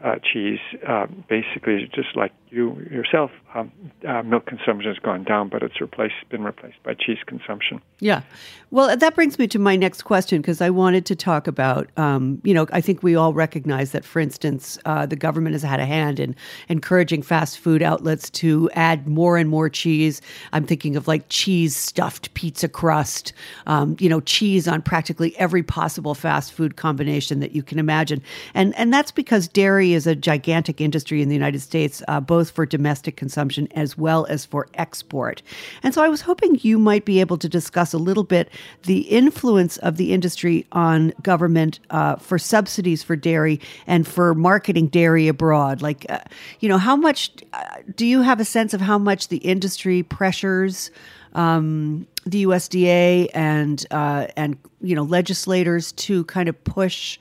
uh, 0.04 0.16
cheese. 0.32 0.60
Uh, 0.86 1.06
basically, 1.28 1.88
just 1.94 2.16
like 2.16 2.32
you 2.50 2.76
yourself, 2.90 3.30
um, 3.54 3.72
uh, 4.06 4.22
milk 4.22 4.46
consumption 4.46 4.90
has 4.92 4.98
gone 4.98 5.24
down, 5.24 5.48
but 5.48 5.62
it's 5.62 5.80
replaced 5.80 6.14
been 6.28 6.42
replaced 6.44 6.82
by 6.82 6.94
cheese 6.94 7.18
consumption. 7.26 7.80
Yeah. 8.00 8.22
Well, 8.70 8.96
that 8.96 9.14
brings 9.14 9.38
me 9.38 9.46
to 9.48 9.58
my 9.58 9.76
next 9.76 10.02
question 10.02 10.40
because 10.40 10.60
I 10.60 10.70
wanted 10.70 11.06
to 11.06 11.16
talk 11.16 11.46
about, 11.46 11.88
um, 11.96 12.40
you 12.44 12.52
know, 12.54 12.66
I 12.72 12.80
think 12.80 13.02
we 13.02 13.14
all 13.16 13.32
recognize 13.32 13.92
that, 13.92 14.04
for 14.04 14.20
instance, 14.20 14.78
uh, 14.84 15.06
the 15.06 15.16
government 15.16 15.54
has 15.54 15.62
had 15.62 15.80
a 15.80 15.86
hand 15.86 16.20
in 16.20 16.36
encouraging 16.68 17.22
fast 17.22 17.58
food 17.58 17.82
outlets 17.82 18.30
to 18.30 18.70
add 18.74 19.08
more 19.08 19.36
and 19.36 19.48
more 19.48 19.68
cheese. 19.68 20.20
I'm 20.52 20.64
thinking 20.64 20.96
of 20.96 21.08
like 21.08 21.24
cheese 21.28 21.76
stuffed 21.76 22.32
pizza 22.34 22.68
crust, 22.68 23.32
um, 23.66 23.96
you 23.98 24.08
know, 24.08 24.20
cheese 24.20 24.68
on 24.68 24.82
practically 24.82 25.36
every 25.38 25.62
possible 25.62 26.14
fast 26.14 26.52
food 26.52 26.76
combination 26.76 27.40
that 27.40 27.52
you 27.52 27.62
can 27.62 27.78
imagine. 27.78 28.22
And, 28.54 28.74
and 28.76 28.92
that's 28.92 29.10
because 29.10 29.48
dairy 29.48 29.94
is 29.94 30.06
a 30.06 30.14
gigantic 30.14 30.80
industry 30.80 31.22
in 31.22 31.28
the 31.28 31.34
United 31.34 31.60
States, 31.60 32.02
uh, 32.06 32.20
both 32.20 32.37
for 32.46 32.64
domestic 32.64 33.16
consumption 33.16 33.68
as 33.74 33.98
well 33.98 34.26
as 34.26 34.44
for 34.44 34.68
export. 34.74 35.42
And 35.82 35.92
so 35.92 36.02
I 36.02 36.08
was 36.08 36.20
hoping 36.20 36.58
you 36.62 36.78
might 36.78 37.04
be 37.04 37.20
able 37.20 37.38
to 37.38 37.48
discuss 37.48 37.92
a 37.92 37.98
little 37.98 38.24
bit 38.24 38.48
the 38.84 39.00
influence 39.00 39.76
of 39.78 39.96
the 39.96 40.12
industry 40.12 40.66
on 40.72 41.12
government 41.22 41.80
uh, 41.90 42.16
for 42.16 42.38
subsidies 42.38 43.02
for 43.02 43.16
dairy 43.16 43.60
and 43.86 44.06
for 44.06 44.34
marketing 44.34 44.88
dairy 44.88 45.28
abroad. 45.28 45.82
Like, 45.82 46.06
uh, 46.08 46.20
you 46.60 46.68
know, 46.68 46.78
how 46.78 46.96
much 46.96 47.30
uh, 47.52 47.64
do 47.94 48.06
you 48.06 48.22
have 48.22 48.40
a 48.40 48.44
sense 48.44 48.74
of 48.74 48.80
how 48.80 48.98
much 48.98 49.28
the 49.28 49.38
industry 49.38 50.02
pressures? 50.02 50.90
Um, 51.34 52.06
the 52.24 52.44
USDA 52.44 53.28
and 53.34 53.84
uh, 53.90 54.26
and 54.36 54.56
you 54.80 54.94
know 54.94 55.02
legislators 55.02 55.92
to 55.92 56.24
kind 56.24 56.48
of 56.48 56.64
push 56.64 57.18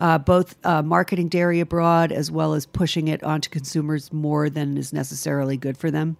uh, 0.00 0.18
both 0.18 0.56
uh, 0.64 0.82
marketing 0.82 1.28
dairy 1.28 1.60
abroad 1.60 2.10
as 2.10 2.30
well 2.30 2.54
as 2.54 2.66
pushing 2.66 3.08
it 3.08 3.22
onto 3.22 3.50
consumers 3.50 4.12
more 4.12 4.50
than 4.50 4.76
is 4.76 4.92
necessarily 4.92 5.56
good 5.56 5.76
for 5.76 5.90
them? 5.90 6.16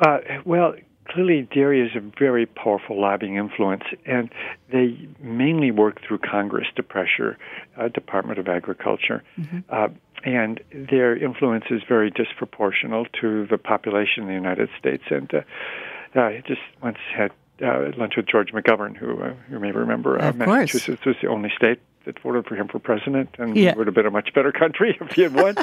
Uh, 0.00 0.18
well, 0.44 0.74
clearly, 1.08 1.48
dairy 1.54 1.80
is 1.80 1.94
a 1.94 2.00
very 2.18 2.46
powerful 2.46 3.00
lobbying 3.00 3.36
influence, 3.36 3.84
and 4.04 4.30
they 4.72 5.08
mainly 5.20 5.70
work 5.70 6.00
through 6.06 6.18
Congress 6.18 6.66
to 6.74 6.82
pressure 6.82 7.38
uh, 7.76 7.88
Department 7.88 8.38
of 8.38 8.48
Agriculture. 8.48 9.22
Uh, 9.68 9.88
and 10.24 10.60
their 10.72 11.16
influence 11.16 11.64
is 11.70 11.82
very 11.88 12.10
disproportional 12.10 13.06
to 13.20 13.46
the 13.46 13.58
population 13.58 14.22
in 14.22 14.28
the 14.28 14.34
United 14.34 14.68
States. 14.78 15.02
And 15.10 15.32
uh, 15.34 16.20
I 16.20 16.42
just 16.46 16.60
once 16.82 16.98
had 17.14 17.32
uh, 17.64 17.90
lunch 17.96 18.14
with 18.16 18.26
George 18.26 18.52
McGovern, 18.52 18.96
who 18.96 19.20
uh, 19.20 19.34
you 19.50 19.58
may 19.58 19.72
remember, 19.72 20.20
uh, 20.20 20.28
Of 20.28 20.38
course. 20.38 20.74
Massachusetts 20.74 21.04
was 21.04 21.16
the 21.22 21.28
only 21.28 21.52
state 21.56 21.80
that 22.04 22.18
voted 22.20 22.46
for 22.46 22.54
him 22.56 22.68
for 22.68 22.78
president, 22.78 23.30
and 23.38 23.56
Yeah. 23.56 23.70
it 23.70 23.76
would 23.76 23.86
have 23.86 23.94
been 23.94 24.06
a 24.06 24.10
much 24.10 24.32
better 24.34 24.52
country 24.52 24.96
if 25.00 25.12
he 25.12 25.22
had 25.22 25.34
won. 25.34 25.54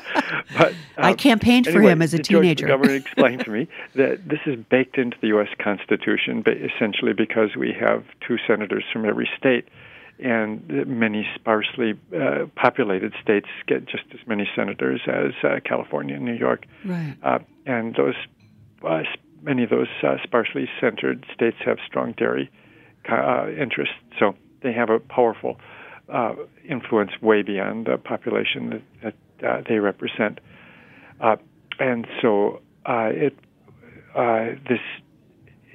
but 0.57 0.73
I 0.97 1.11
um, 1.11 1.17
campaigned 1.17 1.67
for 1.67 1.81
him 1.81 2.01
as 2.01 2.13
a 2.13 2.19
teenager. 2.19 2.65
the 2.65 2.71
governor 2.71 2.93
explained 2.95 3.45
to 3.45 3.51
me 3.51 3.67
that 3.95 4.27
this 4.27 4.39
is 4.45 4.55
baked 4.69 4.97
into 4.97 5.17
the 5.21 5.27
U.S. 5.29 5.49
Constitution, 5.59 6.41
but 6.41 6.57
essentially 6.57 7.13
because 7.13 7.55
we 7.55 7.73
have 7.79 8.03
two 8.25 8.37
senators 8.47 8.83
from 8.91 9.05
every 9.05 9.29
state, 9.37 9.67
and 10.19 10.67
many 10.87 11.25
sparsely 11.35 11.97
uh, 12.13 12.45
populated 12.55 13.13
states 13.21 13.47
get 13.67 13.85
just 13.85 14.03
as 14.13 14.19
many 14.27 14.49
senators 14.55 15.01
as 15.07 15.31
uh, 15.43 15.59
California 15.63 16.15
and 16.15 16.25
New 16.25 16.33
York. 16.33 16.65
Right. 16.83 17.15
Uh, 17.23 17.39
and 17.65 17.95
those 17.95 18.15
uh, 18.83 19.03
many 19.41 19.63
of 19.63 19.69
those 19.69 19.87
uh, 20.03 20.17
sparsely 20.23 20.69
centered 20.81 21.25
states 21.33 21.57
have 21.65 21.77
strong 21.85 22.13
dairy 22.13 22.49
uh, 23.09 23.47
interests, 23.49 23.95
so 24.19 24.35
they 24.61 24.73
have 24.73 24.89
a 24.89 24.99
powerful 24.99 25.57
uh, 26.11 26.35
influence 26.67 27.11
way 27.21 27.41
beyond 27.41 27.85
the 27.85 27.97
population 27.97 28.83
that, 29.01 29.13
that 29.41 29.47
uh, 29.47 29.61
they 29.67 29.79
represent. 29.79 30.39
Uh, 31.19 31.35
and 31.79 32.07
so 32.21 32.61
uh, 32.85 33.09
it 33.11 33.37
uh, 34.15 34.55
this 34.67 34.79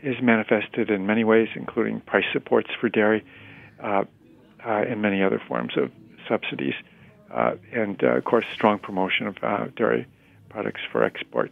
is 0.02 0.16
manifested 0.20 0.90
in 0.90 1.06
many 1.06 1.24
ways, 1.24 1.48
including 1.54 2.00
price 2.00 2.24
supports 2.32 2.70
for 2.78 2.88
dairy 2.88 3.24
and 3.78 5.00
many 5.00 5.22
other 5.22 5.40
forms 5.46 5.76
of 5.76 5.90
subsidies, 6.28 6.74
and 7.30 8.02
of 8.02 8.24
course, 8.24 8.44
strong 8.52 8.78
promotion 8.78 9.26
of 9.26 9.74
dairy 9.76 10.06
products 10.50 10.80
for 10.90 11.04
export. 11.04 11.50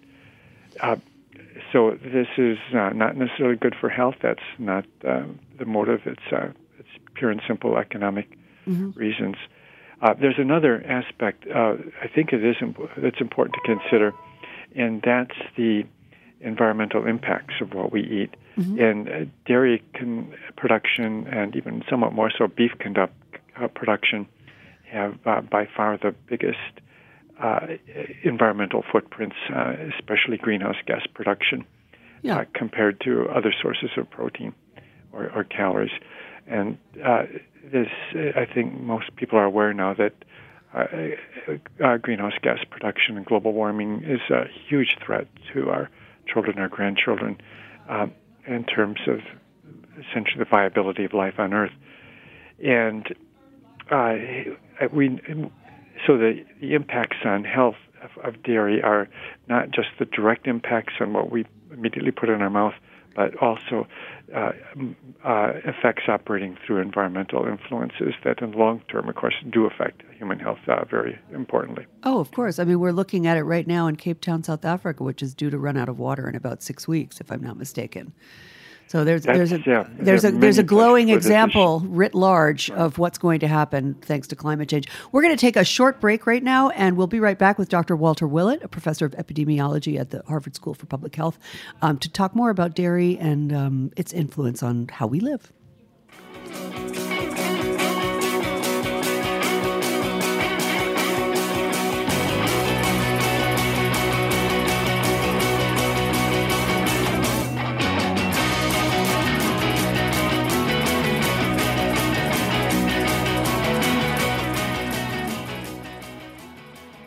So 1.73 1.93
this 2.03 2.29
is 2.37 2.59
not 2.73 3.17
necessarily 3.17 3.57
good 3.57 3.75
for 3.75 3.89
health. 3.89 4.17
That's 4.21 4.43
not 4.59 4.85
uh, 5.07 5.25
the 5.59 5.65
motive. 5.65 6.03
It's 6.05 6.53
it's 6.79 6.89
pure 7.15 7.31
and 7.31 7.41
simple 7.47 7.79
economic 7.79 8.37
reasons. 8.67 9.37
Uh, 10.01 10.15
there's 10.21 10.39
another 10.39 10.83
aspect. 10.87 11.45
Uh, 11.49 11.75
I 12.03 12.09
think 12.13 12.33
it 12.33 12.45
is 12.45 12.57
imp- 12.61 12.79
that's 12.97 13.21
important 13.21 13.55
to 13.55 13.77
consider, 13.77 14.13
and 14.75 15.01
that's 15.05 15.39
the 15.57 15.85
environmental 16.41 17.07
impacts 17.07 17.55
of 17.61 17.73
what 17.73 17.93
we 17.93 18.03
eat. 18.03 18.35
And 18.57 19.09
uh, 19.09 19.13
dairy 19.47 19.83
con- 19.99 20.35
production, 20.57 21.27
and 21.29 21.57
even 21.57 21.83
somewhat 21.89 22.13
more 22.13 22.31
so 22.37 22.49
beef 22.49 22.73
conduct, 22.79 23.15
uh, 23.59 23.69
production, 23.69 24.27
have 24.91 25.15
uh, 25.25 25.41
by 25.41 25.67
far 25.75 25.97
the 25.97 26.15
biggest 26.29 26.59
uh, 27.43 27.61
environmental 28.25 28.85
footprints, 28.93 29.37
uh, 29.55 29.73
especially 29.99 30.37
greenhouse 30.37 30.77
gas 30.87 31.07
production, 31.15 31.65
Yeah. 32.23 32.39
uh, 32.41 32.45
compared 32.55 33.01
to 33.03 33.29
other 33.31 33.55
sources 33.63 33.91
of 33.97 34.11
protein 34.11 34.53
or, 35.13 35.31
or 35.35 35.45
calories. 35.45 35.93
And 36.47 36.77
uh, 37.03 37.23
this, 37.71 37.89
uh, 38.15 38.39
I 38.39 38.47
think 38.53 38.81
most 38.81 39.15
people 39.17 39.39
are 39.39 39.45
aware 39.45 39.73
now 39.73 39.95
that 39.95 40.15
uh, 40.75 40.87
uh, 41.85 41.97
greenhouse 41.99 42.33
gas 42.43 42.59
production 42.71 43.17
and 43.17 43.27
global 43.27 43.53
warming 43.53 44.03
is 44.05 44.21
a 44.31 44.45
huge 44.69 44.97
threat 45.05 45.27
to 45.53 45.69
our 45.69 45.91
children, 46.27 46.59
our 46.59 46.69
grandchildren, 46.69 47.39
um, 47.89 48.13
in 48.47 48.65
terms 48.65 49.01
of 49.07 49.21
essentially 49.99 50.39
the 50.39 50.47
viability 50.47 51.05
of 51.05 51.13
life 51.13 51.35
on 51.39 51.53
Earth. 51.53 51.73
And 52.65 53.07
uh, 53.91 54.15
we, 54.93 55.21
so 56.07 56.17
the, 56.17 56.45
the 56.61 56.75
impacts 56.75 57.19
on 57.25 57.45
health 57.45 57.77
of, 58.03 58.25
of 58.25 58.43
dairy 58.43 58.83
are 58.83 59.09
not 59.49 59.71
just 59.71 59.89
the 59.99 60.07
direct 60.07 60.47
impacts 60.47 60.95
on 61.01 61.13
what 61.13 61.31
we 61.31 61.45
immediately 61.71 62.13
put 62.13 62.29
in 62.29 62.41
our 62.41 62.51
mouth, 62.51 62.75
but 63.15 63.37
also 63.39 63.87
uh, 64.35 64.53
uh, 65.25 65.53
effects 65.65 66.05
operating 66.09 66.57
through 66.65 66.81
environmental 66.81 67.47
influences 67.47 68.15
that, 68.25 68.41
in 68.41 68.53
the 68.53 68.57
long 68.57 68.83
term, 68.89 69.09
of 69.09 69.15
course, 69.15 69.35
do 69.51 69.67
affect 69.67 70.03
human 70.17 70.39
health 70.39 70.59
uh, 70.69 70.85
very 70.85 71.19
importantly. 71.33 71.87
Oh, 72.03 72.21
of 72.21 72.31
course. 72.31 72.59
I 72.59 72.65
mean, 72.65 72.81
we're 72.81 72.93
looking 72.93 73.27
at 73.27 73.37
it 73.37 73.43
right 73.43 73.67
now 73.67 73.87
in 73.87 73.97
Cape 73.97 74.21
Town, 74.21 74.43
South 74.43 74.65
Africa, 74.65 75.03
which 75.03 75.23
is 75.23 75.35
due 75.35 75.51
to 75.51 75.59
run 75.59 75.77
out 75.77 75.89
of 75.89 75.99
water 75.99 76.29
in 76.29 76.35
about 76.35 76.63
six 76.63 76.89
weeks, 76.89 77.21
if 77.21 77.31
I'm 77.31 77.43
not 77.43 77.57
mistaken. 77.57 78.13
So 78.93 79.05
there's 79.05 79.23
there's 79.23 79.53
a 79.53 79.59
yeah, 79.65 79.87
there's 79.99 80.21
there 80.21 80.35
a 80.35 80.35
there's 80.35 80.59
a 80.59 80.63
glowing 80.63 81.07
where 81.07 81.17
this 81.17 81.25
is- 81.25 81.31
example 81.31 81.81
writ 81.81 82.15
large 82.15 82.71
of 82.71 82.99
what's 82.99 83.17
going 83.17 83.41
to 83.41 83.49
happen 83.49 83.95
thanks 83.95 84.29
to 84.29 84.37
climate 84.37 84.69
change. 84.69 84.87
We're 85.13 85.23
going 85.23 85.35
to 85.35 85.41
take 85.41 85.57
a 85.57 85.65
short 85.65 85.99
break 85.99 86.27
right 86.27 86.43
now, 86.43 86.69
and 86.69 86.99
we'll 86.99 87.07
be 87.07 87.19
right 87.19 87.39
back 87.39 87.59
with 87.59 87.71
Dr. 87.71 87.97
Walter 87.97 88.27
Willett, 88.27 88.63
a 88.63 88.69
professor 88.69 89.07
of 89.07 89.13
epidemiology 89.13 89.99
at 89.99 90.11
the 90.11 90.23
Harvard 90.29 90.55
School 90.55 90.75
for 90.75 90.85
Public 90.85 91.15
Health, 91.15 91.39
um, 91.81 91.97
to 92.01 92.11
talk 92.11 92.37
more 92.37 92.51
about 92.51 92.75
dairy 92.75 93.17
and 93.17 93.51
um, 93.55 93.93
its 93.97 94.13
influence 94.13 94.63
on 94.63 94.89
how 94.89 95.07
we 95.07 95.21
live. 95.21 95.51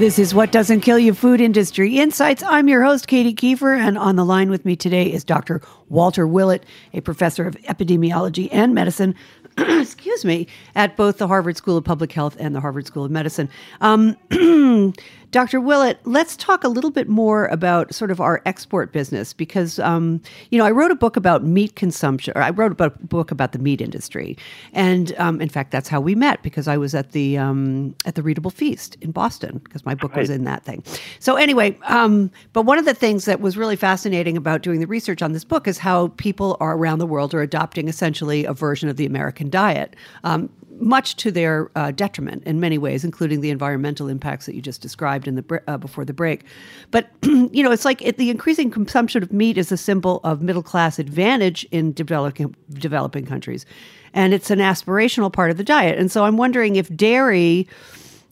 This 0.00 0.18
is 0.18 0.34
What 0.34 0.50
Doesn't 0.50 0.80
Kill 0.80 0.98
You 0.98 1.12
Food 1.12 1.42
Industry 1.42 1.98
Insights. 1.98 2.42
I'm 2.42 2.68
your 2.68 2.82
host, 2.82 3.06
Katy 3.06 3.34
Keiffer, 3.34 3.78
and 3.78 3.98
on 3.98 4.16
the 4.16 4.24
line 4.24 4.48
with 4.48 4.64
me 4.64 4.74
today 4.74 5.12
is 5.12 5.24
Dr. 5.24 5.60
Walter 5.90 6.26
Willett, 6.26 6.64
a 6.94 7.02
professor 7.02 7.46
of 7.46 7.54
epidemiology 7.64 8.48
and 8.50 8.74
medicine, 8.74 9.14
excuse 9.58 10.24
me, 10.24 10.46
at 10.74 10.96
both 10.96 11.18
the 11.18 11.28
Harvard 11.28 11.58
School 11.58 11.76
of 11.76 11.84
Public 11.84 12.12
Health 12.12 12.34
and 12.40 12.54
the 12.54 12.62
Harvard 12.62 12.86
School 12.86 13.04
of 13.04 13.10
Medicine. 13.10 13.50
Um, 13.82 14.16
Dr. 15.30 15.60
Willett, 15.60 16.00
let's 16.04 16.36
talk 16.36 16.64
a 16.64 16.68
little 16.68 16.90
bit 16.90 17.08
more 17.08 17.46
about 17.46 17.94
sort 17.94 18.10
of 18.10 18.20
our 18.20 18.42
export 18.46 18.92
business 18.92 19.32
because, 19.32 19.78
um, 19.78 20.20
you 20.50 20.58
know, 20.58 20.64
I 20.64 20.72
wrote 20.72 20.90
a 20.90 20.96
book 20.96 21.16
about 21.16 21.44
meat 21.44 21.76
consumption, 21.76 22.32
or 22.34 22.42
I 22.42 22.50
wrote 22.50 22.72
about 22.72 22.96
a 22.96 23.06
book 23.06 23.30
about 23.30 23.52
the 23.52 23.60
meat 23.60 23.80
industry, 23.80 24.36
and 24.72 25.14
um, 25.18 25.40
in 25.40 25.48
fact, 25.48 25.70
that's 25.70 25.88
how 25.88 26.00
we 26.00 26.16
met 26.16 26.42
because 26.42 26.66
I 26.66 26.76
was 26.76 26.94
at 26.94 27.12
the 27.12 27.38
um, 27.38 27.94
at 28.04 28.16
the 28.16 28.22
Readable 28.22 28.50
Feast 28.50 28.96
in 29.00 29.12
Boston 29.12 29.58
because 29.58 29.84
my 29.84 29.94
book 29.94 30.16
was 30.16 30.30
in 30.30 30.44
that 30.44 30.64
thing. 30.64 30.82
So 31.20 31.36
anyway, 31.36 31.78
um, 31.84 32.30
but 32.52 32.62
one 32.62 32.78
of 32.78 32.84
the 32.84 32.94
things 32.94 33.24
that 33.26 33.40
was 33.40 33.56
really 33.56 33.76
fascinating 33.76 34.36
about 34.36 34.62
doing 34.62 34.80
the 34.80 34.86
research 34.86 35.22
on 35.22 35.32
this 35.32 35.44
book 35.44 35.68
is 35.68 35.78
how 35.78 36.08
people 36.16 36.56
are 36.58 36.76
around 36.76 36.98
the 36.98 37.06
world 37.06 37.34
are 37.34 37.42
adopting 37.42 37.86
essentially 37.86 38.44
a 38.44 38.52
version 38.52 38.88
of 38.88 38.96
the 38.96 39.06
American 39.06 39.48
diet. 39.48 39.94
Much 40.80 41.14
to 41.16 41.30
their 41.30 41.70
uh, 41.76 41.90
detriment 41.90 42.42
in 42.44 42.58
many 42.58 42.78
ways, 42.78 43.04
including 43.04 43.40
the 43.40 43.50
environmental 43.50 44.08
impacts 44.08 44.46
that 44.46 44.54
you 44.54 44.62
just 44.62 44.80
described 44.80 45.28
in 45.28 45.34
the 45.34 45.62
uh, 45.68 45.76
before 45.76 46.04
the 46.04 46.12
break. 46.12 46.44
But 46.90 47.10
you 47.22 47.62
know, 47.62 47.70
it's 47.70 47.84
like 47.84 48.00
it, 48.02 48.16
the 48.16 48.30
increasing 48.30 48.70
consumption 48.70 49.22
of 49.22 49.32
meat 49.32 49.58
is 49.58 49.70
a 49.70 49.76
symbol 49.76 50.20
of 50.24 50.42
middle 50.42 50.62
class 50.62 50.98
advantage 50.98 51.64
in 51.70 51.92
developing 51.92 52.56
developing 52.72 53.26
countries, 53.26 53.66
and 54.14 54.34
it's 54.34 54.50
an 54.50 54.58
aspirational 54.58 55.32
part 55.32 55.50
of 55.50 55.56
the 55.56 55.64
diet. 55.64 55.98
And 55.98 56.10
so 56.10 56.24
I'm 56.24 56.36
wondering 56.36 56.76
if 56.76 56.94
dairy 56.96 57.68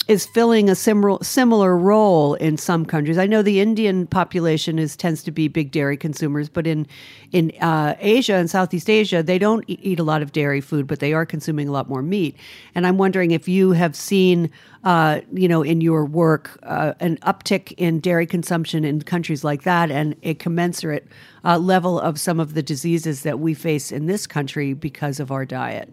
is 0.08 0.24
filling 0.24 0.70
a 0.70 0.74
similar 0.74 1.22
similar 1.22 1.76
role 1.76 2.34
in 2.34 2.56
some 2.56 2.86
countries. 2.86 3.18
I 3.18 3.26
know 3.26 3.42
the 3.42 3.60
Indian 3.60 4.06
population 4.06 4.78
is 4.78 4.96
tends 4.96 5.22
to 5.24 5.30
be 5.30 5.48
big 5.48 5.70
dairy 5.70 5.98
consumers, 5.98 6.48
but 6.48 6.66
in 6.66 6.86
in 7.30 7.52
uh, 7.60 7.94
Asia 8.00 8.34
and 8.34 8.48
Southeast 8.48 8.88
Asia, 8.88 9.22
they 9.22 9.38
don't 9.38 9.64
eat 9.68 10.00
a 10.00 10.02
lot 10.02 10.22
of 10.22 10.32
dairy 10.32 10.62
food, 10.62 10.86
but 10.86 11.00
they 11.00 11.12
are 11.12 11.26
consuming 11.26 11.68
a 11.68 11.72
lot 11.72 11.90
more 11.90 12.00
meat. 12.00 12.34
And 12.74 12.86
I'm 12.86 12.96
wondering 12.96 13.32
if 13.32 13.48
you 13.48 13.72
have 13.72 13.94
seen, 13.94 14.50
uh, 14.82 15.20
you 15.30 15.46
know, 15.46 15.62
in 15.62 15.82
your 15.82 16.06
work, 16.06 16.58
uh, 16.62 16.94
an 17.00 17.18
uptick 17.18 17.74
in 17.76 18.00
dairy 18.00 18.26
consumption 18.26 18.84
in 18.86 19.02
countries 19.02 19.44
like 19.44 19.64
that, 19.64 19.90
and 19.90 20.16
a 20.22 20.32
commensurate 20.34 21.06
uh, 21.44 21.58
level 21.58 22.00
of 22.00 22.18
some 22.18 22.40
of 22.40 22.54
the 22.54 22.62
diseases 22.62 23.24
that 23.24 23.40
we 23.40 23.52
face 23.52 23.92
in 23.92 24.06
this 24.06 24.26
country 24.26 24.72
because 24.72 25.20
of 25.20 25.30
our 25.30 25.44
diet. 25.44 25.92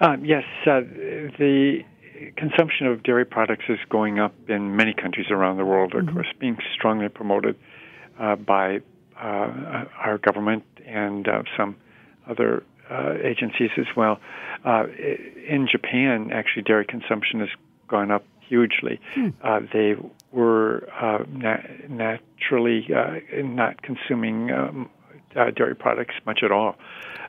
Um, 0.00 0.24
yes, 0.24 0.44
uh, 0.66 0.80
the 1.38 1.84
consumption 2.36 2.86
of 2.86 3.02
dairy 3.02 3.24
products 3.24 3.64
is 3.68 3.78
going 3.88 4.18
up 4.18 4.34
in 4.48 4.76
many 4.76 4.94
countries 4.94 5.26
around 5.30 5.56
the 5.56 5.64
world, 5.64 5.94
of 5.94 6.04
mm-hmm. 6.04 6.14
course, 6.14 6.28
being 6.38 6.56
strongly 6.74 7.08
promoted 7.08 7.56
uh, 8.18 8.36
by 8.36 8.80
uh, 9.20 9.84
our 9.98 10.18
government 10.18 10.64
and 10.86 11.28
uh, 11.28 11.42
some 11.56 11.76
other 12.28 12.62
uh, 12.90 13.14
agencies 13.22 13.70
as 13.78 13.86
well. 13.96 14.20
Uh, 14.64 14.84
in 15.48 15.68
Japan, 15.70 16.30
actually, 16.32 16.62
dairy 16.62 16.84
consumption 16.84 17.40
has 17.40 17.48
gone 17.88 18.10
up 18.10 18.24
hugely. 18.40 19.00
Hmm. 19.14 19.28
they 19.72 19.94
were 20.30 20.88
na- 21.30 21.62
naturally 21.88 22.86
not 23.42 23.80
consuming 23.82 24.50
um, 24.50 24.90
dairy 25.34 25.74
products 25.74 26.14
much 26.26 26.40
at 26.42 26.52
all. 26.52 26.76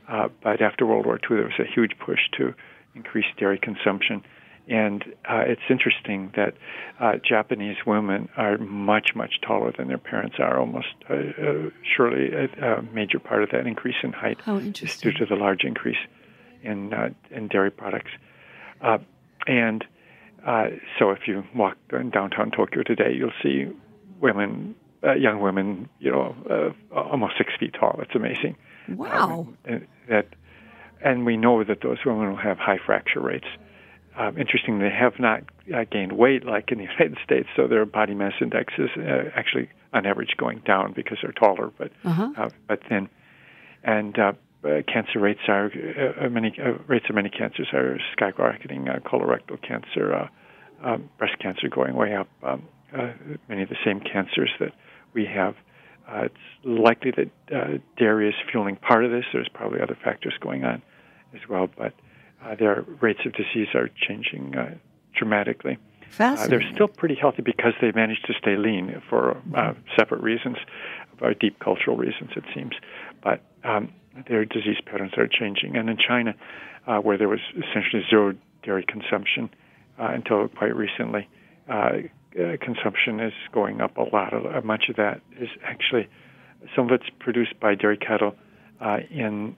but 0.08 0.62
after 0.62 0.86
World 0.86 1.06
War 1.06 1.15
II, 1.15 1.38
there 1.38 1.45
was 1.45 1.60
a 1.60 1.71
huge 1.71 1.91
push 1.99 2.19
to 2.38 2.53
increase 2.95 3.25
dairy 3.38 3.58
consumption. 3.58 4.23
And 4.67 5.04
uh, 5.30 5.43
it's 5.45 5.62
interesting 5.69 6.32
that 6.38 6.54
uh, 6.99 7.13
Japanese 7.17 7.76
women 7.86 8.30
are 8.38 8.58
much, 8.58 9.12
much 9.13 9.41
taller 9.45 9.73
than 9.78 9.89
their 9.89 9.97
parents 9.97 10.38
are. 10.39 10.58
Almost 10.58 10.88
uh, 11.10 11.13
uh 11.13 11.69
surely 11.84 12.32
a, 12.34 12.78
a, 12.78 12.82
major 12.93 13.19
part 13.19 13.43
of 13.43 13.49
that 13.52 13.67
increase 13.67 13.97
in 14.04 14.13
height 14.13 14.39
is 14.47 14.97
due 14.97 15.12
to 15.12 15.26
the 15.26 15.36
large 15.36 15.63
increase 15.63 15.97
in 16.62 16.93
uh, 16.93 17.10
in 17.30 17.49
dairy 17.49 17.71
products. 17.71 18.12
Uh, 18.82 18.99
and 19.47 19.84
so, 20.97 21.12
if 21.12 21.28
you 21.28 21.43
walk 21.54 21.78
in 21.91 22.10
downtown 22.10 22.52
Tokyo 22.52 22.84
today, 22.84 23.13
you'll 23.13 23.32
see 23.41 23.67
women, 24.19 24.76
young 25.17 25.41
women, 25.41 25.89
you 25.99 26.12
know, 26.12 26.73
almost 26.93 27.34
six 27.38 27.52
feet 27.60 27.73
tall. 27.78 27.99
It's 28.02 28.15
amazing. 28.15 28.56
Wow. 28.89 29.47
that, 30.10 30.28
and 31.02 31.26
we 31.26 31.38
know 31.38 31.63
that 31.63 31.82
those 31.82 31.97
women 32.06 32.30
will 32.30 32.38
have 32.38 32.58
high 32.58 32.80
fracture 32.86 33.21
rates 33.21 33.47
um, 34.15 34.38
interesting, 34.38 34.80
they 34.80 34.91
have 34.91 35.19
not 35.19 35.41
uh, 35.73 35.86
gained 35.91 36.13
weight 36.13 36.45
like 36.45 36.71
in 36.71 36.78
the 36.78 36.84
United 36.99 37.17
States, 37.23 37.47
so 37.56 37.67
their 37.67 37.86
body 37.86 38.13
mass 38.13 38.34
index 38.41 38.73
is 38.78 38.89
uh, 38.97 39.30
actually 39.36 39.69
on 39.93 40.06
average 40.06 40.36
going 40.38 40.60
down 40.65 40.93
because 40.93 41.17
they're 41.21 41.32
taller 41.32 41.71
but 41.78 41.91
uh-huh. 42.04 42.30
uh, 42.38 42.49
but 42.67 42.80
thin. 42.88 43.10
And 43.84 44.17
uh, 44.17 44.34
uh, 44.63 44.82
cancer 44.91 45.19
rates 45.19 45.41
are 45.47 45.65
uh, 45.65 46.30
many 46.30 46.56
rates 46.88 47.06
of 47.10 47.15
many 47.15 47.30
cancers 47.30 47.67
are 47.73 47.97
skyrocketing. 48.17 48.88
colorectal 49.04 49.62
cancer, 49.62 50.30
um, 50.84 51.10
breast 51.17 51.38
cancer 51.39 51.67
going 51.67 51.95
way 51.95 52.15
up. 52.15 52.30
Um, 52.43 52.63
many 53.49 53.63
of 53.63 53.69
the 53.69 53.78
same 53.84 53.99
cancers 53.99 54.52
that 54.60 54.71
we 55.13 55.26
have. 55.26 55.56
it's 56.08 56.36
likely 56.63 57.12
that 57.12 57.82
dairy 57.97 58.30
is 58.30 58.36
fueling 58.52 58.78
part 58.78 59.04
of 59.04 59.12
this. 59.12 59.26
There's 59.34 59.49
probably 59.54 59.82
other 59.82 59.97
factors 60.02 60.36
going 60.39 60.63
on 60.63 60.82
as 61.34 61.41
well, 61.49 61.67
but 61.76 61.93
their 62.58 62.86
rates 63.01 63.19
of 63.25 63.34
disease 63.34 63.67
are 63.73 63.89
changing 64.08 64.56
uh, 64.56 64.75
dramatically. 65.15 65.77
Uh, 66.19 66.47
they're 66.47 66.71
still 66.73 66.88
pretty 66.88 67.15
healthy 67.15 67.41
because 67.41 67.73
they 67.82 67.91
managed 67.91 68.25
to 68.27 68.34
stay 68.34 68.56
lean 68.56 69.01
for 69.10 69.41
uh, 69.56 69.73
separate 69.97 70.21
reasons, 70.21 70.58
uh, 71.21 71.29
deep 71.39 71.60
cultural 71.60 71.97
reasons, 71.97 72.32
it 72.36 72.43
seems. 72.53 72.73
But 73.23 73.41
um, 73.63 73.93
their 74.27 74.45
disease 74.45 74.77
patterns 74.86 75.13
are 75.17 75.27
changing. 75.27 75.75
And 75.75 75.89
in 75.89 75.97
China, 75.97 76.36
uh, 76.88 76.97
where 76.97 77.17
there 77.17 77.29
was 77.29 77.39
essentially 77.51 78.03
zero 78.10 78.36
dairy 78.63 78.86
consumption 78.88 79.49
uh, 79.99 80.10
until 80.12 80.47
quite 80.49 80.75
recently, 80.75 81.27
uh, 81.69 81.73
uh, 81.73 82.58
consumption 82.62 83.19
is 83.19 83.34
going 83.51 83.82
up 83.82 83.97
a 83.97 84.03
lot. 84.03 84.34
Uh, 84.34 84.62
much 84.63 84.86
of 84.89 84.95
that 84.95 85.21
is 85.39 85.49
actually 85.63 86.08
some 86.75 86.86
of 86.86 86.91
it's 86.91 87.10
produced 87.19 87.60
by 87.60 87.75
dairy 87.75 87.97
cattle 87.97 88.36
uh, 88.82 88.99
in 89.10 89.56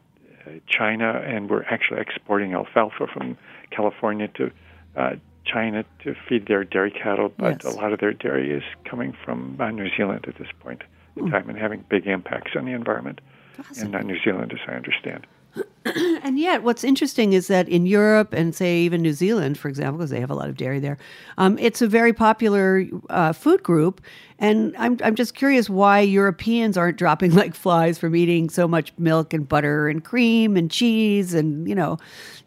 China, 0.68 1.22
and 1.26 1.50
we're 1.50 1.64
actually 1.64 2.02
exporting 2.02 2.54
alfalfa 2.54 3.08
from 3.08 3.38
California 3.72 4.28
to 4.30 4.52
uh, 4.96 5.16
China 5.46 5.86
to 6.04 6.16
feed 6.28 6.48
their 6.48 6.64
dairy 6.64 6.92
cattle, 6.92 7.32
but 7.38 7.64
yes. 7.64 7.74
a 7.74 7.78
lot 7.78 7.94
of 7.94 8.00
their 8.00 8.14
dairy 8.14 8.52
is 8.52 8.64
coming 8.84 9.16
from 9.24 9.58
uh, 9.60 9.70
New 9.72 9.90
Zealand 9.96 10.26
at 10.28 10.38
this 10.38 10.48
point 10.60 10.84
in 11.16 11.26
mm. 11.26 11.32
time 11.32 11.50
and 11.50 11.58
having 11.58 11.84
big 11.90 12.08
impacts 12.08 12.52
on 12.58 12.66
the 12.66 12.72
environment 12.72 13.22
awesome. 13.60 13.90
in 13.90 13.96
uh, 13.96 14.02
New 14.02 14.20
Zealand, 14.24 14.52
as 14.54 14.60
I 14.68 14.74
understand. 14.74 15.28
and 15.86 16.40
yet, 16.40 16.64
what's 16.64 16.84
interesting 16.84 17.34
is 17.34 17.48
that 17.48 17.70
in 17.70 17.86
Europe 17.86 18.34
and 18.34 18.56
say 18.56 18.80
even 18.80 19.02
New 19.02 19.14
Zealand, 19.14 19.58
for 19.58 19.70
example, 19.70 20.00
because 20.00 20.10
they 20.10 20.20
have 20.20 20.32
a 20.32 20.36
lot 20.36 20.50
of 20.50 20.58
dairy 20.58 20.80
there, 20.80 20.98
um, 21.38 21.58
it's 21.60 21.82
a 21.82 21.88
very 21.88 22.14
popular 22.14 22.86
uh, 23.10 23.34
food 23.34 23.64
group. 23.64 24.02
And 24.40 24.76
I'm 24.78 24.98
I'm 25.04 25.16
just 25.16 25.36
curious 25.36 25.70
why 25.70 26.00
Europeans 26.02 26.78
aren't 26.78 26.98
dropping 26.98 27.36
like 27.36 27.56
flies 27.56 27.98
from 27.98 28.16
eating 28.16 28.50
so 28.50 28.68
much 28.68 28.92
milk 28.98 29.34
and 29.34 29.48
butter 29.48 29.88
and 29.88 30.04
cream 30.04 30.58
and 30.58 30.70
cheese 30.70 31.34
and 31.34 31.68
you 31.68 31.76
know, 31.76 31.98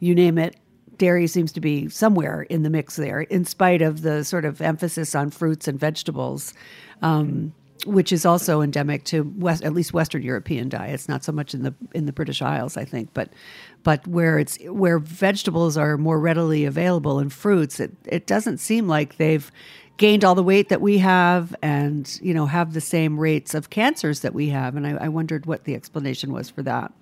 you 0.00 0.14
name 0.14 0.38
it. 0.38 0.56
Dairy 0.98 1.28
seems 1.28 1.52
to 1.52 1.60
be 1.60 1.88
somewhere 1.88 2.42
in 2.42 2.64
the 2.64 2.70
mix 2.70 2.96
there, 2.96 3.20
in 3.20 3.44
spite 3.44 3.82
of 3.82 4.02
the 4.02 4.24
sort 4.24 4.44
of 4.44 4.60
emphasis 4.60 5.14
on 5.14 5.30
fruits 5.30 5.68
and 5.68 5.78
vegetables. 5.78 6.52
Um, 7.02 7.54
which 7.86 8.12
is 8.12 8.26
also 8.26 8.60
endemic 8.60 9.04
to 9.04 9.22
West, 9.36 9.62
at 9.64 9.72
least 9.72 9.92
Western 9.92 10.22
European 10.22 10.68
diets, 10.68 11.08
not 11.08 11.24
so 11.24 11.32
much 11.32 11.54
in 11.54 11.62
the 11.62 11.74
in 11.94 12.06
the 12.06 12.12
British 12.12 12.42
Isles, 12.42 12.76
I 12.76 12.84
think, 12.84 13.10
but 13.14 13.30
but 13.82 14.06
where 14.06 14.38
it's 14.38 14.58
where 14.64 14.98
vegetables 14.98 15.76
are 15.76 15.96
more 15.96 16.18
readily 16.18 16.64
available 16.64 17.18
and 17.18 17.32
fruits, 17.32 17.80
it, 17.80 17.92
it 18.04 18.26
doesn't 18.26 18.58
seem 18.58 18.88
like 18.88 19.16
they've 19.16 19.50
gained 19.96 20.24
all 20.24 20.34
the 20.34 20.42
weight 20.42 20.68
that 20.68 20.80
we 20.80 20.98
have 20.98 21.54
and 21.62 22.18
you 22.22 22.34
know 22.34 22.46
have 22.46 22.72
the 22.72 22.80
same 22.80 23.18
rates 23.18 23.54
of 23.54 23.70
cancers 23.70 24.20
that 24.20 24.34
we 24.34 24.48
have. 24.48 24.76
And 24.76 24.86
I, 24.86 25.04
I 25.04 25.08
wondered 25.08 25.46
what 25.46 25.64
the 25.64 25.74
explanation 25.74 26.32
was 26.32 26.50
for 26.50 26.62
that. 26.62 26.92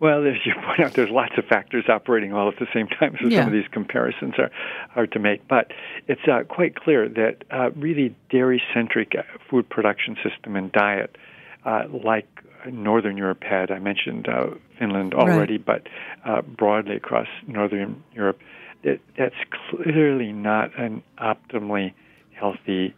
Well, 0.00 0.26
as 0.26 0.36
you 0.44 0.54
point 0.54 0.80
out, 0.80 0.92
there's 0.94 1.10
lots 1.10 1.32
of 1.38 1.44
factors 1.46 1.84
operating 1.88 2.32
all 2.32 2.48
at 2.48 2.58
the 2.58 2.68
same 2.72 2.86
time, 2.86 3.16
so 3.20 3.28
yeah. 3.28 3.40
some 3.40 3.48
of 3.48 3.52
these 3.52 3.68
comparisons 3.70 4.34
are 4.38 4.50
hard 4.90 5.12
to 5.12 5.18
make. 5.18 5.46
But 5.48 5.72
it's 6.06 6.20
uh, 6.30 6.44
quite 6.44 6.76
clear 6.76 7.08
that 7.08 7.44
uh, 7.50 7.70
really 7.72 8.14
dairy-centric 8.30 9.14
uh, 9.18 9.22
food 9.50 9.68
production 9.68 10.16
system 10.22 10.56
and 10.56 10.70
diet, 10.70 11.16
uh, 11.64 11.84
like 12.04 12.28
Northern 12.66 13.16
Europe 13.16 13.42
had, 13.42 13.70
I 13.70 13.78
mentioned 13.78 14.28
uh, 14.28 14.50
Finland 14.78 15.14
already, 15.14 15.56
right. 15.56 15.66
but 15.66 15.88
uh, 16.24 16.42
broadly 16.42 16.96
across 16.96 17.28
Northern 17.46 18.02
Europe, 18.14 18.38
that, 18.84 19.00
that's 19.16 19.34
clearly 19.70 20.32
not 20.32 20.78
an 20.78 21.02
optimally 21.18 21.92
healthy 22.32 22.94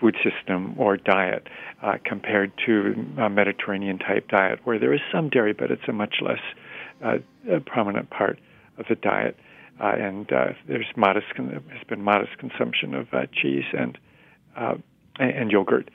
food 0.00 0.16
system 0.22 0.74
or 0.78 0.96
diet 0.96 1.46
uh, 1.82 1.94
compared 2.04 2.52
to 2.66 2.94
a 3.18 3.28
Mediterranean 3.28 3.98
type 3.98 4.28
diet, 4.28 4.60
where 4.64 4.78
there 4.78 4.92
is 4.92 5.00
some 5.12 5.28
dairy, 5.28 5.52
but 5.52 5.70
it's 5.70 5.88
a 5.88 5.92
much 5.92 6.16
less 6.20 6.40
uh, 7.02 7.18
prominent 7.66 8.10
part 8.10 8.38
of 8.78 8.86
the 8.88 8.94
diet. 8.94 9.36
Uh, 9.80 9.92
and 9.98 10.32
uh, 10.32 10.46
there's 10.68 10.86
modest 10.96 11.26
con- 11.36 11.50
has 11.50 11.84
been 11.88 12.02
modest 12.02 12.38
consumption 12.38 12.94
of 12.94 13.12
uh, 13.12 13.26
cheese 13.32 13.64
and 13.76 13.98
uh, 14.56 14.74
and 15.18 15.50
yogurt, 15.50 15.90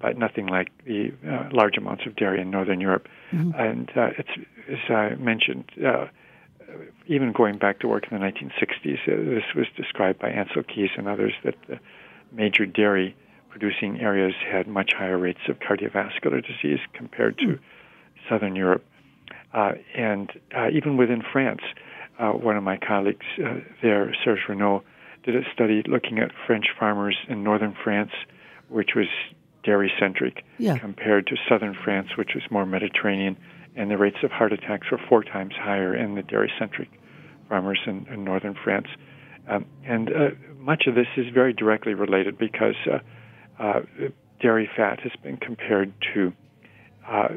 but 0.00 0.16
nothing 0.16 0.46
like 0.46 0.70
the 0.84 1.12
large 1.52 1.76
amounts 1.76 2.06
of 2.06 2.16
dairy 2.16 2.40
in 2.40 2.50
Northern 2.50 2.80
Europe. 2.80 3.08
Mm-hmm. 3.32 3.52
And 3.54 3.90
it's 4.18 4.30
as 4.68 4.90
I 4.90 5.14
mentioned 5.14 5.64
even 7.06 7.32
going 7.32 7.58
back 7.58 7.80
to 7.80 7.88
work 7.88 8.06
in 8.10 8.18
the 8.18 8.24
1960s, 8.24 9.00
uh, 9.06 9.34
this 9.34 9.44
was 9.54 9.66
described 9.76 10.18
by 10.18 10.30
Ancel 10.30 10.66
Keys 10.66 10.90
and 10.96 11.08
others 11.08 11.32
that 11.44 11.54
the 11.66 11.78
major 12.32 12.66
dairy 12.66 13.16
producing 13.50 14.00
areas 14.00 14.34
had 14.50 14.66
much 14.66 14.92
higher 14.96 15.18
rates 15.18 15.40
of 15.48 15.58
cardiovascular 15.58 16.44
disease 16.44 16.80
compared 16.92 17.38
to 17.38 17.44
mm. 17.44 17.60
Southern 18.28 18.56
Europe. 18.56 18.84
Uh, 19.54 19.72
and 19.96 20.30
uh, 20.56 20.68
even 20.72 20.96
within 20.96 21.22
France, 21.32 21.62
uh, 22.18 22.30
one 22.30 22.56
of 22.56 22.62
my 22.62 22.76
colleagues 22.76 23.26
uh, 23.44 23.54
there, 23.82 24.14
Serge 24.24 24.40
Renaud, 24.48 24.82
did 25.24 25.36
a 25.36 25.42
study 25.52 25.82
looking 25.86 26.18
at 26.18 26.30
French 26.46 26.66
farmers 26.78 27.16
in 27.28 27.42
northern 27.42 27.74
France, 27.82 28.12
which 28.68 28.90
was 28.94 29.06
dairy 29.64 29.92
centric, 29.98 30.44
yeah. 30.58 30.78
compared 30.78 31.26
to 31.26 31.36
southern 31.48 31.76
France, 31.84 32.08
which 32.16 32.30
was 32.34 32.42
more 32.50 32.64
Mediterranean, 32.66 33.36
and 33.76 33.90
the 33.90 33.98
rates 33.98 34.18
of 34.22 34.30
heart 34.30 34.52
attacks 34.52 34.90
were 34.90 35.00
four 35.08 35.22
times 35.22 35.54
higher 35.56 35.94
in 35.94 36.14
the 36.14 36.22
dairy 36.22 36.52
centric 36.58 36.88
farmers 37.48 37.80
in, 37.86 38.06
in 38.12 38.24
northern 38.24 38.54
France. 38.62 38.88
Um, 39.48 39.64
and 39.84 40.08
uh, 40.10 40.30
much 40.58 40.84
of 40.86 40.94
this 40.94 41.06
is 41.16 41.26
very 41.32 41.52
directly 41.52 41.94
related 41.94 42.36
because 42.36 42.76
uh, 43.58 43.62
uh, 43.62 43.82
dairy 44.40 44.70
fat 44.76 45.00
has 45.00 45.12
been 45.22 45.36
compared 45.36 45.92
to, 46.14 46.32
uh, 47.06 47.28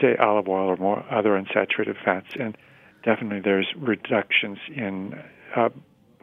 say, 0.00 0.16
olive 0.16 0.48
oil 0.48 0.68
or 0.68 0.76
more 0.76 1.04
other 1.10 1.30
unsaturated 1.30 1.96
fats, 2.04 2.28
and 2.38 2.56
definitely 3.02 3.40
there's 3.40 3.68
reductions 3.76 4.58
in 4.74 5.18
uh, 5.56 5.68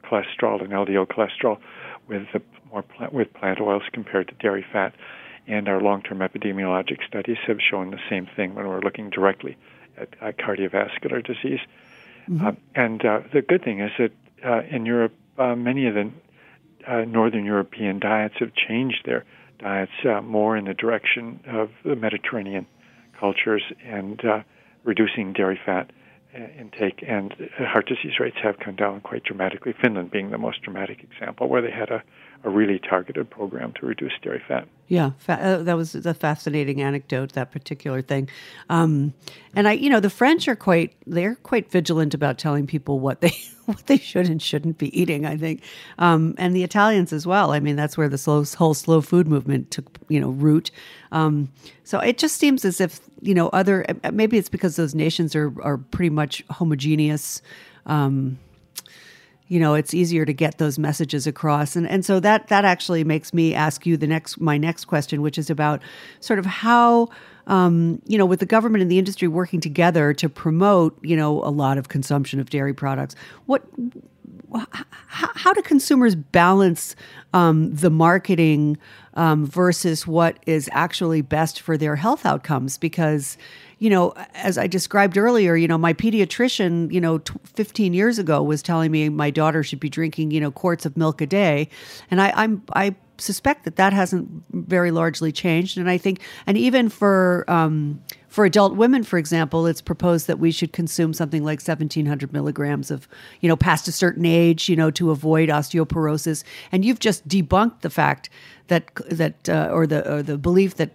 cholesterol 0.03 0.61
and 0.61 0.71
LDL 0.71 1.07
cholesterol 1.07 1.59
with 2.07 2.23
the 2.33 2.41
more 2.71 2.83
plant, 2.83 3.13
with 3.13 3.33
plant 3.33 3.59
oils 3.59 3.83
compared 3.91 4.27
to 4.27 4.35
dairy 4.35 4.65
fat. 4.71 4.93
And 5.47 5.69
our 5.69 5.79
long-term 5.79 6.19
epidemiologic 6.19 7.07
studies 7.07 7.37
have 7.47 7.59
shown 7.61 7.91
the 7.91 7.99
same 8.09 8.27
thing 8.35 8.53
when 8.53 8.67
we're 8.67 8.81
looking 8.81 9.09
directly 9.09 9.55
at 9.97 10.09
uh, 10.21 10.31
cardiovascular 10.33 11.25
disease. 11.25 11.61
Mm-hmm. 12.29 12.47
Uh, 12.47 12.51
and 12.75 13.05
uh, 13.05 13.21
the 13.31 13.41
good 13.41 13.63
thing 13.63 13.79
is 13.79 13.91
that 13.97 14.11
uh, 14.45 14.63
in 14.69 14.85
Europe, 14.85 15.13
uh, 15.37 15.55
many 15.55 15.87
of 15.87 15.93
the 15.93 16.11
uh, 16.87 17.05
northern 17.05 17.45
European 17.45 17.99
diets 17.99 18.35
have 18.39 18.51
changed 18.55 19.01
their 19.05 19.25
diets 19.59 19.91
uh, 20.05 20.21
more 20.21 20.55
in 20.55 20.65
the 20.65 20.73
direction 20.73 21.39
of 21.47 21.69
the 21.83 21.95
Mediterranean 21.95 22.65
cultures 23.19 23.63
and 23.83 24.23
uh, 24.23 24.41
reducing 24.83 25.33
dairy 25.33 25.59
fat 25.65 25.91
uh, 26.35 26.39
intake, 26.59 27.03
and 27.07 27.33
heart 27.57 27.87
disease 27.87 28.19
rates 28.19 28.37
have 28.41 28.59
come 28.59 28.75
down 28.75 29.01
quite 29.01 29.23
dramatically. 29.23 29.73
Finland 29.81 30.11
being 30.11 30.29
the 30.29 30.37
most 30.37 30.61
dramatic 30.61 31.03
example, 31.03 31.47
where 31.49 31.61
they 31.61 31.71
had 31.71 31.89
a 31.89 32.03
a 32.43 32.49
really 32.49 32.79
targeted 32.79 33.29
program 33.29 33.73
to 33.79 33.85
reduce 33.85 34.13
dairy 34.21 34.41
fat. 34.47 34.67
Yeah, 34.89 35.11
fa- 35.17 35.41
uh, 35.41 35.63
that 35.63 35.75
was 35.75 35.95
a 35.95 36.13
fascinating 36.13 36.81
anecdote. 36.81 37.33
That 37.33 37.51
particular 37.51 38.01
thing, 38.01 38.29
um, 38.69 39.13
and 39.53 39.67
I, 39.67 39.73
you 39.73 39.89
know, 39.89 39.99
the 39.99 40.09
French 40.09 40.47
are 40.47 40.55
quite 40.55 40.95
they're 41.05 41.35
quite 41.35 41.69
vigilant 41.69 42.13
about 42.13 42.37
telling 42.37 42.67
people 42.67 42.99
what 42.99 43.19
they 43.19 43.33
what 43.65 43.85
they 43.87 43.97
should 43.97 44.29
and 44.29 44.41
shouldn't 44.41 44.77
be 44.77 44.97
eating. 44.97 45.25
I 45.25 45.35
think, 45.35 45.61
um, 45.99 46.35
and 46.37 46.55
the 46.55 46.63
Italians 46.63 47.11
as 47.11 47.27
well. 47.27 47.51
I 47.51 47.59
mean, 47.59 47.75
that's 47.75 47.97
where 47.97 48.07
the 48.07 48.17
slow, 48.17 48.45
whole 48.45 48.73
slow 48.73 49.01
food 49.01 49.27
movement 49.27 49.71
took 49.71 49.85
you 50.07 50.21
know 50.21 50.29
root. 50.29 50.71
Um, 51.11 51.51
so 51.83 51.99
it 51.99 52.17
just 52.17 52.37
seems 52.37 52.63
as 52.63 52.79
if 52.79 53.01
you 53.21 53.33
know 53.33 53.49
other 53.49 53.85
uh, 54.05 54.11
maybe 54.11 54.37
it's 54.37 54.49
because 54.49 54.77
those 54.77 54.95
nations 54.95 55.35
are 55.35 55.53
are 55.61 55.77
pretty 55.77 56.11
much 56.11 56.45
homogeneous. 56.49 57.41
Um, 57.87 58.39
you 59.47 59.59
know 59.59 59.73
it's 59.73 59.93
easier 59.93 60.25
to 60.25 60.33
get 60.33 60.57
those 60.57 60.77
messages 60.77 61.27
across. 61.27 61.75
And 61.75 61.87
and 61.87 62.05
so 62.05 62.19
that 62.19 62.47
that 62.47 62.65
actually 62.65 63.03
makes 63.03 63.33
me 63.33 63.53
ask 63.53 63.85
you 63.85 63.97
the 63.97 64.07
next 64.07 64.39
my 64.39 64.57
next 64.57 64.85
question 64.85 65.21
which 65.21 65.37
is 65.37 65.49
about 65.49 65.81
sort 66.19 66.39
of 66.39 66.45
how 66.45 67.09
um, 67.47 68.01
you 68.05 68.17
know 68.17 68.25
with 68.25 68.39
the 68.39 68.45
government 68.45 68.81
and 68.81 68.91
the 68.91 68.99
industry 68.99 69.27
working 69.27 69.61
together 69.61 70.13
to 70.13 70.29
promote 70.29 70.97
you 71.03 71.15
know 71.15 71.43
a 71.43 71.51
lot 71.51 71.77
of 71.77 71.89
consumption 71.89 72.39
of 72.39 72.49
dairy 72.49 72.73
products 72.73 73.15
what 73.45 73.63
how, 75.07 75.29
how 75.35 75.53
do 75.53 75.61
consumers 75.61 76.15
balance 76.15 76.95
um, 77.33 77.73
the 77.73 77.89
marketing 77.89 78.77
um, 79.17 79.45
versus 79.45 80.07
what 80.07 80.37
is 80.45 80.69
actually 80.71 81.21
best 81.21 81.59
for 81.59 81.75
their 81.75 81.97
health 81.97 82.25
outcomes. 82.25 82.77
Because 82.77 83.37
you 83.79 83.89
know, 83.89 84.13
as 84.33 84.57
I 84.57 84.65
described 84.67 85.17
earlier, 85.17 85.55
you 85.55 85.67
know, 85.67 85.77
my 85.77 85.93
pediatrician, 85.93 86.91
you 86.91 86.99
know, 86.99 87.19
t- 87.19 87.33
15 87.53 87.93
years 87.93 88.17
ago 88.17 88.41
was 88.41 88.63
telling 88.63 88.91
me 88.91 89.09
my 89.09 89.29
daughter 89.29 89.61
should 89.61 89.79
be 89.79 89.89
drinking, 89.89 90.31
you 90.31 90.39
know, 90.39 90.49
quarts 90.49 90.85
of 90.85 90.97
milk 90.97 91.21
a 91.21 91.27
day, 91.27 91.69
and 92.09 92.21
I, 92.21 92.31
I'm 92.35 92.63
I 92.73 92.95
suspect 93.19 93.65
that 93.65 93.75
that 93.75 93.93
hasn't 93.93 94.29
very 94.51 94.91
largely 94.91 95.31
changed, 95.31 95.77
and 95.77 95.89
I 95.89 95.97
think, 95.97 96.21
and 96.45 96.57
even 96.57 96.89
for 96.89 97.45
um, 97.47 98.01
for 98.27 98.45
adult 98.45 98.75
women, 98.75 99.03
for 99.03 99.17
example, 99.17 99.65
it's 99.65 99.81
proposed 99.81 100.27
that 100.27 100.39
we 100.39 100.51
should 100.51 100.73
consume 100.73 101.13
something 101.13 101.43
like 101.43 101.59
1,700 101.59 102.33
milligrams 102.33 102.91
of, 102.91 103.07
you 103.41 103.47
know, 103.47 103.55
past 103.55 103.87
a 103.87 103.91
certain 103.91 104.25
age, 104.25 104.67
you 104.67 104.75
know, 104.75 104.91
to 104.91 105.11
avoid 105.11 105.49
osteoporosis. 105.49 106.43
And 106.71 106.83
you've 106.83 106.99
just 106.99 107.27
debunked 107.27 107.81
the 107.81 107.89
fact 107.89 108.29
that 108.67 108.91
that 109.09 109.47
uh, 109.47 109.69
or 109.71 109.87
the 109.87 110.11
or 110.11 110.21
the 110.23 110.37
belief 110.37 110.75
that 110.75 110.91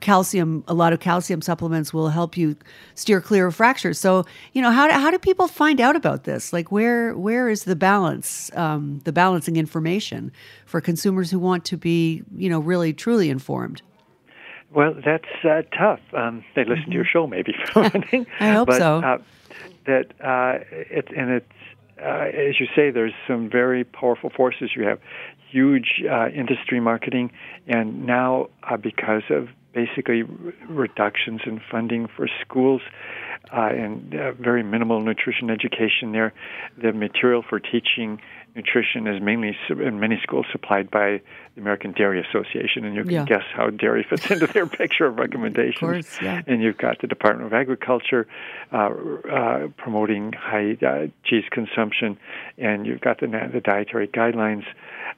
calcium, 0.00 0.64
a 0.66 0.74
lot 0.74 0.92
of 0.92 1.00
calcium 1.00 1.40
supplements 1.40 1.94
will 1.94 2.08
help 2.08 2.36
you 2.36 2.56
steer 2.94 3.20
clear 3.20 3.46
of 3.46 3.54
fractures. 3.54 3.98
So, 3.98 4.24
you 4.52 4.62
know, 4.62 4.70
how 4.70 4.88
do, 4.88 4.92
how 4.92 5.10
do 5.10 5.18
people 5.18 5.46
find 5.46 5.80
out 5.80 5.96
about 5.96 6.24
this? 6.24 6.52
Like, 6.52 6.72
where 6.72 7.16
where 7.16 7.48
is 7.48 7.64
the 7.64 7.76
balance, 7.76 8.50
um, 8.56 9.00
the 9.04 9.12
balancing 9.12 9.56
information 9.56 10.32
for 10.66 10.80
consumers 10.80 11.30
who 11.30 11.38
want 11.38 11.64
to 11.66 11.76
be, 11.76 12.22
you 12.34 12.48
know, 12.48 12.60
really 12.60 12.92
truly 12.92 13.30
informed? 13.30 13.82
Well, 14.72 14.94
that's 14.94 15.24
uh, 15.44 15.62
tough. 15.76 16.00
Um, 16.12 16.44
they 16.54 16.64
listen 16.64 16.82
mm-hmm. 16.82 16.90
to 16.90 16.96
your 16.96 17.04
show, 17.04 17.26
maybe 17.26 17.54
for 17.72 17.82
one 17.82 18.02
thing. 18.02 18.26
I 18.40 18.50
hope 18.52 18.68
but, 18.68 18.78
so. 18.78 18.98
Uh, 18.98 19.18
that 19.86 20.12
uh, 20.20 20.62
it 20.70 21.08
and 21.16 21.30
it's 21.30 21.46
uh, 22.00 22.28
as 22.28 22.60
you 22.60 22.66
say, 22.76 22.90
there's 22.90 23.14
some 23.26 23.50
very 23.50 23.84
powerful 23.84 24.30
forces. 24.30 24.70
You 24.76 24.84
have 24.84 25.00
huge 25.50 26.02
uh, 26.08 26.28
industry 26.28 26.80
marketing, 26.80 27.32
and 27.66 28.06
now 28.06 28.48
uh, 28.62 28.76
because 28.76 29.22
of 29.30 29.48
basically 29.72 30.22
reductions 30.68 31.40
in 31.46 31.60
funding 31.70 32.08
for 32.08 32.28
schools 32.42 32.82
uh, 33.52 33.68
and 33.70 34.14
uh, 34.14 34.32
very 34.32 34.62
minimal 34.62 35.00
nutrition 35.00 35.50
education 35.50 36.12
there. 36.12 36.32
The 36.80 36.92
material 36.92 37.44
for 37.48 37.58
teaching 37.58 38.20
nutrition 38.54 39.06
is 39.06 39.20
mainly 39.22 39.56
in 39.70 40.00
many 40.00 40.18
schools 40.22 40.46
supplied 40.52 40.90
by 40.90 41.20
the 41.54 41.60
American 41.60 41.92
Dairy 41.92 42.20
Association, 42.20 42.84
and 42.84 42.94
you 42.94 43.02
can 43.02 43.12
yeah. 43.12 43.24
guess 43.24 43.44
how 43.54 43.70
dairy 43.70 44.06
fits 44.08 44.30
into 44.30 44.46
their 44.46 44.66
picture 44.82 45.06
of 45.06 45.16
recommendations. 45.16 45.76
Of 45.76 45.80
course, 45.80 46.18
yeah. 46.22 46.42
And 46.46 46.62
you've 46.62 46.78
got 46.78 47.00
the 47.00 47.06
Department 47.06 47.46
of 47.46 47.52
Agriculture 47.52 48.26
uh, 48.72 48.76
uh, 48.76 49.68
promoting 49.76 50.32
high 50.32 50.76
uh, 50.86 51.06
cheese 51.24 51.44
consumption, 51.50 52.18
and 52.56 52.86
you've 52.86 53.00
got 53.00 53.20
the, 53.20 53.26
the 53.26 53.60
dietary 53.60 54.08
guidelines, 54.08 54.64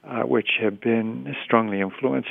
uh, 0.03 0.23
which 0.23 0.51
have 0.61 0.79
been 0.79 1.35
strongly 1.43 1.81
influenced 1.81 2.29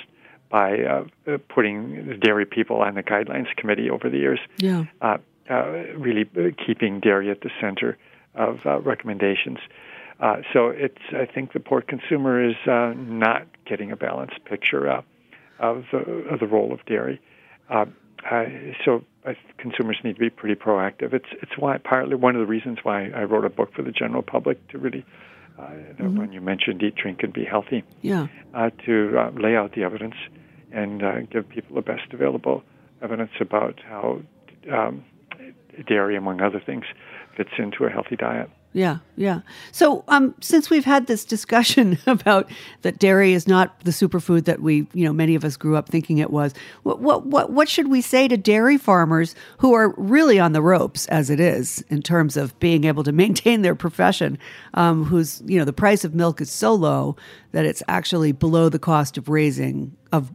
by 0.51 0.81
uh, 0.81 1.05
uh, 1.27 1.39
putting 1.49 2.09
the 2.09 2.17
dairy 2.17 2.45
people 2.45 2.83
on 2.83 2.95
the 2.95 3.03
guidelines 3.03 3.47
committee 3.57 3.89
over 3.89 4.11
the 4.11 4.19
years. 4.19 4.41
Yeah. 4.59 4.85
Uh, 5.01 5.19
uh, 5.49 5.65
really 5.97 6.29
keeping 6.65 7.01
dairy 7.01 7.31
at 7.31 7.41
the 7.41 7.51
center 7.61 7.99
of 8.35 8.65
uh, 8.67 8.81
recommendations. 8.81 9.59
Uh, 10.21 10.37
so 10.53 10.69
it's 10.69 11.01
I 11.13 11.25
think 11.27 11.53
the 11.53 11.61
poor 11.61 11.81
consumer 11.81 12.43
is 12.47 12.57
uh, 12.67 12.93
not 12.97 13.47
getting 13.65 13.91
a 13.91 13.97
balanced 13.97 14.45
picture 14.45 14.89
uh, 14.89 15.03
of 15.59 15.85
the 15.93 15.99
of 15.99 16.41
the 16.41 16.47
role 16.47 16.73
of 16.73 16.85
dairy. 16.85 17.21
Uh, 17.71 17.87
uh, 18.31 18.45
so 18.85 19.03
consumers 19.59 19.99
need 20.05 20.15
to 20.15 20.21
be 20.21 20.31
pretty 20.31 20.55
proactive. 20.55 21.15
It's 21.15 21.29
it's 21.41 21.57
why 21.57 21.79
partly 21.79 22.17
one 22.17 22.37
of 22.37 22.41
the 22.41 22.47
reasons 22.47 22.79
why 22.83 23.09
I 23.11 23.25
wrote 23.25 23.45
a 23.45 23.51
book 23.51 23.73
for 23.75 23.83
the 23.83 23.93
general 23.93 24.23
public 24.23 24.67
to 24.69 24.79
really 24.79 25.07
uh, 25.59 25.63
mm-hmm. 25.63 26.17
when 26.17 26.33
you 26.33 26.41
mentioned 26.41 26.83
eat, 26.83 26.97
drink, 26.97 27.23
and 27.23 27.33
be 27.33 27.45
healthy. 27.45 27.83
Yeah. 28.03 28.27
Uh, 28.55 28.71
to 28.87 29.19
uh, 29.19 29.31
lay 29.31 29.57
out 29.57 29.75
the 29.75 29.85
evidence 29.85 30.15
and 30.73 31.03
uh, 31.03 31.21
give 31.23 31.49
people 31.49 31.77
the 31.77 31.83
best 31.83 32.13
available 32.13 32.63
evidence 33.03 33.33
about 33.41 33.81
how 33.87 34.21
um, 34.71 35.05
dairy, 35.87 36.17
among 36.17 36.41
other 36.41 36.61
things, 36.61 36.85
fits 37.37 37.51
into 37.59 37.85
a 37.85 37.91
healthy 37.91 38.17
diet. 38.17 38.51
Yeah, 38.73 38.99
yeah. 39.17 39.41
So, 39.73 40.05
um, 40.07 40.33
since 40.41 40.71
we've 40.71 40.85
had 40.85 41.09
this 41.09 41.25
discussion 41.25 41.99
about 42.07 42.49
that 42.83 43.01
dairy 43.01 43.33
is 43.33 43.49
not 43.49 43.81
the 43.81 43.91
superfood 43.91 44.45
that 44.45 44.61
we, 44.61 44.87
you 44.93 45.05
know, 45.05 45.13
many 45.13 45.35
of 45.35 45.45
us 45.45 45.57
grew 45.57 45.77
up 45.77 45.89
thinking 45.89 46.19
it 46.19 46.31
was, 46.31 46.55
what, 46.85 47.01
what, 47.01 47.27
what, 47.27 47.51
what 47.51 47.69
should 47.69 47.89
we 47.89 48.01
say 48.01 48.29
to 48.29 48.37
dairy 48.37 48.79
farmers 48.79 49.35
who 49.59 49.75
are 49.75 49.93
really 49.97 50.39
on 50.39 50.53
the 50.53 50.63
ropes 50.63 51.07
as 51.09 51.31
it 51.31 51.41
is 51.41 51.85
in 51.89 52.01
terms 52.01 52.37
of 52.37 52.59
being 52.61 52.85
able 52.85 53.03
to 53.03 53.13
maintain 53.21 53.63
their 53.63 53.75
profession? 53.75 54.39
Um, 54.75 55.05
whose, 55.05 55.43
you 55.47 55.59
know, 55.59 55.65
the 55.65 55.73
price 55.73 56.05
of 56.05 56.15
milk 56.15 56.41
is 56.41 56.51
so 56.51 56.73
low 56.73 57.17
that 57.51 57.65
it's 57.65 57.83
actually 57.89 58.31
below 58.31 58.69
the 58.69 58.79
cost 58.79 59.19
of 59.19 59.29
raising 59.29 59.97
of 60.13 60.31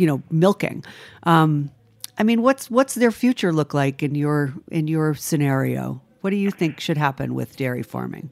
you 0.00 0.06
know 0.06 0.22
milking. 0.30 0.82
Um, 1.24 1.70
I 2.18 2.22
mean, 2.22 2.42
what's 2.42 2.70
what's 2.70 2.94
their 2.94 3.12
future 3.12 3.52
look 3.52 3.74
like 3.74 4.02
in 4.02 4.14
your 4.14 4.54
in 4.70 4.88
your 4.88 5.14
scenario? 5.14 6.00
What 6.20 6.30
do 6.30 6.36
you 6.36 6.50
think 6.50 6.80
should 6.80 6.98
happen 6.98 7.34
with 7.34 7.56
dairy 7.56 7.82
farming? 7.82 8.30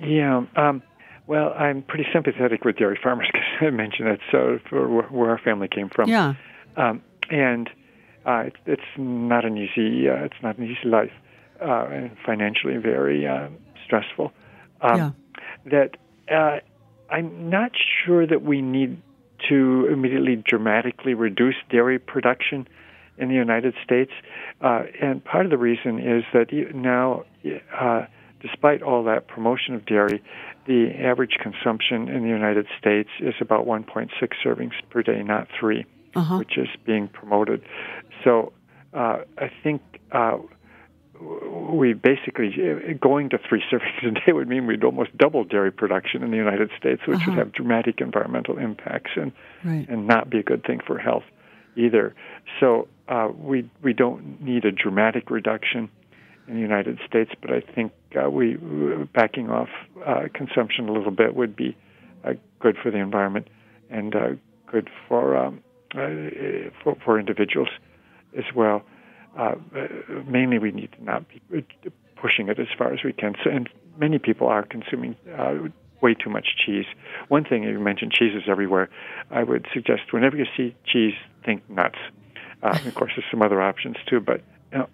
Yeah. 0.00 0.44
Um, 0.56 0.82
well, 1.26 1.52
I'm 1.54 1.82
pretty 1.82 2.06
sympathetic 2.12 2.64
with 2.64 2.76
dairy 2.76 2.98
farmers 3.02 3.28
because 3.32 3.48
I 3.60 3.70
mentioned 3.70 4.08
that 4.08 4.20
so 4.30 4.58
for 4.68 5.02
where 5.10 5.30
our 5.30 5.38
family 5.38 5.68
came 5.68 5.88
from. 5.88 6.08
Yeah. 6.08 6.34
Um, 6.76 7.02
and 7.30 7.70
uh, 8.26 8.44
it, 8.46 8.56
it's 8.66 8.82
not 8.96 9.44
an 9.44 9.56
easy 9.56 10.08
uh, 10.08 10.24
it's 10.24 10.36
not 10.42 10.58
an 10.58 10.64
easy 10.64 10.88
life 10.88 11.12
uh, 11.60 11.86
and 11.86 12.10
financially 12.24 12.76
very 12.76 13.26
uh, 13.26 13.48
stressful. 13.84 14.32
Um, 14.80 14.96
yeah. 14.96 15.10
That 15.66 15.96
uh, 16.32 16.60
I'm 17.10 17.50
not 17.50 17.72
sure 18.04 18.26
that 18.26 18.42
we 18.42 18.60
need 18.60 19.00
to 19.48 19.88
immediately 19.90 20.36
dramatically 20.36 21.14
reduce 21.14 21.56
dairy 21.70 21.98
production 21.98 22.66
in 23.18 23.28
the 23.28 23.34
United 23.34 23.74
States. 23.84 24.10
Uh, 24.60 24.84
and 25.00 25.24
part 25.24 25.44
of 25.44 25.50
the 25.50 25.58
reason 25.58 25.98
is 25.98 26.24
that 26.32 26.52
now, 26.74 27.24
uh, 27.78 28.06
despite 28.40 28.82
all 28.82 29.04
that 29.04 29.28
promotion 29.28 29.74
of 29.74 29.86
dairy, 29.86 30.22
the 30.66 30.90
average 30.98 31.36
consumption 31.42 32.08
in 32.08 32.22
the 32.22 32.28
United 32.28 32.66
States 32.78 33.10
is 33.20 33.34
about 33.40 33.66
1.6 33.66 34.08
servings 34.44 34.72
per 34.90 35.02
day, 35.02 35.22
not 35.22 35.48
3 35.58 35.84
uh-huh. 36.14 36.38
which 36.38 36.56
is 36.56 36.68
being 36.84 37.08
promoted. 37.08 37.62
So 38.22 38.52
uh, 38.92 39.18
I 39.38 39.50
think 39.62 39.82
uh, 40.12 40.38
we 41.20 41.92
basically 41.92 42.54
going 43.00 43.30
to 43.30 43.38
three 43.48 43.62
servings 43.72 44.06
a 44.06 44.10
day 44.24 44.32
would 44.32 44.48
mean 44.48 44.66
we'd 44.66 44.84
almost 44.84 45.16
double 45.16 45.44
dairy 45.44 45.72
production 45.72 46.22
in 46.22 46.30
the 46.30 46.36
United 46.36 46.70
States, 46.78 47.02
which 47.06 47.18
uh-huh. 47.18 47.30
would 47.30 47.38
have 47.38 47.52
dramatic 47.52 48.00
environmental 48.00 48.58
impacts 48.58 49.12
and 49.16 49.32
right. 49.64 49.88
and 49.88 50.06
not 50.06 50.30
be 50.30 50.38
a 50.38 50.42
good 50.42 50.64
thing 50.64 50.80
for 50.86 50.98
health 50.98 51.24
either. 51.76 52.14
So 52.60 52.88
uh, 53.08 53.28
we 53.36 53.68
we 53.82 53.92
don't 53.92 54.40
need 54.40 54.64
a 54.64 54.72
dramatic 54.72 55.30
reduction, 55.30 55.90
in 56.46 56.54
the 56.54 56.60
United 56.60 56.98
States, 57.06 57.30
but 57.40 57.50
I 57.50 57.60
think 57.60 57.92
uh, 58.22 58.30
we 58.30 58.56
backing 59.12 59.50
off 59.50 59.68
uh, 60.04 60.24
consumption 60.32 60.88
a 60.88 60.92
little 60.92 61.10
bit 61.10 61.34
would 61.34 61.56
be 61.56 61.76
uh, 62.24 62.34
good 62.60 62.76
for 62.82 62.90
the 62.90 62.98
environment 62.98 63.48
and 63.90 64.14
uh, 64.14 64.28
good 64.66 64.90
for, 65.08 65.36
um, 65.36 65.62
uh, 65.94 66.70
for 66.82 66.96
for 67.04 67.18
individuals 67.18 67.68
as 68.36 68.44
well. 68.54 68.82
Mainly, 70.26 70.58
we 70.58 70.70
need 70.70 70.92
to 70.92 71.04
not 71.04 71.24
be 71.28 71.64
pushing 72.16 72.48
it 72.48 72.58
as 72.58 72.68
far 72.76 72.92
as 72.92 73.02
we 73.04 73.12
can. 73.12 73.34
So, 73.42 73.50
and 73.50 73.68
many 73.98 74.18
people 74.18 74.46
are 74.48 74.62
consuming 74.62 75.16
way 76.04 76.14
too 76.14 76.30
much 76.30 76.48
cheese. 76.64 76.84
One 77.28 77.44
thing 77.44 77.64
you 77.64 77.80
mentioned, 77.80 78.12
cheese 78.12 78.34
is 78.36 78.42
everywhere. 78.46 78.90
I 79.30 79.42
would 79.42 79.66
suggest 79.72 80.12
whenever 80.12 80.36
you 80.36 80.44
see 80.56 80.76
cheese, 80.84 81.14
think 81.44 81.68
nuts. 81.68 81.98
Uh, 82.62 82.78
of 82.86 82.94
course, 82.94 83.12
there's 83.16 83.26
some 83.30 83.42
other 83.42 83.60
options 83.60 83.96
too, 84.06 84.20
but 84.20 84.42
you 84.70 84.78
know, 84.78 84.88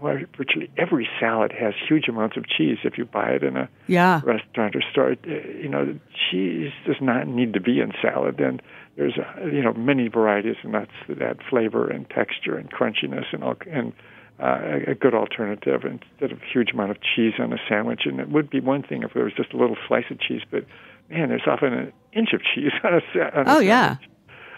well, 0.00 0.18
virtually 0.36 0.70
every 0.76 1.08
salad 1.18 1.52
has 1.52 1.74
huge 1.88 2.08
amounts 2.08 2.36
of 2.36 2.44
cheese 2.48 2.78
if 2.84 2.98
you 2.98 3.04
buy 3.04 3.30
it 3.30 3.42
in 3.42 3.56
a 3.56 3.68
yeah. 3.86 4.20
restaurant 4.24 4.76
or 4.76 4.82
store. 4.92 5.12
Uh, 5.12 5.30
you 5.62 5.68
know, 5.68 5.98
cheese 6.30 6.72
does 6.86 7.00
not 7.00 7.26
need 7.26 7.52
to 7.54 7.60
be 7.60 7.80
in 7.80 7.92
salad, 8.02 8.40
and 8.40 8.60
there's 8.96 9.16
you 9.44 9.62
know 9.62 9.72
many 9.74 10.08
varieties 10.08 10.56
of 10.64 10.70
nuts 10.70 10.92
that 11.08 11.22
add 11.22 11.38
flavor 11.48 11.88
and 11.88 12.08
texture 12.10 12.56
and 12.56 12.70
crunchiness 12.70 13.26
and 13.32 13.44
all, 13.44 13.56
and 13.70 13.92
uh, 14.40 14.60
a, 14.86 14.90
a 14.92 14.94
good 14.94 15.14
alternative 15.14 15.82
instead 15.84 16.32
of 16.32 16.38
a 16.38 16.52
huge 16.52 16.70
amount 16.72 16.90
of 16.90 16.98
cheese 17.00 17.34
on 17.38 17.52
a 17.52 17.58
sandwich. 17.68 18.02
And 18.04 18.20
it 18.20 18.28
would 18.28 18.50
be 18.50 18.60
one 18.60 18.82
thing 18.82 19.02
if 19.02 19.14
there 19.14 19.24
was 19.24 19.32
just 19.34 19.52
a 19.52 19.56
little 19.56 19.76
slice 19.86 20.04
of 20.10 20.20
cheese, 20.20 20.42
but 20.50 20.64
man, 21.10 21.28
there's 21.28 21.42
often 21.46 21.72
an 21.72 21.92
inch 22.12 22.32
of 22.32 22.40
cheese 22.42 22.72
on 22.84 22.94
a, 22.94 22.96
on 22.96 23.46
a 23.46 23.50
oh 23.50 23.60
sandwich. 23.60 23.66
yeah. 23.66 23.96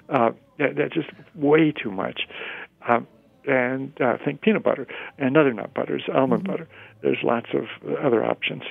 Uh, 0.09 0.31
that, 0.59 0.77
that's 0.77 0.95
just 0.95 1.09
way 1.35 1.73
too 1.73 1.91
much. 1.91 2.23
Um, 2.89 3.07
and 3.47 3.99
uh, 4.01 4.17
think 4.25 4.43
peanut 4.43 4.63
butter 4.63 4.87
and 5.19 5.37
other 5.37 5.53
nut 5.53 5.73
butters, 5.75 6.03
almond 6.15 6.45
mm-hmm. 6.45 6.53
butter. 6.53 6.69
There's 7.03 7.19
lots 7.23 7.49
of 7.55 7.65
other 7.99 8.25
options 8.25 8.63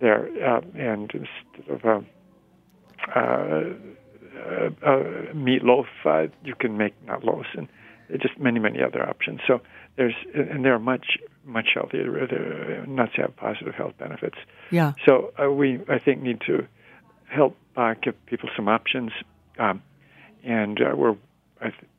there, 0.00 0.28
uh, 0.42 0.60
and 0.74 1.10
instead 1.12 1.70
of 1.70 1.84
um, 1.84 2.06
uh, 3.14 3.20
uh, 3.20 4.70
uh, 4.82 5.02
meatloaf, 5.34 5.86
uh, 6.04 6.28
you 6.42 6.54
can 6.54 6.76
make 6.76 6.94
nutloaves 7.06 7.46
and 7.56 7.68
just 8.20 8.38
many 8.38 8.58
many 8.58 8.82
other 8.82 9.06
options. 9.08 9.40
So 9.46 9.60
there's 9.96 10.14
and 10.34 10.64
they're 10.64 10.78
much 10.78 11.18
much 11.44 11.68
healthier. 11.74 12.26
The 12.26 12.90
nuts 12.90 13.12
have 13.16 13.36
positive 13.36 13.74
health 13.74 13.94
benefits. 13.98 14.36
Yeah. 14.70 14.92
So 15.06 15.32
uh, 15.42 15.50
we 15.50 15.80
I 15.88 15.98
think 15.98 16.22
need 16.22 16.40
to 16.46 16.66
help 17.26 17.56
uh, 17.76 17.94
give 18.02 18.14
people 18.26 18.48
some 18.56 18.68
options, 18.68 19.12
um, 19.58 19.82
and 20.42 20.80
uh, 20.80 20.96
we're 20.96 21.16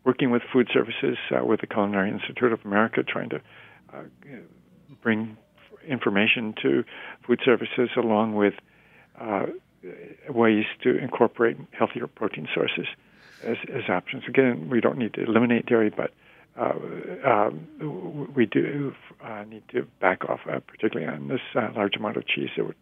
working 0.03 0.31
with 0.31 0.43
food 0.53 0.69
services 0.73 1.17
uh, 1.31 1.43
with 1.43 1.61
the 1.61 1.67
Culinary 1.67 2.11
Institute 2.11 2.53
of 2.53 2.59
America, 2.65 3.03
trying 3.03 3.29
to 3.29 3.41
uh, 3.93 4.03
bring 5.01 5.37
information 5.87 6.53
to 6.61 6.83
food 7.25 7.39
services 7.43 7.89
along 7.97 8.35
with 8.35 8.53
uh, 9.19 9.45
ways 10.29 10.65
to 10.83 10.97
incorporate 10.97 11.57
healthier 11.71 12.07
protein 12.07 12.47
sources 12.53 12.87
as, 13.43 13.57
as 13.73 13.89
options. 13.89 14.23
Again, 14.27 14.69
we 14.69 14.81
don't 14.81 14.97
need 14.97 15.13
to 15.13 15.23
eliminate 15.23 15.65
dairy, 15.65 15.89
but 15.89 16.11
uh, 16.57 16.73
um, 17.25 18.31
we 18.35 18.45
do 18.45 18.93
uh, 19.23 19.43
need 19.43 19.63
to 19.69 19.85
back 19.99 20.23
off, 20.29 20.41
uh, 20.49 20.59
particularly 20.59 21.11
on 21.11 21.27
this 21.27 21.41
uh, 21.55 21.69
large 21.75 21.95
amount 21.95 22.17
of 22.17 22.25
cheese 22.27 22.49
that 22.57 22.73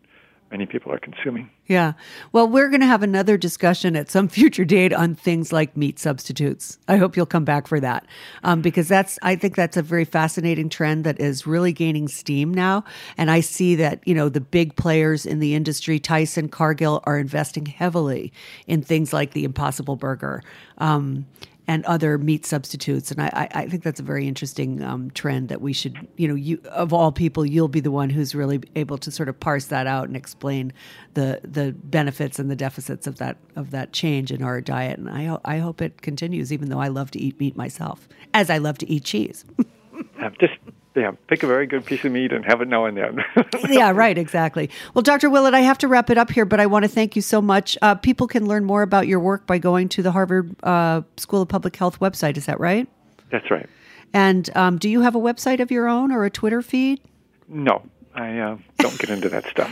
many 0.54 0.68
people 0.68 0.92
are 0.92 1.00
consuming. 1.00 1.50
Yeah. 1.66 1.94
Well, 2.32 2.48
we're 2.48 2.70
going 2.70 2.82
to 2.82 2.88
have 2.88 3.02
another 3.02 3.38
discussion 3.38 3.96
at 3.96 4.12
some 4.12 4.28
future 4.30 4.64
date 4.64 4.94
on 4.94 5.16
things 5.16 5.52
like 5.52 5.76
meat 5.76 5.98
substitutes. 5.98 6.78
I 6.88 6.98
hope 6.98 7.18
you'll 7.18 7.26
come 7.26 7.44
back 7.44 7.68
for 7.68 7.80
that 7.80 8.06
um, 8.44 8.62
because 8.62 8.88
that's, 8.88 9.18
I 9.24 9.36
think 9.36 9.56
that's 9.56 9.78
a 9.78 9.82
very 9.82 10.06
fascinating 10.06 10.70
trend 10.70 11.06
that 11.06 11.20
is 11.20 11.48
really 11.48 11.74
gaining 11.74 12.08
steam 12.08 12.54
now. 12.54 12.84
And 13.18 13.32
I 13.32 13.40
see 13.40 13.74
that, 13.76 14.08
you 14.08 14.14
know, 14.14 14.30
the 14.30 14.42
big 14.42 14.76
players 14.76 15.26
in 15.26 15.40
the 15.40 15.56
industry, 15.56 16.00
Tyson, 16.00 16.50
Cargill, 16.50 17.02
are 17.06 17.18
investing 17.18 17.66
heavily 17.66 18.32
in 18.68 18.84
things 18.84 19.12
like 19.12 19.32
the 19.32 19.46
Impossible 19.46 19.96
Burger. 19.96 20.44
Um, 20.78 21.26
and 21.68 21.86
other 21.86 22.18
meat 22.18 22.46
substitutes. 22.46 23.12
And 23.12 23.22
I, 23.22 23.48
I 23.54 23.68
think 23.68 23.84
that's 23.84 24.00
a 24.00 24.04
very 24.04 24.28
interesting 24.28 24.84
um, 24.84 25.12
trend 25.12 25.50
that 25.50 25.62
we 25.62 25.74
should, 25.74 26.08
you 26.18 26.28
know, 26.28 26.36
you 26.36 26.60
of 26.70 26.92
all 26.92 27.12
people, 27.12 27.46
you'll 27.46 27.68
be 27.68 27.80
the 27.80 27.92
one 27.92 28.10
who's 28.10 28.36
really 28.36 28.62
able 28.76 28.98
to 28.98 29.12
sort 29.12 29.30
of 29.30 29.40
parse 29.40 29.66
that 29.66 29.88
out 29.88 30.08
and 30.08 30.18
explain 30.18 30.74
the 31.14 31.40
the 31.44 31.74
benefits 31.84 32.40
and 32.40 32.52
the 32.52 32.56
deficits 32.56 33.08
of 33.08 33.18
that 33.18 33.38
of 33.56 33.72
that 33.72 33.94
change 33.94 34.32
in 34.32 34.44
our 34.44 34.60
diet. 34.62 35.00
And 35.00 35.10
I 35.10 35.38
I 35.46 35.60
hope 35.60 35.82
it 35.82 36.02
continues, 36.02 36.52
even 36.52 36.70
though 36.70 36.82
I 36.82 36.90
love 36.90 37.12
to 37.12 37.20
eat 37.20 37.40
meat 37.40 37.56
myself, 37.56 38.08
as 38.34 38.50
I 38.50 38.58
love 38.58 38.78
to 38.80 38.90
eat 38.90 39.06
cheese. 39.06 39.46
just 40.40 40.54
yeah, 40.96 41.12
pick 41.28 41.44
a 41.44 41.48
very 41.48 41.66
good 41.66 41.86
piece 41.86 42.04
of 42.06 42.12
meat 42.12 42.32
and 42.32 42.46
have 42.46 42.62
it 42.62 42.68
now 42.68 42.86
and 42.86 42.98
then. 42.98 43.24
yeah, 43.70 43.92
right, 43.92 44.18
exactly. 44.18 44.70
Well, 44.94 45.02
Dr. 45.02 45.30
Willett, 45.30 45.54
I 45.54 45.62
have 45.62 45.78
to 45.80 45.88
wrap 45.88 46.10
it 46.10 46.18
up 46.18 46.30
here, 46.32 46.46
but 46.46 46.60
I 46.60 46.66
want 46.66 46.84
to 46.84 46.90
thank 46.90 47.16
you 47.16 47.22
so 47.22 47.42
much. 47.42 47.78
Uh, 47.82 47.96
people 47.96 48.28
can 48.28 48.48
learn 48.48 48.64
more 48.64 48.82
about 48.82 49.08
your 49.08 49.20
work 49.20 49.48
by 49.48 49.58
going 49.58 49.90
to 49.90 50.04
the 50.04 50.12
Harvard 50.12 50.56
uh, 50.64 51.02
School 51.18 51.42
of 51.42 51.50
Public 51.50 51.76
Health 51.76 52.00
website. 52.00 52.38
Is 52.38 52.46
that 52.46 52.60
right? 52.60 52.88
That's 53.32 53.50
right. 53.50 53.68
And 54.14 54.50
um, 54.56 54.78
do 54.78 54.88
you 54.88 55.02
have 55.02 55.16
a 55.16 55.20
website 55.20 55.60
of 55.60 55.72
your 55.72 55.88
own 55.88 56.12
or 56.12 56.26
a 56.26 56.30
Twitter 56.30 56.62
feed? 56.62 57.02
No, 57.48 57.82
I 58.14 58.38
uh, 58.38 58.58
don't 58.78 58.98
get 59.00 59.10
into 59.10 59.30
that 59.30 59.48
stuff. 59.48 59.72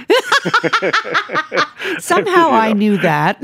Somehow 2.03 2.49
I 2.51 2.73
knew 2.73 2.97
that. 2.97 3.39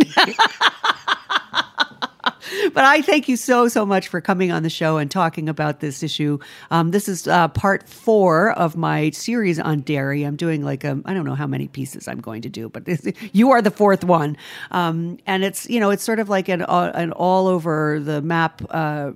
but 2.73 2.83
I 2.83 3.01
thank 3.01 3.27
you 3.27 3.37
so, 3.37 3.67
so 3.67 3.85
much 3.85 4.07
for 4.07 4.21
coming 4.21 4.51
on 4.51 4.63
the 4.63 4.69
show 4.69 4.97
and 4.97 5.09
talking 5.09 5.49
about 5.49 5.79
this 5.79 6.03
issue. 6.03 6.39
Um, 6.71 6.91
this 6.91 7.07
is 7.07 7.27
uh, 7.27 7.47
part 7.49 7.87
four 7.87 8.51
of 8.51 8.75
my 8.75 9.09
series 9.11 9.59
on 9.59 9.81
dairy. 9.81 10.23
I'm 10.23 10.35
doing 10.35 10.63
like 10.63 10.83
a, 10.83 11.01
I 11.05 11.13
don't 11.13 11.25
know 11.25 11.35
how 11.35 11.47
many 11.47 11.67
pieces 11.67 12.07
I'm 12.07 12.19
going 12.19 12.41
to 12.43 12.49
do, 12.49 12.69
but 12.69 12.85
this, 12.85 13.11
you 13.33 13.51
are 13.51 13.61
the 13.61 13.71
fourth 13.71 14.03
one. 14.03 14.37
Um, 14.71 15.17
and 15.25 15.43
it's, 15.43 15.69
you 15.69 15.79
know, 15.79 15.89
it's 15.89 16.03
sort 16.03 16.19
of 16.19 16.29
like 16.29 16.49
an, 16.49 16.61
uh, 16.63 16.91
an 16.95 17.11
all 17.11 17.47
over 17.47 17.99
the 17.99 18.21
map 18.21 18.61
uh, 18.69 19.11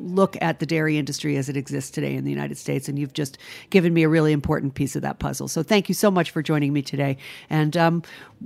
look 0.00 0.36
at 0.40 0.58
the 0.58 0.66
dairy 0.66 0.98
industry 0.98 1.36
as 1.36 1.48
it 1.48 1.56
exists 1.56 1.90
today 1.90 2.14
in 2.14 2.24
the 2.24 2.30
United 2.30 2.58
States. 2.58 2.88
And 2.88 2.98
you've 2.98 3.12
just 3.12 3.38
given 3.70 3.92
me 3.94 4.02
a 4.02 4.08
really 4.08 4.32
important 4.32 4.74
piece 4.74 4.96
of 4.96 5.02
that 5.02 5.18
puzzle. 5.18 5.48
So 5.48 5.62
thank 5.62 5.88
you 5.88 5.94
so 5.94 6.10
much 6.10 6.30
for 6.30 6.42
joining 6.42 6.72
me 6.72 6.82
today. 6.82 7.16
And 7.50 7.76
um, 7.76 8.02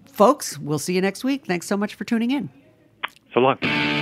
folks, 0.07 0.59
we'll 0.59 0.79
see 0.79 0.95
you 0.95 1.01
next 1.01 1.25
week. 1.25 1.47
Thanks 1.47 1.67
so 1.67 1.77
much 1.77 1.95
for 1.95 2.05
tuning 2.05 2.31
in. 2.31 2.51
So 3.35 3.41
long. 3.41 4.02